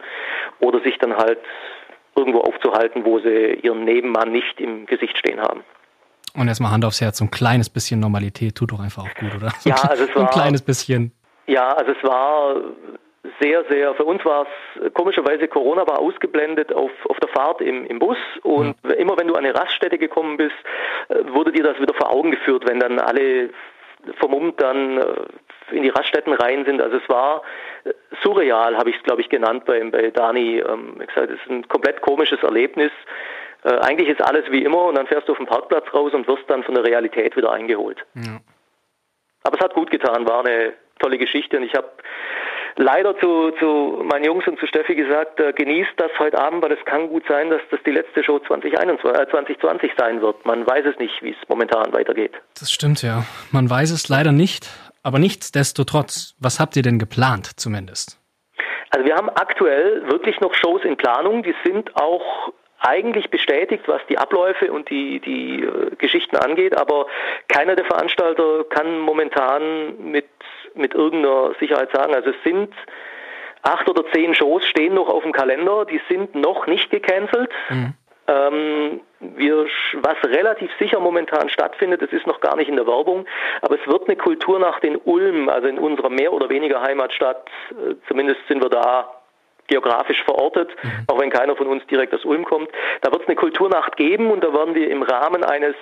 oder 0.61 0.81
sich 0.81 0.99
dann 0.99 1.17
halt 1.17 1.39
irgendwo 2.17 2.41
aufzuhalten, 2.41 3.05
wo 3.05 3.19
sie 3.21 3.61
ihren 3.63 3.85
Nebenmann 3.85 4.33
nicht 4.33 4.61
im 4.61 4.87
Gesicht 4.87 5.17
stehen 5.19 5.41
haben. 5.41 5.63
Und 6.35 6.49
erstmal 6.49 6.71
Hand 6.71 6.85
aufs 6.85 7.01
Herz, 7.01 7.19
so 7.19 7.25
ein 7.25 7.31
kleines 7.31 7.71
bisschen 7.71 8.01
Normalität 8.01 8.57
tut 8.57 8.73
doch 8.73 8.81
einfach 8.81 9.05
auch 9.05 9.15
gut, 9.15 9.35
oder? 9.37 9.51
So 9.59 9.71
ja, 9.71 9.77
also 9.77 10.05
es 10.05 10.15
war, 10.17 10.23
ein 10.25 10.31
kleines 10.31 10.63
bisschen. 10.63 11.13
Ja, 11.47 11.73
also 11.73 11.93
es 11.93 12.03
war 12.03 12.57
sehr, 13.41 13.65
sehr, 13.71 13.95
für 13.95 14.05
uns 14.05 14.25
war 14.25 14.47
es 14.83 14.93
komischerweise, 14.93 15.49
Corona 15.49 15.87
war 15.87 15.99
ausgeblendet 15.99 16.73
auf, 16.73 16.91
auf 17.09 17.19
der 17.21 17.29
Fahrt 17.31 17.61
im, 17.61 17.87
im 17.87 17.99
Bus 17.99 18.19
und 18.43 18.77
ja. 18.85 18.95
immer 18.95 19.17
wenn 19.17 19.29
du 19.29 19.35
an 19.35 19.45
eine 19.45 19.55
Raststätte 19.55 19.99
gekommen 19.99 20.37
bist, 20.37 20.55
äh, 21.09 21.17
wurde 21.33 21.53
dir 21.53 21.65
das 21.65 21.79
wieder 21.81 21.95
vor 21.95 22.13
Augen 22.13 22.31
geführt, 22.31 22.65
wenn 22.67 22.81
dann 22.81 22.99
alle 22.99 23.51
vermummt 24.19 24.61
dann 24.61 24.99
äh, 24.99 25.05
in 25.71 25.83
die 25.83 25.91
Raststätten 25.91 26.33
rein 26.33 26.65
sind. 26.65 26.81
Also 26.81 26.97
es 26.97 27.09
war 27.09 27.43
äh, 27.85 27.93
surreal, 28.23 28.77
habe 28.77 28.91
ich 28.91 28.97
es 28.97 29.03
glaube 29.03 29.21
ich 29.21 29.29
genannt 29.29 29.65
bei, 29.65 29.83
bei 29.91 30.11
Dani. 30.11 30.59
Ähm, 30.59 31.01
ich 31.01 31.09
gesagt, 31.09 31.31
es 31.31 31.41
ist 31.41 31.51
ein 31.51 31.69
komplett 31.69 32.01
komisches 32.01 32.43
Erlebnis 32.43 32.93
äh, 33.67 33.79
eigentlich 33.81 34.09
ist 34.09 34.23
alles 34.23 34.45
wie 34.51 34.63
immer 34.63 34.85
und 34.85 34.95
dann 34.97 35.07
fährst 35.09 35.29
du 35.29 35.33
auf 35.33 35.39
den 35.39 35.47
Parkplatz 35.47 35.93
raus 35.93 36.13
und 36.15 36.29
wirst 36.29 36.45
dann 36.49 36.63
von 36.63 36.75
der 36.75 36.85
Realität 36.85 37.37
wieder 37.37 37.51
eingeholt. 37.51 37.99
Ja. 38.15 38.39
Aber 39.43 39.59
es 39.59 39.65
hat 39.65 39.75
gut 39.75 39.91
getan, 39.91 40.27
war 40.29 40.45
eine 40.47 40.75
tolle 41.01 41.19
Geschichte 41.19 41.57
und 41.57 41.65
ich 41.65 41.75
habe 41.75 41.89
leider 42.77 43.19
zu, 43.19 43.51
zu 43.59 44.03
meinen 44.05 44.25
Jungs 44.25 44.47
und 44.47 44.59
zu 44.61 44.67
Steffi 44.67 44.95
gesagt, 44.95 45.41
äh, 45.41 45.53
genießt 45.53 45.95
das 45.97 46.11
heute 46.19 46.39
Abend, 46.39 46.63
weil 46.63 46.73
es 46.73 46.85
kann 46.85 47.09
gut 47.09 47.25
sein, 47.29 47.51
dass 47.51 47.61
das 47.71 47.81
die 47.85 47.91
letzte 47.91 48.23
Show 48.23 48.39
2021, 48.39 49.21
äh, 49.21 49.31
2020 49.31 49.93
sein 49.99 50.21
wird. 50.21 50.45
Man 50.45 50.67
weiß 50.67 50.85
es 50.87 50.99
nicht, 50.99 51.23
wie 51.23 51.31
es 51.31 51.49
momentan 51.49 51.93
weitergeht. 51.93 52.33
Das 52.59 52.71
stimmt 52.71 53.03
ja. 53.03 53.25
Man 53.51 53.69
weiß 53.69 53.91
es 53.91 54.09
leider 54.09 54.33
nicht. 54.33 54.69
Aber 55.07 55.21
nichtsdestotrotz, 55.21 56.35
was 56.41 56.59
habt 56.59 56.75
ihr 56.75 56.83
denn 56.83 56.99
geplant 56.99 57.61
zumindest? 57.61 58.19
Also 58.91 59.07
wir 59.07 59.15
haben 59.15 59.29
aktuell 59.29 60.03
wirklich 60.11 60.41
noch 60.41 60.53
Shows 60.53 60.83
in 60.83 60.97
Planung, 60.97 61.45
die 61.45 61.55
sind 61.65 61.95
auch 61.95 62.53
eigentlich 62.81 63.31
bestätigt, 63.31 63.85
was 63.87 64.01
die 64.09 64.19
Abläufe 64.19 64.73
und 64.73 64.91
die, 64.91 65.21
die 65.21 65.63
äh, 65.63 65.95
Geschichten 65.95 66.35
angeht, 66.37 66.77
aber 66.77 67.07
keiner 67.47 67.77
der 67.77 67.85
Veranstalter 67.85 68.65
kann 68.65 68.99
momentan 68.99 70.11
mit, 70.11 70.27
mit 70.75 70.93
irgendeiner 70.93 71.55
Sicherheit 71.61 71.93
sagen, 71.93 72.13
also 72.13 72.31
es 72.31 72.43
sind 72.43 72.75
acht 73.63 73.89
oder 73.89 74.03
zehn 74.11 74.35
Shows 74.35 74.67
stehen 74.67 74.95
noch 74.95 75.09
auf 75.09 75.23
dem 75.23 75.33
Kalender, 75.33 75.85
die 75.85 76.01
sind 76.09 76.35
noch 76.35 76.67
nicht 76.67 76.91
gecancelt. 76.91 77.53
Mhm. 77.71 77.95
Ähm, 78.27 79.01
wir, 79.21 79.67
was 79.95 80.17
relativ 80.25 80.71
sicher 80.79 81.01
momentan 81.01 81.49
stattfindet, 81.49 82.03
das 82.03 82.13
ist 82.13 82.27
noch 82.27 82.41
gar 82.41 82.57
nicht 82.57 82.69
in 82.69 82.77
der 82.77 82.87
Werbung, 82.87 83.27
aber 83.63 83.81
es 83.81 83.87
wird 83.87 84.09
eine 84.09 84.17
Kultur 84.17 84.59
nach 84.59 84.81
den 84.81 84.97
Ulm, 84.97 85.49
also 85.49 85.69
in 85.69 85.79
unserer 85.79 86.11
mehr 86.11 86.33
oder 86.33 86.49
weniger 86.49 86.83
Heimatstadt, 86.83 87.49
äh, 87.71 87.95
zumindest 88.09 88.41
sind 88.49 88.63
wir 88.63 88.69
da 88.69 89.11
geografisch 89.69 90.23
verortet, 90.25 90.71
mhm. 90.83 90.91
auch 91.09 91.21
wenn 91.21 91.31
keiner 91.31 91.57
von 91.57 91.67
uns 91.67 91.85
direkt 91.87 92.15
aus 92.15 92.25
Ulm 92.25 92.45
kommt. 92.45 92.69
Da 93.01 93.11
wird 93.11 93.23
es 93.23 93.29
eine 93.29 93.37
Kulturnacht 93.37 93.97
geben 93.97 94.31
und 94.31 94.45
da 94.45 94.53
werden 94.53 94.75
wir 94.75 94.91
im 94.91 95.03
Rahmen 95.03 95.43
eines 95.45 95.75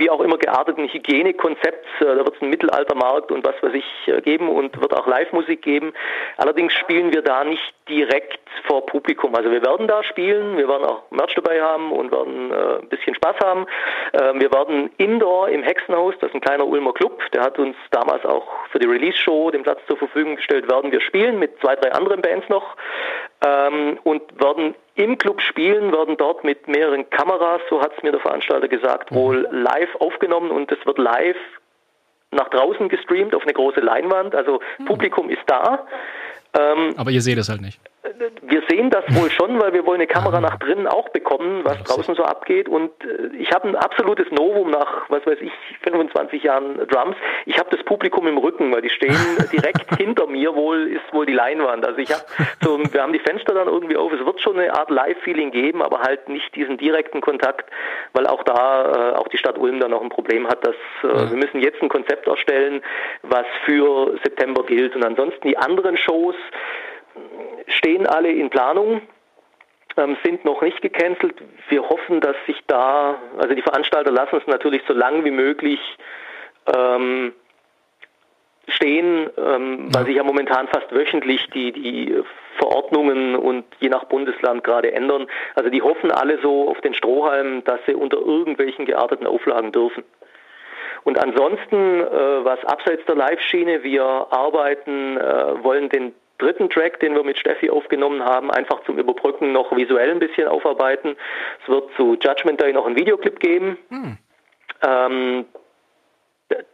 wie 0.00 0.10
auch 0.10 0.20
immer 0.20 0.38
gearteten 0.38 0.88
Hygienekonzepts. 0.88 1.86
Äh, 2.00 2.04
da 2.06 2.16
wird 2.16 2.34
es 2.34 2.40
einen 2.40 2.50
Mittelaltermarkt 2.50 3.30
und 3.30 3.46
was 3.46 3.54
weiß 3.62 3.74
ich 3.74 3.84
äh, 4.08 4.20
geben 4.22 4.48
und 4.48 4.80
wird 4.80 4.94
auch 4.94 5.06
Live-Musik 5.06 5.62
geben. 5.62 5.92
Allerdings 6.38 6.72
spielen 6.72 7.12
wir 7.12 7.22
da 7.22 7.44
nicht 7.44 7.74
direkt 7.88 8.40
vor 8.66 8.86
Publikum. 8.86 9.34
Also 9.34 9.50
wir 9.50 9.62
werden 9.62 9.86
da 9.86 10.02
spielen, 10.02 10.56
wir 10.56 10.68
werden 10.68 10.84
auch 10.84 11.02
Merch 11.10 11.34
dabei 11.34 11.60
haben 11.60 11.92
und 11.92 12.10
werden 12.10 12.50
äh, 12.50 12.78
ein 12.80 12.88
bisschen 12.88 13.14
Spaß 13.14 13.36
haben. 13.44 13.66
Äh, 14.12 14.40
wir 14.40 14.50
werden 14.52 14.90
Indoor 14.96 15.48
im 15.50 15.62
Hexenhaus, 15.62 16.14
das 16.20 16.30
ist 16.30 16.34
ein 16.34 16.40
kleiner 16.40 16.66
Ulmer 16.66 16.94
Club, 16.94 17.20
der 17.32 17.42
hat 17.42 17.58
uns 17.58 17.76
damals 17.90 18.24
auch 18.24 18.46
für 18.70 18.78
die 18.78 18.86
Release-Show 18.86 19.50
den 19.50 19.62
Platz 19.62 19.80
zur 19.86 19.98
Verfügung 19.98 20.36
gestellt, 20.36 20.70
werden 20.70 20.92
wir 20.92 21.00
spielen 21.02 21.38
mit 21.38 21.60
zwei, 21.60 21.76
drei 21.76 21.92
anderen 21.92 22.22
Bands 22.22 22.48
noch 22.48 22.76
ähm, 23.44 23.98
und 24.04 24.22
werden 24.42 24.74
im 25.00 25.18
Club 25.18 25.40
spielen, 25.40 25.92
werden 25.92 26.16
dort 26.16 26.44
mit 26.44 26.68
mehreren 26.68 27.08
Kameras, 27.10 27.62
so 27.70 27.80
hat 27.80 27.92
es 27.96 28.02
mir 28.02 28.12
der 28.12 28.20
Veranstalter 28.20 28.68
gesagt, 28.68 29.10
mhm. 29.10 29.16
wohl 29.16 29.48
live 29.50 29.94
aufgenommen 29.96 30.50
und 30.50 30.70
es 30.70 30.84
wird 30.84 30.98
live 30.98 31.36
nach 32.32 32.48
draußen 32.50 32.88
gestreamt 32.88 33.34
auf 33.34 33.42
eine 33.42 33.52
große 33.52 33.80
Leinwand. 33.80 34.34
Also 34.34 34.60
mhm. 34.78 34.84
Publikum 34.84 35.30
ist 35.30 35.42
da. 35.46 35.86
Ähm, 36.58 36.94
Aber 36.96 37.10
ihr 37.10 37.22
seht 37.22 37.38
es 37.38 37.48
halt 37.48 37.60
nicht. 37.60 37.80
Wir 38.42 38.62
sehen 38.68 38.88
das 38.88 39.04
wohl 39.10 39.30
schon, 39.30 39.60
weil 39.60 39.74
wir 39.74 39.84
wollen 39.84 40.00
eine 40.00 40.06
Kamera 40.06 40.40
nach 40.40 40.58
drinnen 40.58 40.86
auch 40.86 41.10
bekommen, 41.10 41.64
was 41.64 41.82
draußen 41.82 42.14
so 42.14 42.22
abgeht. 42.22 42.66
Und 42.66 42.90
äh, 43.04 43.36
ich 43.36 43.52
habe 43.52 43.68
ein 43.68 43.76
absolutes 43.76 44.30
Novum 44.30 44.70
nach, 44.70 45.08
was 45.10 45.24
weiß 45.26 45.38
ich, 45.42 45.52
25 45.82 46.42
Jahren 46.42 46.88
Drums. 46.88 47.16
Ich 47.44 47.58
habe 47.58 47.68
das 47.70 47.84
Publikum 47.84 48.26
im 48.26 48.38
Rücken, 48.38 48.72
weil 48.72 48.80
die 48.80 48.88
stehen 48.88 49.16
direkt 49.52 49.96
hinter 49.96 50.26
mir. 50.26 50.54
Wohl 50.54 50.88
ist 50.88 51.12
wohl 51.12 51.26
die 51.26 51.34
Leinwand. 51.34 51.86
Also 51.86 51.98
ich 51.98 52.10
habe 52.10 52.22
so, 52.62 52.80
wir 52.90 53.02
haben 53.02 53.12
die 53.12 53.18
Fenster 53.18 53.52
dann 53.52 53.68
irgendwie 53.68 53.98
auf. 53.98 54.10
Es 54.12 54.24
wird 54.24 54.40
schon 54.40 54.58
eine 54.58 54.72
Art 54.72 54.88
Live-Feeling 54.88 55.50
geben, 55.50 55.82
aber 55.82 56.00
halt 56.00 56.28
nicht 56.30 56.54
diesen 56.56 56.78
direkten 56.78 57.20
Kontakt, 57.20 57.70
weil 58.14 58.26
auch 58.26 58.42
da 58.44 59.12
äh, 59.12 59.16
auch 59.16 59.28
die 59.28 59.38
Stadt 59.38 59.58
Ulm 59.58 59.78
da 59.78 59.88
noch 59.88 60.00
ein 60.00 60.08
Problem 60.08 60.48
hat, 60.48 60.66
dass 60.66 60.76
äh, 61.02 61.06
ja. 61.06 61.30
wir 61.30 61.36
müssen 61.36 61.60
jetzt 61.60 61.82
ein 61.82 61.90
Konzept 61.90 62.26
erstellen, 62.26 62.80
was 63.22 63.46
für 63.66 64.18
September 64.24 64.64
gilt. 64.64 64.96
Und 64.96 65.04
ansonsten 65.04 65.46
die 65.46 65.58
anderen 65.58 65.98
Shows 65.98 66.36
stehen 67.70 68.06
alle 68.06 68.30
in 68.30 68.50
Planung, 68.50 69.02
ähm, 69.96 70.16
sind 70.24 70.44
noch 70.44 70.62
nicht 70.62 70.80
gecancelt. 70.82 71.34
Wir 71.68 71.88
hoffen, 71.88 72.20
dass 72.20 72.36
sich 72.46 72.60
da, 72.66 73.18
also 73.38 73.54
die 73.54 73.62
Veranstalter 73.62 74.10
lassen 74.10 74.36
es 74.36 74.46
natürlich 74.46 74.82
so 74.86 74.94
lang 74.94 75.24
wie 75.24 75.30
möglich 75.30 75.80
ähm, 76.74 77.32
stehen, 78.68 79.28
ähm, 79.36 79.88
weil 79.92 80.06
sich 80.06 80.16
ja 80.16 80.22
momentan 80.22 80.68
fast 80.68 80.92
wöchentlich 80.92 81.48
die, 81.50 81.72
die 81.72 82.22
Verordnungen 82.58 83.36
und 83.36 83.64
je 83.80 83.88
nach 83.88 84.04
Bundesland 84.04 84.64
gerade 84.64 84.92
ändern. 84.92 85.26
Also 85.54 85.70
die 85.70 85.82
hoffen 85.82 86.10
alle 86.10 86.40
so 86.40 86.68
auf 86.68 86.80
den 86.80 86.94
Strohhalm, 86.94 87.64
dass 87.64 87.80
sie 87.86 87.94
unter 87.94 88.18
irgendwelchen 88.18 88.86
gearteten 88.86 89.26
Auflagen 89.26 89.72
dürfen. 89.72 90.04
Und 91.02 91.18
ansonsten, 91.18 92.00
äh, 92.00 92.44
was 92.44 92.62
abseits 92.64 93.04
der 93.06 93.14
Live-Schiene, 93.14 93.82
wir 93.82 94.04
arbeiten, 94.04 95.16
äh, 95.16 95.64
wollen 95.64 95.88
den 95.88 96.14
dritten 96.40 96.70
Track, 96.70 97.00
den 97.00 97.14
wir 97.14 97.22
mit 97.22 97.38
Steffi 97.38 97.70
aufgenommen 97.70 98.24
haben, 98.24 98.50
einfach 98.50 98.82
zum 98.84 98.98
Überbrücken 98.98 99.52
noch 99.52 99.74
visuell 99.76 100.10
ein 100.10 100.18
bisschen 100.18 100.48
aufarbeiten. 100.48 101.16
Es 101.62 101.68
wird 101.68 101.90
zu 101.96 102.16
Judgment 102.20 102.60
Day 102.60 102.72
noch 102.72 102.86
einen 102.86 102.96
Videoclip 102.96 103.38
geben. 103.40 103.78
Hm. 103.88 104.18
Ähm, 104.82 105.44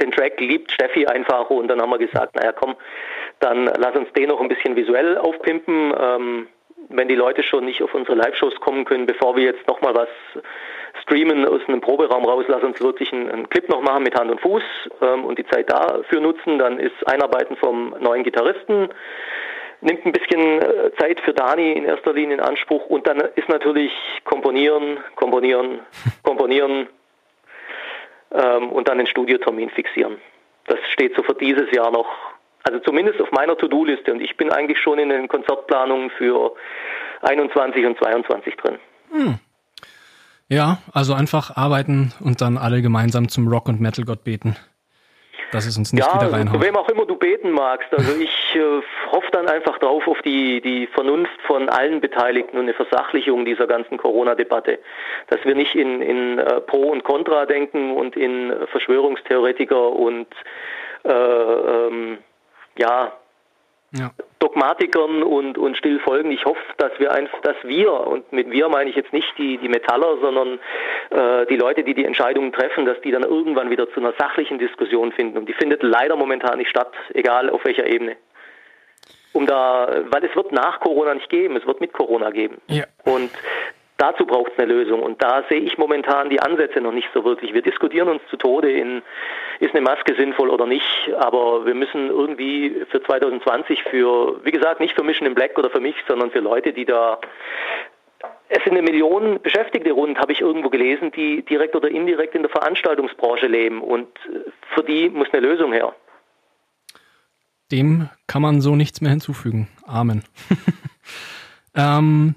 den 0.01 0.11
Track 0.11 0.41
liebt 0.41 0.73
Steffi 0.73 1.07
einfach 1.07 1.51
und 1.51 1.69
dann 1.69 1.81
haben 1.81 1.91
wir 1.91 1.99
gesagt, 1.99 2.35
naja 2.35 2.53
komm, 2.53 2.77
dann 3.41 3.67
lass 3.67 3.95
uns 3.95 4.11
den 4.13 4.29
noch 4.29 4.41
ein 4.41 4.49
bisschen 4.49 4.77
visuell 4.77 5.19
aufpimpen. 5.19 5.93
Ähm, 5.99 6.49
wenn 6.89 7.09
die 7.09 7.15
Leute 7.15 7.43
schon 7.43 7.65
nicht 7.65 7.83
auf 7.83 7.95
unsere 7.95 8.17
Live-Shows 8.17 8.61
kommen 8.61 8.85
können, 8.85 9.07
bevor 9.07 9.37
wir 9.37 9.45
jetzt 9.45 9.67
nochmal 9.67 9.95
was 9.95 10.09
streamen 11.03 11.47
aus 11.47 11.61
einem 11.67 11.81
Proberaum 11.81 12.25
raus, 12.25 12.45
lass 12.49 12.63
uns 12.63 12.81
wirklich 12.81 13.13
einen, 13.13 13.31
einen 13.31 13.49
Clip 13.49 13.69
noch 13.69 13.83
machen 13.83 14.03
mit 14.03 14.19
Hand 14.19 14.31
und 14.31 14.41
Fuß 14.41 14.63
ähm, 15.03 15.25
und 15.25 15.39
die 15.39 15.47
Zeit 15.47 15.71
dafür 15.71 16.21
nutzen. 16.21 16.59
Dann 16.59 16.79
ist 16.79 17.07
Einarbeiten 17.07 17.57
vom 17.57 17.95
neuen 18.01 18.25
Gitarristen, 18.25 18.89
nimmt 19.81 20.05
ein 20.07 20.13
bisschen 20.13 20.63
äh, 20.63 20.91
Zeit 20.99 21.21
für 21.21 21.33
Dani 21.33 21.73
in 21.73 21.85
erster 21.85 22.13
Linie 22.13 22.37
in 22.37 22.41
Anspruch 22.41 22.87
und 22.87 23.07
dann 23.07 23.21
ist 23.35 23.49
natürlich 23.49 23.93
Komponieren, 24.25 24.99
Komponieren, 25.15 25.81
Komponieren, 26.23 26.89
ähm, 28.33 28.71
und 28.71 28.89
dann 28.89 28.99
den 28.99 29.07
Studiotermin 29.07 29.71
fixieren. 29.71 30.19
Das 30.67 30.79
steht 30.93 31.15
so 31.17 31.23
für 31.23 31.35
dieses 31.35 31.71
Jahr 31.73 31.91
noch, 31.91 32.07
also 32.65 32.81
zumindest 32.81 33.21
auf 33.21 33.31
meiner 33.31 33.57
To-Do-Liste 33.57 34.13
und 34.13 34.21
ich 34.21 34.37
bin 34.37 34.51
eigentlich 34.51 34.79
schon 34.79 34.99
in 34.99 35.09
den 35.09 35.29
Konzertplanungen 35.29 36.11
für 36.11 36.55
21 37.23 37.87
und 37.87 37.99
22 37.99 38.57
drin. 38.57 38.79
Hm. 39.13 39.39
Ja, 40.49 40.79
also 40.93 41.15
einfach 41.15 41.57
arbeiten 41.57 42.13
und 42.21 42.41
dann 42.41 42.57
alle 42.57 42.83
gemeinsam 42.83 43.29
zum 43.29 43.49
Rock- 43.49 43.69
und 43.69 43.81
Metal-Gott 43.81 44.25
beten 44.25 44.57
dass 45.53 45.67
es 45.67 45.77
uns 45.77 45.93
nicht 45.93 46.05
ja, 46.05 46.15
wieder 46.15 46.33
reinhaut. 46.33 46.63
Wem 46.63 46.77
auch 46.77 46.89
immer 46.89 47.07
du 47.07 47.17
beten 47.17 47.51
magst. 47.51 47.93
Also 47.93 48.17
ich 48.19 48.55
äh, 48.55 48.83
hoffe 49.11 49.29
dann 49.33 49.49
einfach 49.49 49.79
drauf 49.79 50.07
auf 50.07 50.21
die, 50.23 50.61
die 50.61 50.87
Vernunft 50.89 51.41
von 51.47 51.69
allen 51.69 52.01
Beteiligten 52.01 52.57
und 52.57 52.65
eine 52.65 52.75
Versachlichung 52.75 53.45
dieser 53.45 53.67
ganzen 53.67 53.99
Corona-Debatte. 53.99 54.79
Dass 55.29 55.45
wir 55.45 55.55
nicht 55.55 55.75
in, 55.75 56.03
in 56.03 56.39
äh, 56.39 56.61
Pro 56.61 56.91
und 56.91 57.05
Contra 57.05 57.47
denken 57.47 57.93
und 57.93 58.17
in 58.17 58.53
Verschwörungstheoretiker 58.71 59.91
und 59.93 60.29
äh, 61.05 61.11
ähm, 61.11 62.19
ja, 62.79 63.13
ja. 63.99 64.11
Dogmatikern 64.39 65.23
und, 65.23 65.59
und 65.59 65.77
still 65.77 65.99
folgen. 66.01 66.31
Ich 66.31 66.45
hoffe, 66.45 66.61
dass 66.77 66.93
wir 66.99 67.13
einfach, 67.13 67.41
dass 67.41 67.57
wir, 67.65 67.93
und 67.93 68.33
mit 68.33 68.51
wir 68.51 68.69
meine 68.69 68.91
ich 68.91 68.97
jetzt 68.97 69.13
nicht 69.13 69.33
die, 69.39 69.59
die 69.59 69.69
Metaller, 69.69 70.19
sondern 70.21 70.59
äh, 71.11 71.47
die 71.47 71.57
Leute, 71.57 71.83
die 71.85 71.95
die 71.95 72.05
Entscheidungen 72.05 72.53
treffen, 72.53 72.85
dass 72.85 73.01
die 73.01 73.11
dann 73.11 73.23
irgendwann 73.23 73.71
wieder 73.71 73.91
zu 73.91 74.01
einer 74.01 74.13
sachlichen 74.19 74.59
Diskussion 74.59 75.13
finden. 75.13 75.39
Und 75.39 75.49
die 75.49 75.55
findet 75.55 75.83
leider 75.83 76.17
momentan 76.17 76.59
nicht 76.59 76.71
statt, 76.71 76.93
egal 77.15 77.51
auf 77.51 77.65
welcher 77.65 77.87
Ebene. 77.87 78.17
Um 79.33 79.47
da, 79.47 80.05
weil 80.11 80.25
es 80.25 80.35
wird 80.35 80.53
nach 80.53 80.81
Corona 80.81 81.15
nicht 81.15 81.29
geben, 81.29 81.57
es 81.57 81.67
wird 81.67 81.81
mit 81.81 81.93
Corona 81.93 82.31
geben. 82.31 82.59
Ja. 82.69 82.85
Und 83.05 83.31
Dazu 83.99 84.27
braucht 84.27 84.53
es 84.53 84.59
eine 84.59 84.73
Lösung 84.73 85.03
und 85.03 85.23
da 85.23 85.45
sehe 85.49 85.61
ich 85.61 85.79
momentan 85.79 86.29
die 86.29 86.41
Ansätze 86.41 86.83
noch 86.83 86.93
nicht 86.93 87.09
so 87.15 87.25
wirklich. 87.25 87.55
Wir 87.55 87.63
diskutieren 87.63 88.09
uns 88.09 88.21
zu 88.29 88.37
Tode 88.37 88.71
in, 88.71 89.01
ist 89.59 89.75
eine 89.75 89.81
Maske 89.81 90.15
sinnvoll 90.17 90.51
oder 90.51 90.67
nicht, 90.67 91.11
aber 91.19 91.65
wir 91.65 91.75
müssen 91.75 92.11
irgendwie 92.11 92.85
für 92.91 93.03
2020 93.03 93.83
für, 93.85 94.45
wie 94.45 94.51
gesagt, 94.51 94.81
nicht 94.81 94.95
für 94.95 95.03
Mission 95.03 95.27
in 95.27 95.35
Black 95.35 95.59
oder 95.59 95.71
für 95.71 95.81
mich, 95.81 95.95
sondern 96.07 96.31
für 96.31 96.41
Leute, 96.41 96.75
die 96.75 96.85
da 96.85 97.19
es 98.49 98.63
sind 98.65 98.75
eine 98.75 98.83
Million 98.83 99.41
Beschäftigte 99.43 99.91
rund, 99.93 100.19
habe 100.19 100.33
ich 100.33 100.41
irgendwo 100.41 100.69
gelesen, 100.69 101.11
die 101.13 101.43
direkt 101.43 101.75
oder 101.75 101.89
indirekt 101.89 102.35
in 102.35 102.43
der 102.43 102.51
Veranstaltungsbranche 102.51 103.47
leben 103.47 103.81
und 103.81 104.09
für 104.75 104.85
die 104.85 105.09
muss 105.09 105.29
eine 105.33 105.47
Lösung 105.47 105.73
her. 105.73 105.95
Dem 107.73 108.09
kann 108.29 108.43
man 108.43 108.61
so 108.61 108.77
nichts 108.77 109.01
mehr 109.01 109.11
hinzufügen. 109.11 109.69
Amen. 109.87 110.23
ähm, 111.77 112.37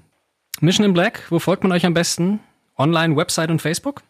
Mission 0.60 0.84
in 0.84 0.92
Black, 0.92 1.22
wo 1.30 1.38
folgt 1.38 1.62
man 1.62 1.72
euch 1.72 1.86
am 1.86 1.94
besten? 1.94 2.40
Online, 2.76 3.16
Website 3.16 3.50
und 3.50 3.62
Facebook? 3.62 4.02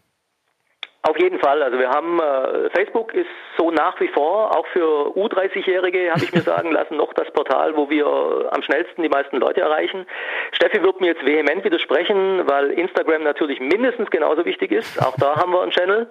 Auf 1.03 1.19
jeden 1.19 1.39
Fall. 1.39 1.63
Also 1.63 1.79
wir 1.79 1.89
haben 1.89 2.21
äh, 2.21 2.69
Facebook 2.71 3.15
ist 3.15 3.29
so 3.57 3.71
nach 3.71 3.99
wie 4.01 4.09
vor 4.09 4.55
auch 4.57 4.67
für 4.67 5.17
U30-Jährige 5.17 6.11
habe 6.11 6.25
ich 6.25 6.33
mir 6.33 6.41
sagen 6.53 6.73
lassen 6.73 6.97
noch 6.97 7.13
das 7.15 7.31
Portal, 7.33 7.75
wo 7.77 7.89
wir 7.89 8.49
am 8.51 8.63
schnellsten 8.63 9.03
die 9.03 9.09
meisten 9.09 9.37
Leute 9.39 9.61
erreichen. 9.61 10.07
Steffi 10.53 10.83
wird 10.83 11.01
mir 11.01 11.09
jetzt 11.09 11.25
vehement 11.25 11.65
widersprechen, 11.65 12.43
weil 12.49 12.73
Instagram 12.73 13.23
natürlich 13.23 13.61
mindestens 13.61 14.11
genauso 14.11 14.45
wichtig 14.45 14.73
ist. 14.73 15.01
Auch 15.01 15.15
da 15.17 15.37
haben 15.37 15.53
wir 15.53 15.63
einen 15.63 15.73
Channel. 15.73 16.11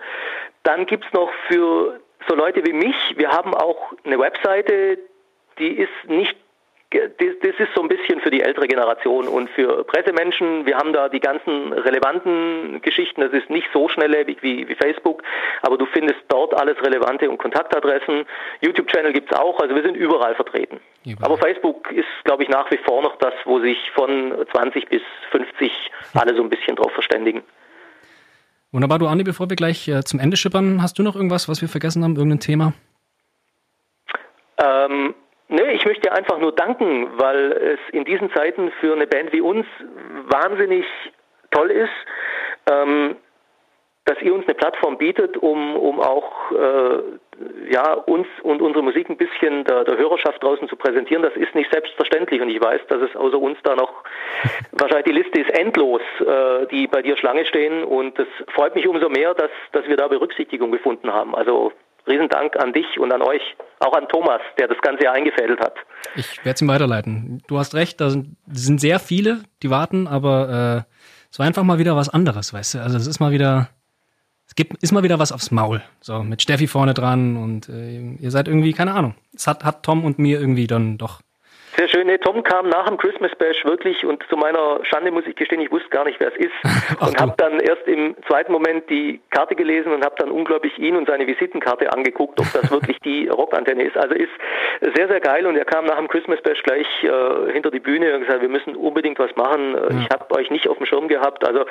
Dann 0.63 0.85
gibt 0.85 1.05
es 1.05 1.13
noch 1.13 1.29
für 1.49 1.99
so 2.27 2.35
Leute 2.35 2.65
wie 2.65 2.73
mich, 2.73 2.95
wir 3.15 3.29
haben 3.29 3.53
auch 3.53 3.93
eine 4.03 4.19
Webseite, 4.19 4.99
die 5.59 5.71
ist 5.71 5.91
nicht 6.07 6.35
das, 6.91 7.55
ist 7.59 7.69
so 7.75 7.83
ein 7.83 7.87
bisschen 7.87 8.19
für 8.19 8.31
die 8.31 8.41
ältere 8.41 8.67
Generation 8.67 9.27
und 9.27 9.49
für 9.51 9.83
Pressemenschen. 9.83 10.65
Wir 10.65 10.75
haben 10.77 10.91
da 10.91 11.07
die 11.07 11.19
ganzen 11.19 11.71
relevanten 11.71 12.81
Geschichten. 12.81 13.21
Das 13.21 13.31
ist 13.31 13.49
nicht 13.49 13.67
so 13.71 13.87
schnelllebig 13.89 14.41
wie, 14.41 14.67
wie 14.67 14.75
Facebook, 14.75 15.21
aber 15.61 15.77
du 15.77 15.85
findest 15.85 16.19
dort 16.29 16.55
alles 16.55 16.81
Relevante 16.81 17.29
und 17.29 17.37
Kontaktadressen. 17.37 18.25
YouTube-Channel 18.61 19.13
gibt's 19.13 19.33
auch, 19.33 19.59
also 19.59 19.75
wir 19.75 19.83
sind 19.83 19.95
überall 19.95 20.33
vertreten. 20.33 20.79
Überall. 21.05 21.31
Aber 21.31 21.37
Facebook 21.37 21.91
ist, 21.91 22.07
glaube 22.23 22.43
ich, 22.43 22.49
nach 22.49 22.69
wie 22.71 22.77
vor 22.77 23.03
noch 23.03 23.17
das, 23.17 23.33
wo 23.45 23.59
sich 23.59 23.77
von 23.93 24.33
20 24.51 24.89
bis 24.89 25.01
50 25.31 25.71
alle 26.15 26.35
so 26.35 26.41
ein 26.41 26.49
bisschen 26.49 26.75
drauf 26.75 26.91
verständigen. 26.93 27.43
Wunderbar, 28.71 28.97
du 28.97 29.07
Andi, 29.07 29.23
bevor 29.23 29.49
wir 29.49 29.55
gleich 29.55 29.87
äh, 29.87 30.03
zum 30.03 30.19
Ende 30.19 30.37
schippern, 30.37 30.81
hast 30.81 30.97
du 30.97 31.03
noch 31.03 31.15
irgendwas, 31.15 31.47
was 31.49 31.61
wir 31.61 31.69
vergessen 31.69 32.03
haben, 32.03 32.15
irgendein 32.15 32.39
Thema? 32.39 32.73
Ähm, 34.61 35.13
Nee, 35.51 35.71
ich 35.73 35.83
möchte 35.83 36.11
einfach 36.11 36.37
nur 36.37 36.51
danken, 36.51 37.09
weil 37.17 37.51
es 37.51 37.79
in 37.91 38.05
diesen 38.05 38.31
Zeiten 38.33 38.71
für 38.79 38.93
eine 38.93 39.07
Band 39.07 39.33
wie 39.33 39.41
uns 39.41 39.65
wahnsinnig 40.27 40.85
toll 41.49 41.71
ist, 41.71 41.89
ähm, 42.69 43.15
dass 44.05 44.21
ihr 44.21 44.33
uns 44.33 44.45
eine 44.45 44.53
Plattform 44.53 44.99
bietet, 44.99 45.37
um, 45.37 45.75
um 45.75 45.99
auch 45.99 46.51
äh, 46.51 47.71
ja, 47.71 47.93
uns 47.93 48.27
und 48.43 48.61
unsere 48.61 48.83
Musik 48.83 49.09
ein 49.09 49.17
bisschen 49.17 49.63
der, 49.63 49.85
der 49.85 49.97
Hörerschaft 49.97 50.41
draußen 50.43 50.67
zu 50.69 50.75
präsentieren. 50.75 51.23
Das 51.23 51.35
ist 51.35 51.55
nicht 51.55 51.71
selbstverständlich 51.71 52.41
und 52.41 52.49
ich 52.49 52.61
weiß, 52.61 52.81
dass 52.87 53.01
es 53.01 53.15
außer 53.15 53.39
uns 53.39 53.57
da 53.63 53.75
noch 53.75 54.03
wahrscheinlich 54.71 55.05
die 55.05 55.19
Liste 55.19 55.41
ist 55.41 55.51
endlos, 55.57 56.01
äh, 56.19 56.67
die 56.67 56.85
bei 56.85 57.01
dir 57.01 57.17
Schlange 57.17 57.45
stehen 57.45 57.83
und 57.83 58.19
es 58.19 58.27
freut 58.53 58.75
mich 58.75 58.87
umso 58.87 59.09
mehr, 59.09 59.33
dass, 59.33 59.51
dass 59.71 59.87
wir 59.87 59.97
da 59.97 60.07
Berücksichtigung 60.07 60.71
gefunden 60.71 61.11
haben. 61.11 61.33
Also 61.33 61.71
Riesendank 62.07 62.55
an 62.57 62.73
dich 62.73 62.99
und 62.99 63.11
an 63.11 63.21
euch, 63.21 63.41
auch 63.79 63.93
an 63.93 64.07
Thomas, 64.07 64.41
der 64.57 64.67
das 64.67 64.77
Ganze 64.81 65.05
ja 65.05 65.11
eingefädelt 65.11 65.59
hat. 65.59 65.75
Ich 66.15 66.37
werde 66.39 66.55
es 66.55 66.61
ihm 66.61 66.67
weiterleiten. 66.67 67.41
Du 67.47 67.57
hast 67.57 67.75
recht, 67.75 68.01
da 68.01 68.09
sind, 68.09 68.37
sind 68.51 68.79
sehr 68.81 68.99
viele, 68.99 69.43
die 69.63 69.69
warten, 69.69 70.07
aber 70.07 70.85
äh, 70.87 70.93
es 71.31 71.39
war 71.39 71.45
einfach 71.45 71.63
mal 71.63 71.79
wieder 71.79 71.95
was 71.95 72.09
anderes, 72.09 72.53
weißt 72.53 72.75
du? 72.75 72.79
Also 72.79 72.97
es 72.97 73.07
ist 73.07 73.19
mal 73.19 73.31
wieder, 73.31 73.69
es 74.47 74.55
gibt, 74.55 74.81
ist 74.81 74.91
mal 74.91 75.03
wieder 75.03 75.19
was 75.19 75.31
aufs 75.31 75.51
Maul. 75.51 75.81
So, 76.01 76.23
mit 76.23 76.41
Steffi 76.41 76.67
vorne 76.67 76.93
dran 76.93 77.37
und 77.37 77.69
äh, 77.69 78.15
ihr 78.19 78.31
seid 78.31 78.47
irgendwie, 78.47 78.73
keine 78.73 78.93
Ahnung. 78.93 79.15
Es 79.35 79.47
hat, 79.47 79.63
hat 79.63 79.83
Tom 79.83 80.03
und 80.03 80.19
mir 80.19 80.39
irgendwie 80.39 80.67
dann 80.67 80.97
doch 80.97 81.21
sehr 81.79 81.87
schön. 81.87 82.07
Nee, 82.07 82.17
Tom 82.17 82.43
kam 82.43 82.67
nach 82.67 82.87
dem 82.87 82.97
Christmas 82.97 83.33
Bash 83.35 83.63
wirklich 83.63 84.05
und 84.05 84.21
zu 84.29 84.35
meiner 84.35 84.83
Schande 84.83 85.11
muss 85.11 85.25
ich 85.25 85.35
gestehen, 85.37 85.61
ich 85.61 85.71
wusste 85.71 85.87
gar 85.87 86.03
nicht, 86.03 86.19
wer 86.19 86.27
es 86.27 86.35
ist. 86.35 86.51
und 86.99 87.17
habe 87.17 87.33
dann 87.37 87.61
erst 87.61 87.87
im 87.87 88.17
zweiten 88.27 88.51
Moment 88.51 88.89
die 88.89 89.21
Karte 89.29 89.55
gelesen 89.55 89.93
und 89.93 90.03
habe 90.03 90.15
dann 90.17 90.29
unglaublich 90.29 90.77
ihn 90.77 90.97
und 90.97 91.07
seine 91.07 91.25
Visitenkarte 91.25 91.93
angeguckt, 91.93 92.37
ob 92.37 92.51
das 92.51 92.69
wirklich 92.71 92.99
die 92.99 93.29
Rockantenne 93.29 93.83
ist. 93.83 93.95
Also 93.95 94.13
ist 94.13 94.31
sehr, 94.93 95.07
sehr 95.07 95.21
geil 95.21 95.45
und 95.45 95.55
er 95.55 95.63
kam 95.63 95.85
nach 95.85 95.95
dem 95.95 96.09
Christmas 96.09 96.41
Bash 96.41 96.61
gleich 96.63 96.85
äh, 97.01 97.53
hinter 97.53 97.71
die 97.71 97.79
Bühne 97.79 98.13
und 98.13 98.21
gesagt, 98.21 98.41
wir 98.41 98.49
müssen 98.49 98.75
unbedingt 98.75 99.17
was 99.17 99.33
machen. 99.37 99.73
Ja. 99.73 100.01
Ich 100.01 100.09
habe 100.09 100.35
euch 100.35 100.51
nicht 100.51 100.67
auf 100.67 100.75
dem 100.77 100.85
Schirm 100.85 101.07
gehabt. 101.07 101.47
Also 101.47 101.63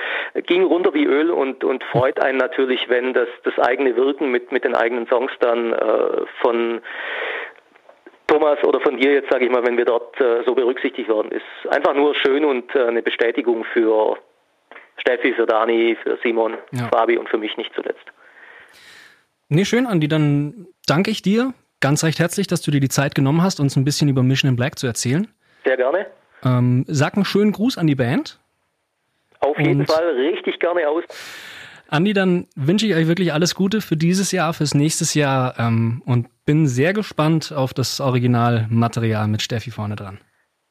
ging 0.46 0.64
runter 0.64 0.94
wie 0.94 1.04
Öl 1.04 1.30
und, 1.30 1.64
und 1.64 1.84
freut 1.84 2.18
einen 2.22 2.38
natürlich, 2.38 2.88
wenn 2.88 3.12
das, 3.12 3.28
das 3.44 3.58
eigene 3.58 3.94
Wirken 3.94 4.30
mit, 4.30 4.52
mit 4.52 4.64
den 4.64 4.74
eigenen 4.74 5.06
Songs 5.06 5.32
dann 5.40 5.74
äh, 5.74 6.24
von 6.40 6.80
Thomas 8.28 8.62
oder 8.62 8.80
von 8.80 8.96
dir 8.98 9.14
jetzt, 9.14 9.30
sage 9.30 9.46
ich 9.46 9.50
mal, 9.50 9.66
wenn 9.66 9.76
wir 9.76 9.84
dort 9.84 10.20
äh, 10.20 10.44
so 10.44 10.54
berücksichtigt 10.54 11.08
worden 11.08 11.32
ist. 11.32 11.72
Einfach 11.72 11.94
nur 11.94 12.14
schön 12.14 12.44
und 12.44 12.72
äh, 12.74 12.86
eine 12.86 13.02
Bestätigung 13.02 13.64
für 13.72 14.16
Steffi, 14.98 15.32
für 15.32 15.46
Dani, 15.46 15.96
für 16.02 16.18
Simon, 16.22 16.56
ja. 16.72 16.88
Fabi 16.88 17.18
und 17.18 17.28
für 17.28 17.38
mich 17.38 17.56
nicht 17.56 17.74
zuletzt. 17.74 18.04
Nee, 19.48 19.64
schön, 19.64 19.86
Andi. 19.86 20.08
Dann 20.08 20.68
danke 20.86 21.10
ich 21.10 21.22
dir 21.22 21.54
ganz 21.80 22.04
recht 22.04 22.18
herzlich, 22.18 22.46
dass 22.46 22.62
du 22.62 22.70
dir 22.70 22.80
die 22.80 22.88
Zeit 22.88 23.14
genommen 23.14 23.42
hast, 23.42 23.60
uns 23.60 23.76
ein 23.76 23.84
bisschen 23.84 24.08
über 24.08 24.22
Mission 24.22 24.50
in 24.50 24.56
Black 24.56 24.78
zu 24.78 24.86
erzählen. 24.86 25.26
Sehr 25.64 25.76
gerne. 25.76 26.06
Ähm, 26.44 26.84
sag 26.86 27.14
einen 27.14 27.24
schönen 27.24 27.52
Gruß 27.52 27.78
an 27.78 27.86
die 27.86 27.94
Band. 27.94 28.38
Auf 29.40 29.58
jeden 29.58 29.80
und 29.80 29.90
Fall 29.90 30.08
richtig 30.16 30.58
gerne 30.60 30.88
aus. 30.88 31.04
Andi, 31.88 32.12
dann 32.12 32.46
wünsche 32.54 32.86
ich 32.86 32.94
euch 32.94 33.08
wirklich 33.08 33.32
alles 33.32 33.54
Gute 33.54 33.80
für 33.80 33.96
dieses 33.96 34.30
Jahr, 34.30 34.52
fürs 34.52 34.74
nächste 34.74 35.18
Jahr 35.18 35.54
ähm, 35.58 36.02
und 36.04 36.28
bin 36.44 36.66
sehr 36.66 36.92
gespannt 36.92 37.52
auf 37.54 37.72
das 37.72 38.00
Originalmaterial 38.00 39.26
mit 39.26 39.40
Steffi 39.40 39.70
vorne 39.70 39.96
dran. 39.96 40.18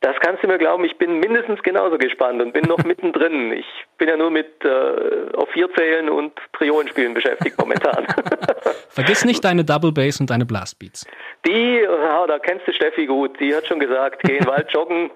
Das 0.01 0.15
kannst 0.19 0.43
du 0.43 0.47
mir 0.47 0.59
glauben, 0.59 0.85
ich 0.85 0.95
bin 0.99 1.19
mindestens 1.19 1.63
genauso 1.63 1.97
gespannt 1.97 2.39
und 2.39 2.53
bin 2.53 2.65
noch 2.65 2.77
mittendrin. 2.85 3.51
Ich 3.51 3.65
bin 3.97 4.07
ja 4.07 4.15
nur 4.15 4.29
mit 4.29 4.63
äh, 4.63 5.35
auf 5.35 5.49
vier 5.49 5.73
Zählen 5.73 6.07
und 6.07 6.33
Trionenspielen 6.53 7.15
beschäftigt 7.15 7.57
momentan. 7.57 8.05
Vergiss 8.89 9.25
nicht 9.25 9.43
deine 9.43 9.65
Double 9.65 9.91
Bass 9.91 10.19
und 10.19 10.29
deine 10.29 10.45
Blast 10.45 10.77
Beats. 10.77 11.07
Die, 11.47 11.79
ja, 11.79 12.27
da 12.27 12.37
kennst 12.37 12.67
du 12.67 12.73
Steffi 12.73 13.07
gut, 13.07 13.39
die 13.39 13.55
hat 13.55 13.65
schon 13.65 13.79
gesagt, 13.79 14.21
geh 14.23 14.37
in 14.37 14.43
den 14.43 14.47
Wald 14.47 14.71
joggen, 14.71 15.09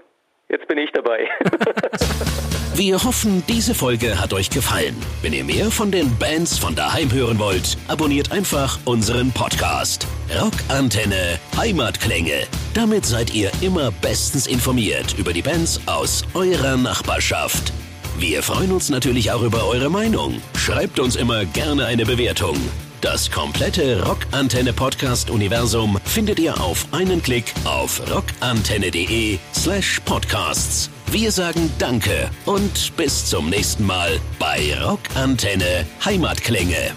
jetzt 0.52 0.68
bin 0.68 0.78
ich 0.78 0.92
dabei. 0.92 1.28
Wir 2.76 3.04
hoffen, 3.04 3.44
diese 3.48 3.76
Folge 3.76 4.20
hat 4.20 4.34
euch 4.34 4.50
gefallen. 4.50 4.96
Wenn 5.22 5.34
ihr 5.34 5.44
mehr 5.44 5.70
von 5.72 5.92
den 5.92 6.16
Bands 6.18 6.58
von 6.58 6.74
daheim 6.74 7.12
hören 7.12 7.38
wollt, 7.38 7.78
abonniert 7.88 8.32
einfach 8.32 8.80
unseren 8.86 9.32
Podcast. 9.32 10.08
Rockantenne 10.40 11.40
Heimatklänge. 11.58 12.48
Damit 12.74 13.06
seid 13.06 13.34
ihr 13.34 13.52
immer 13.62 13.92
bestens 13.92 14.48
informiert 14.48 15.16
über 15.18 15.34
die 15.34 15.42
Bands 15.42 15.82
aus 15.86 16.24
eurer 16.34 16.78
Nachbarschaft. 16.78 17.74
Wir 18.18 18.42
freuen 18.42 18.72
uns 18.72 18.90
natürlich 18.90 19.32
auch 19.32 19.42
über 19.42 19.68
eure 19.68 19.90
Meinung. 19.90 20.42
Schreibt 20.56 21.00
uns 21.00 21.16
immer 21.16 21.46
gerne 21.46 21.86
eine 21.86 22.06
Bewertung. 22.06 22.58
Das 23.02 23.32
komplette 23.32 24.06
Rockantenne 24.06 24.74
Podcast 24.74 25.32
Universum 25.32 25.98
findet 26.06 26.38
ihr 26.38 26.62
auf 26.62 26.86
einen 26.92 27.20
Klick 27.24 27.52
auf 27.64 28.00
rockantenne.de 28.14 29.40
slash 29.56 30.00
podcasts. 30.06 30.92
Wir 31.08 31.32
sagen 31.32 31.72
Danke 31.80 32.30
und 32.46 32.96
bis 32.98 33.26
zum 33.26 33.50
nächsten 33.50 33.88
Mal 33.88 34.20
bei 34.38 34.78
Rockantenne 34.80 35.88
Heimatklänge. 36.06 36.94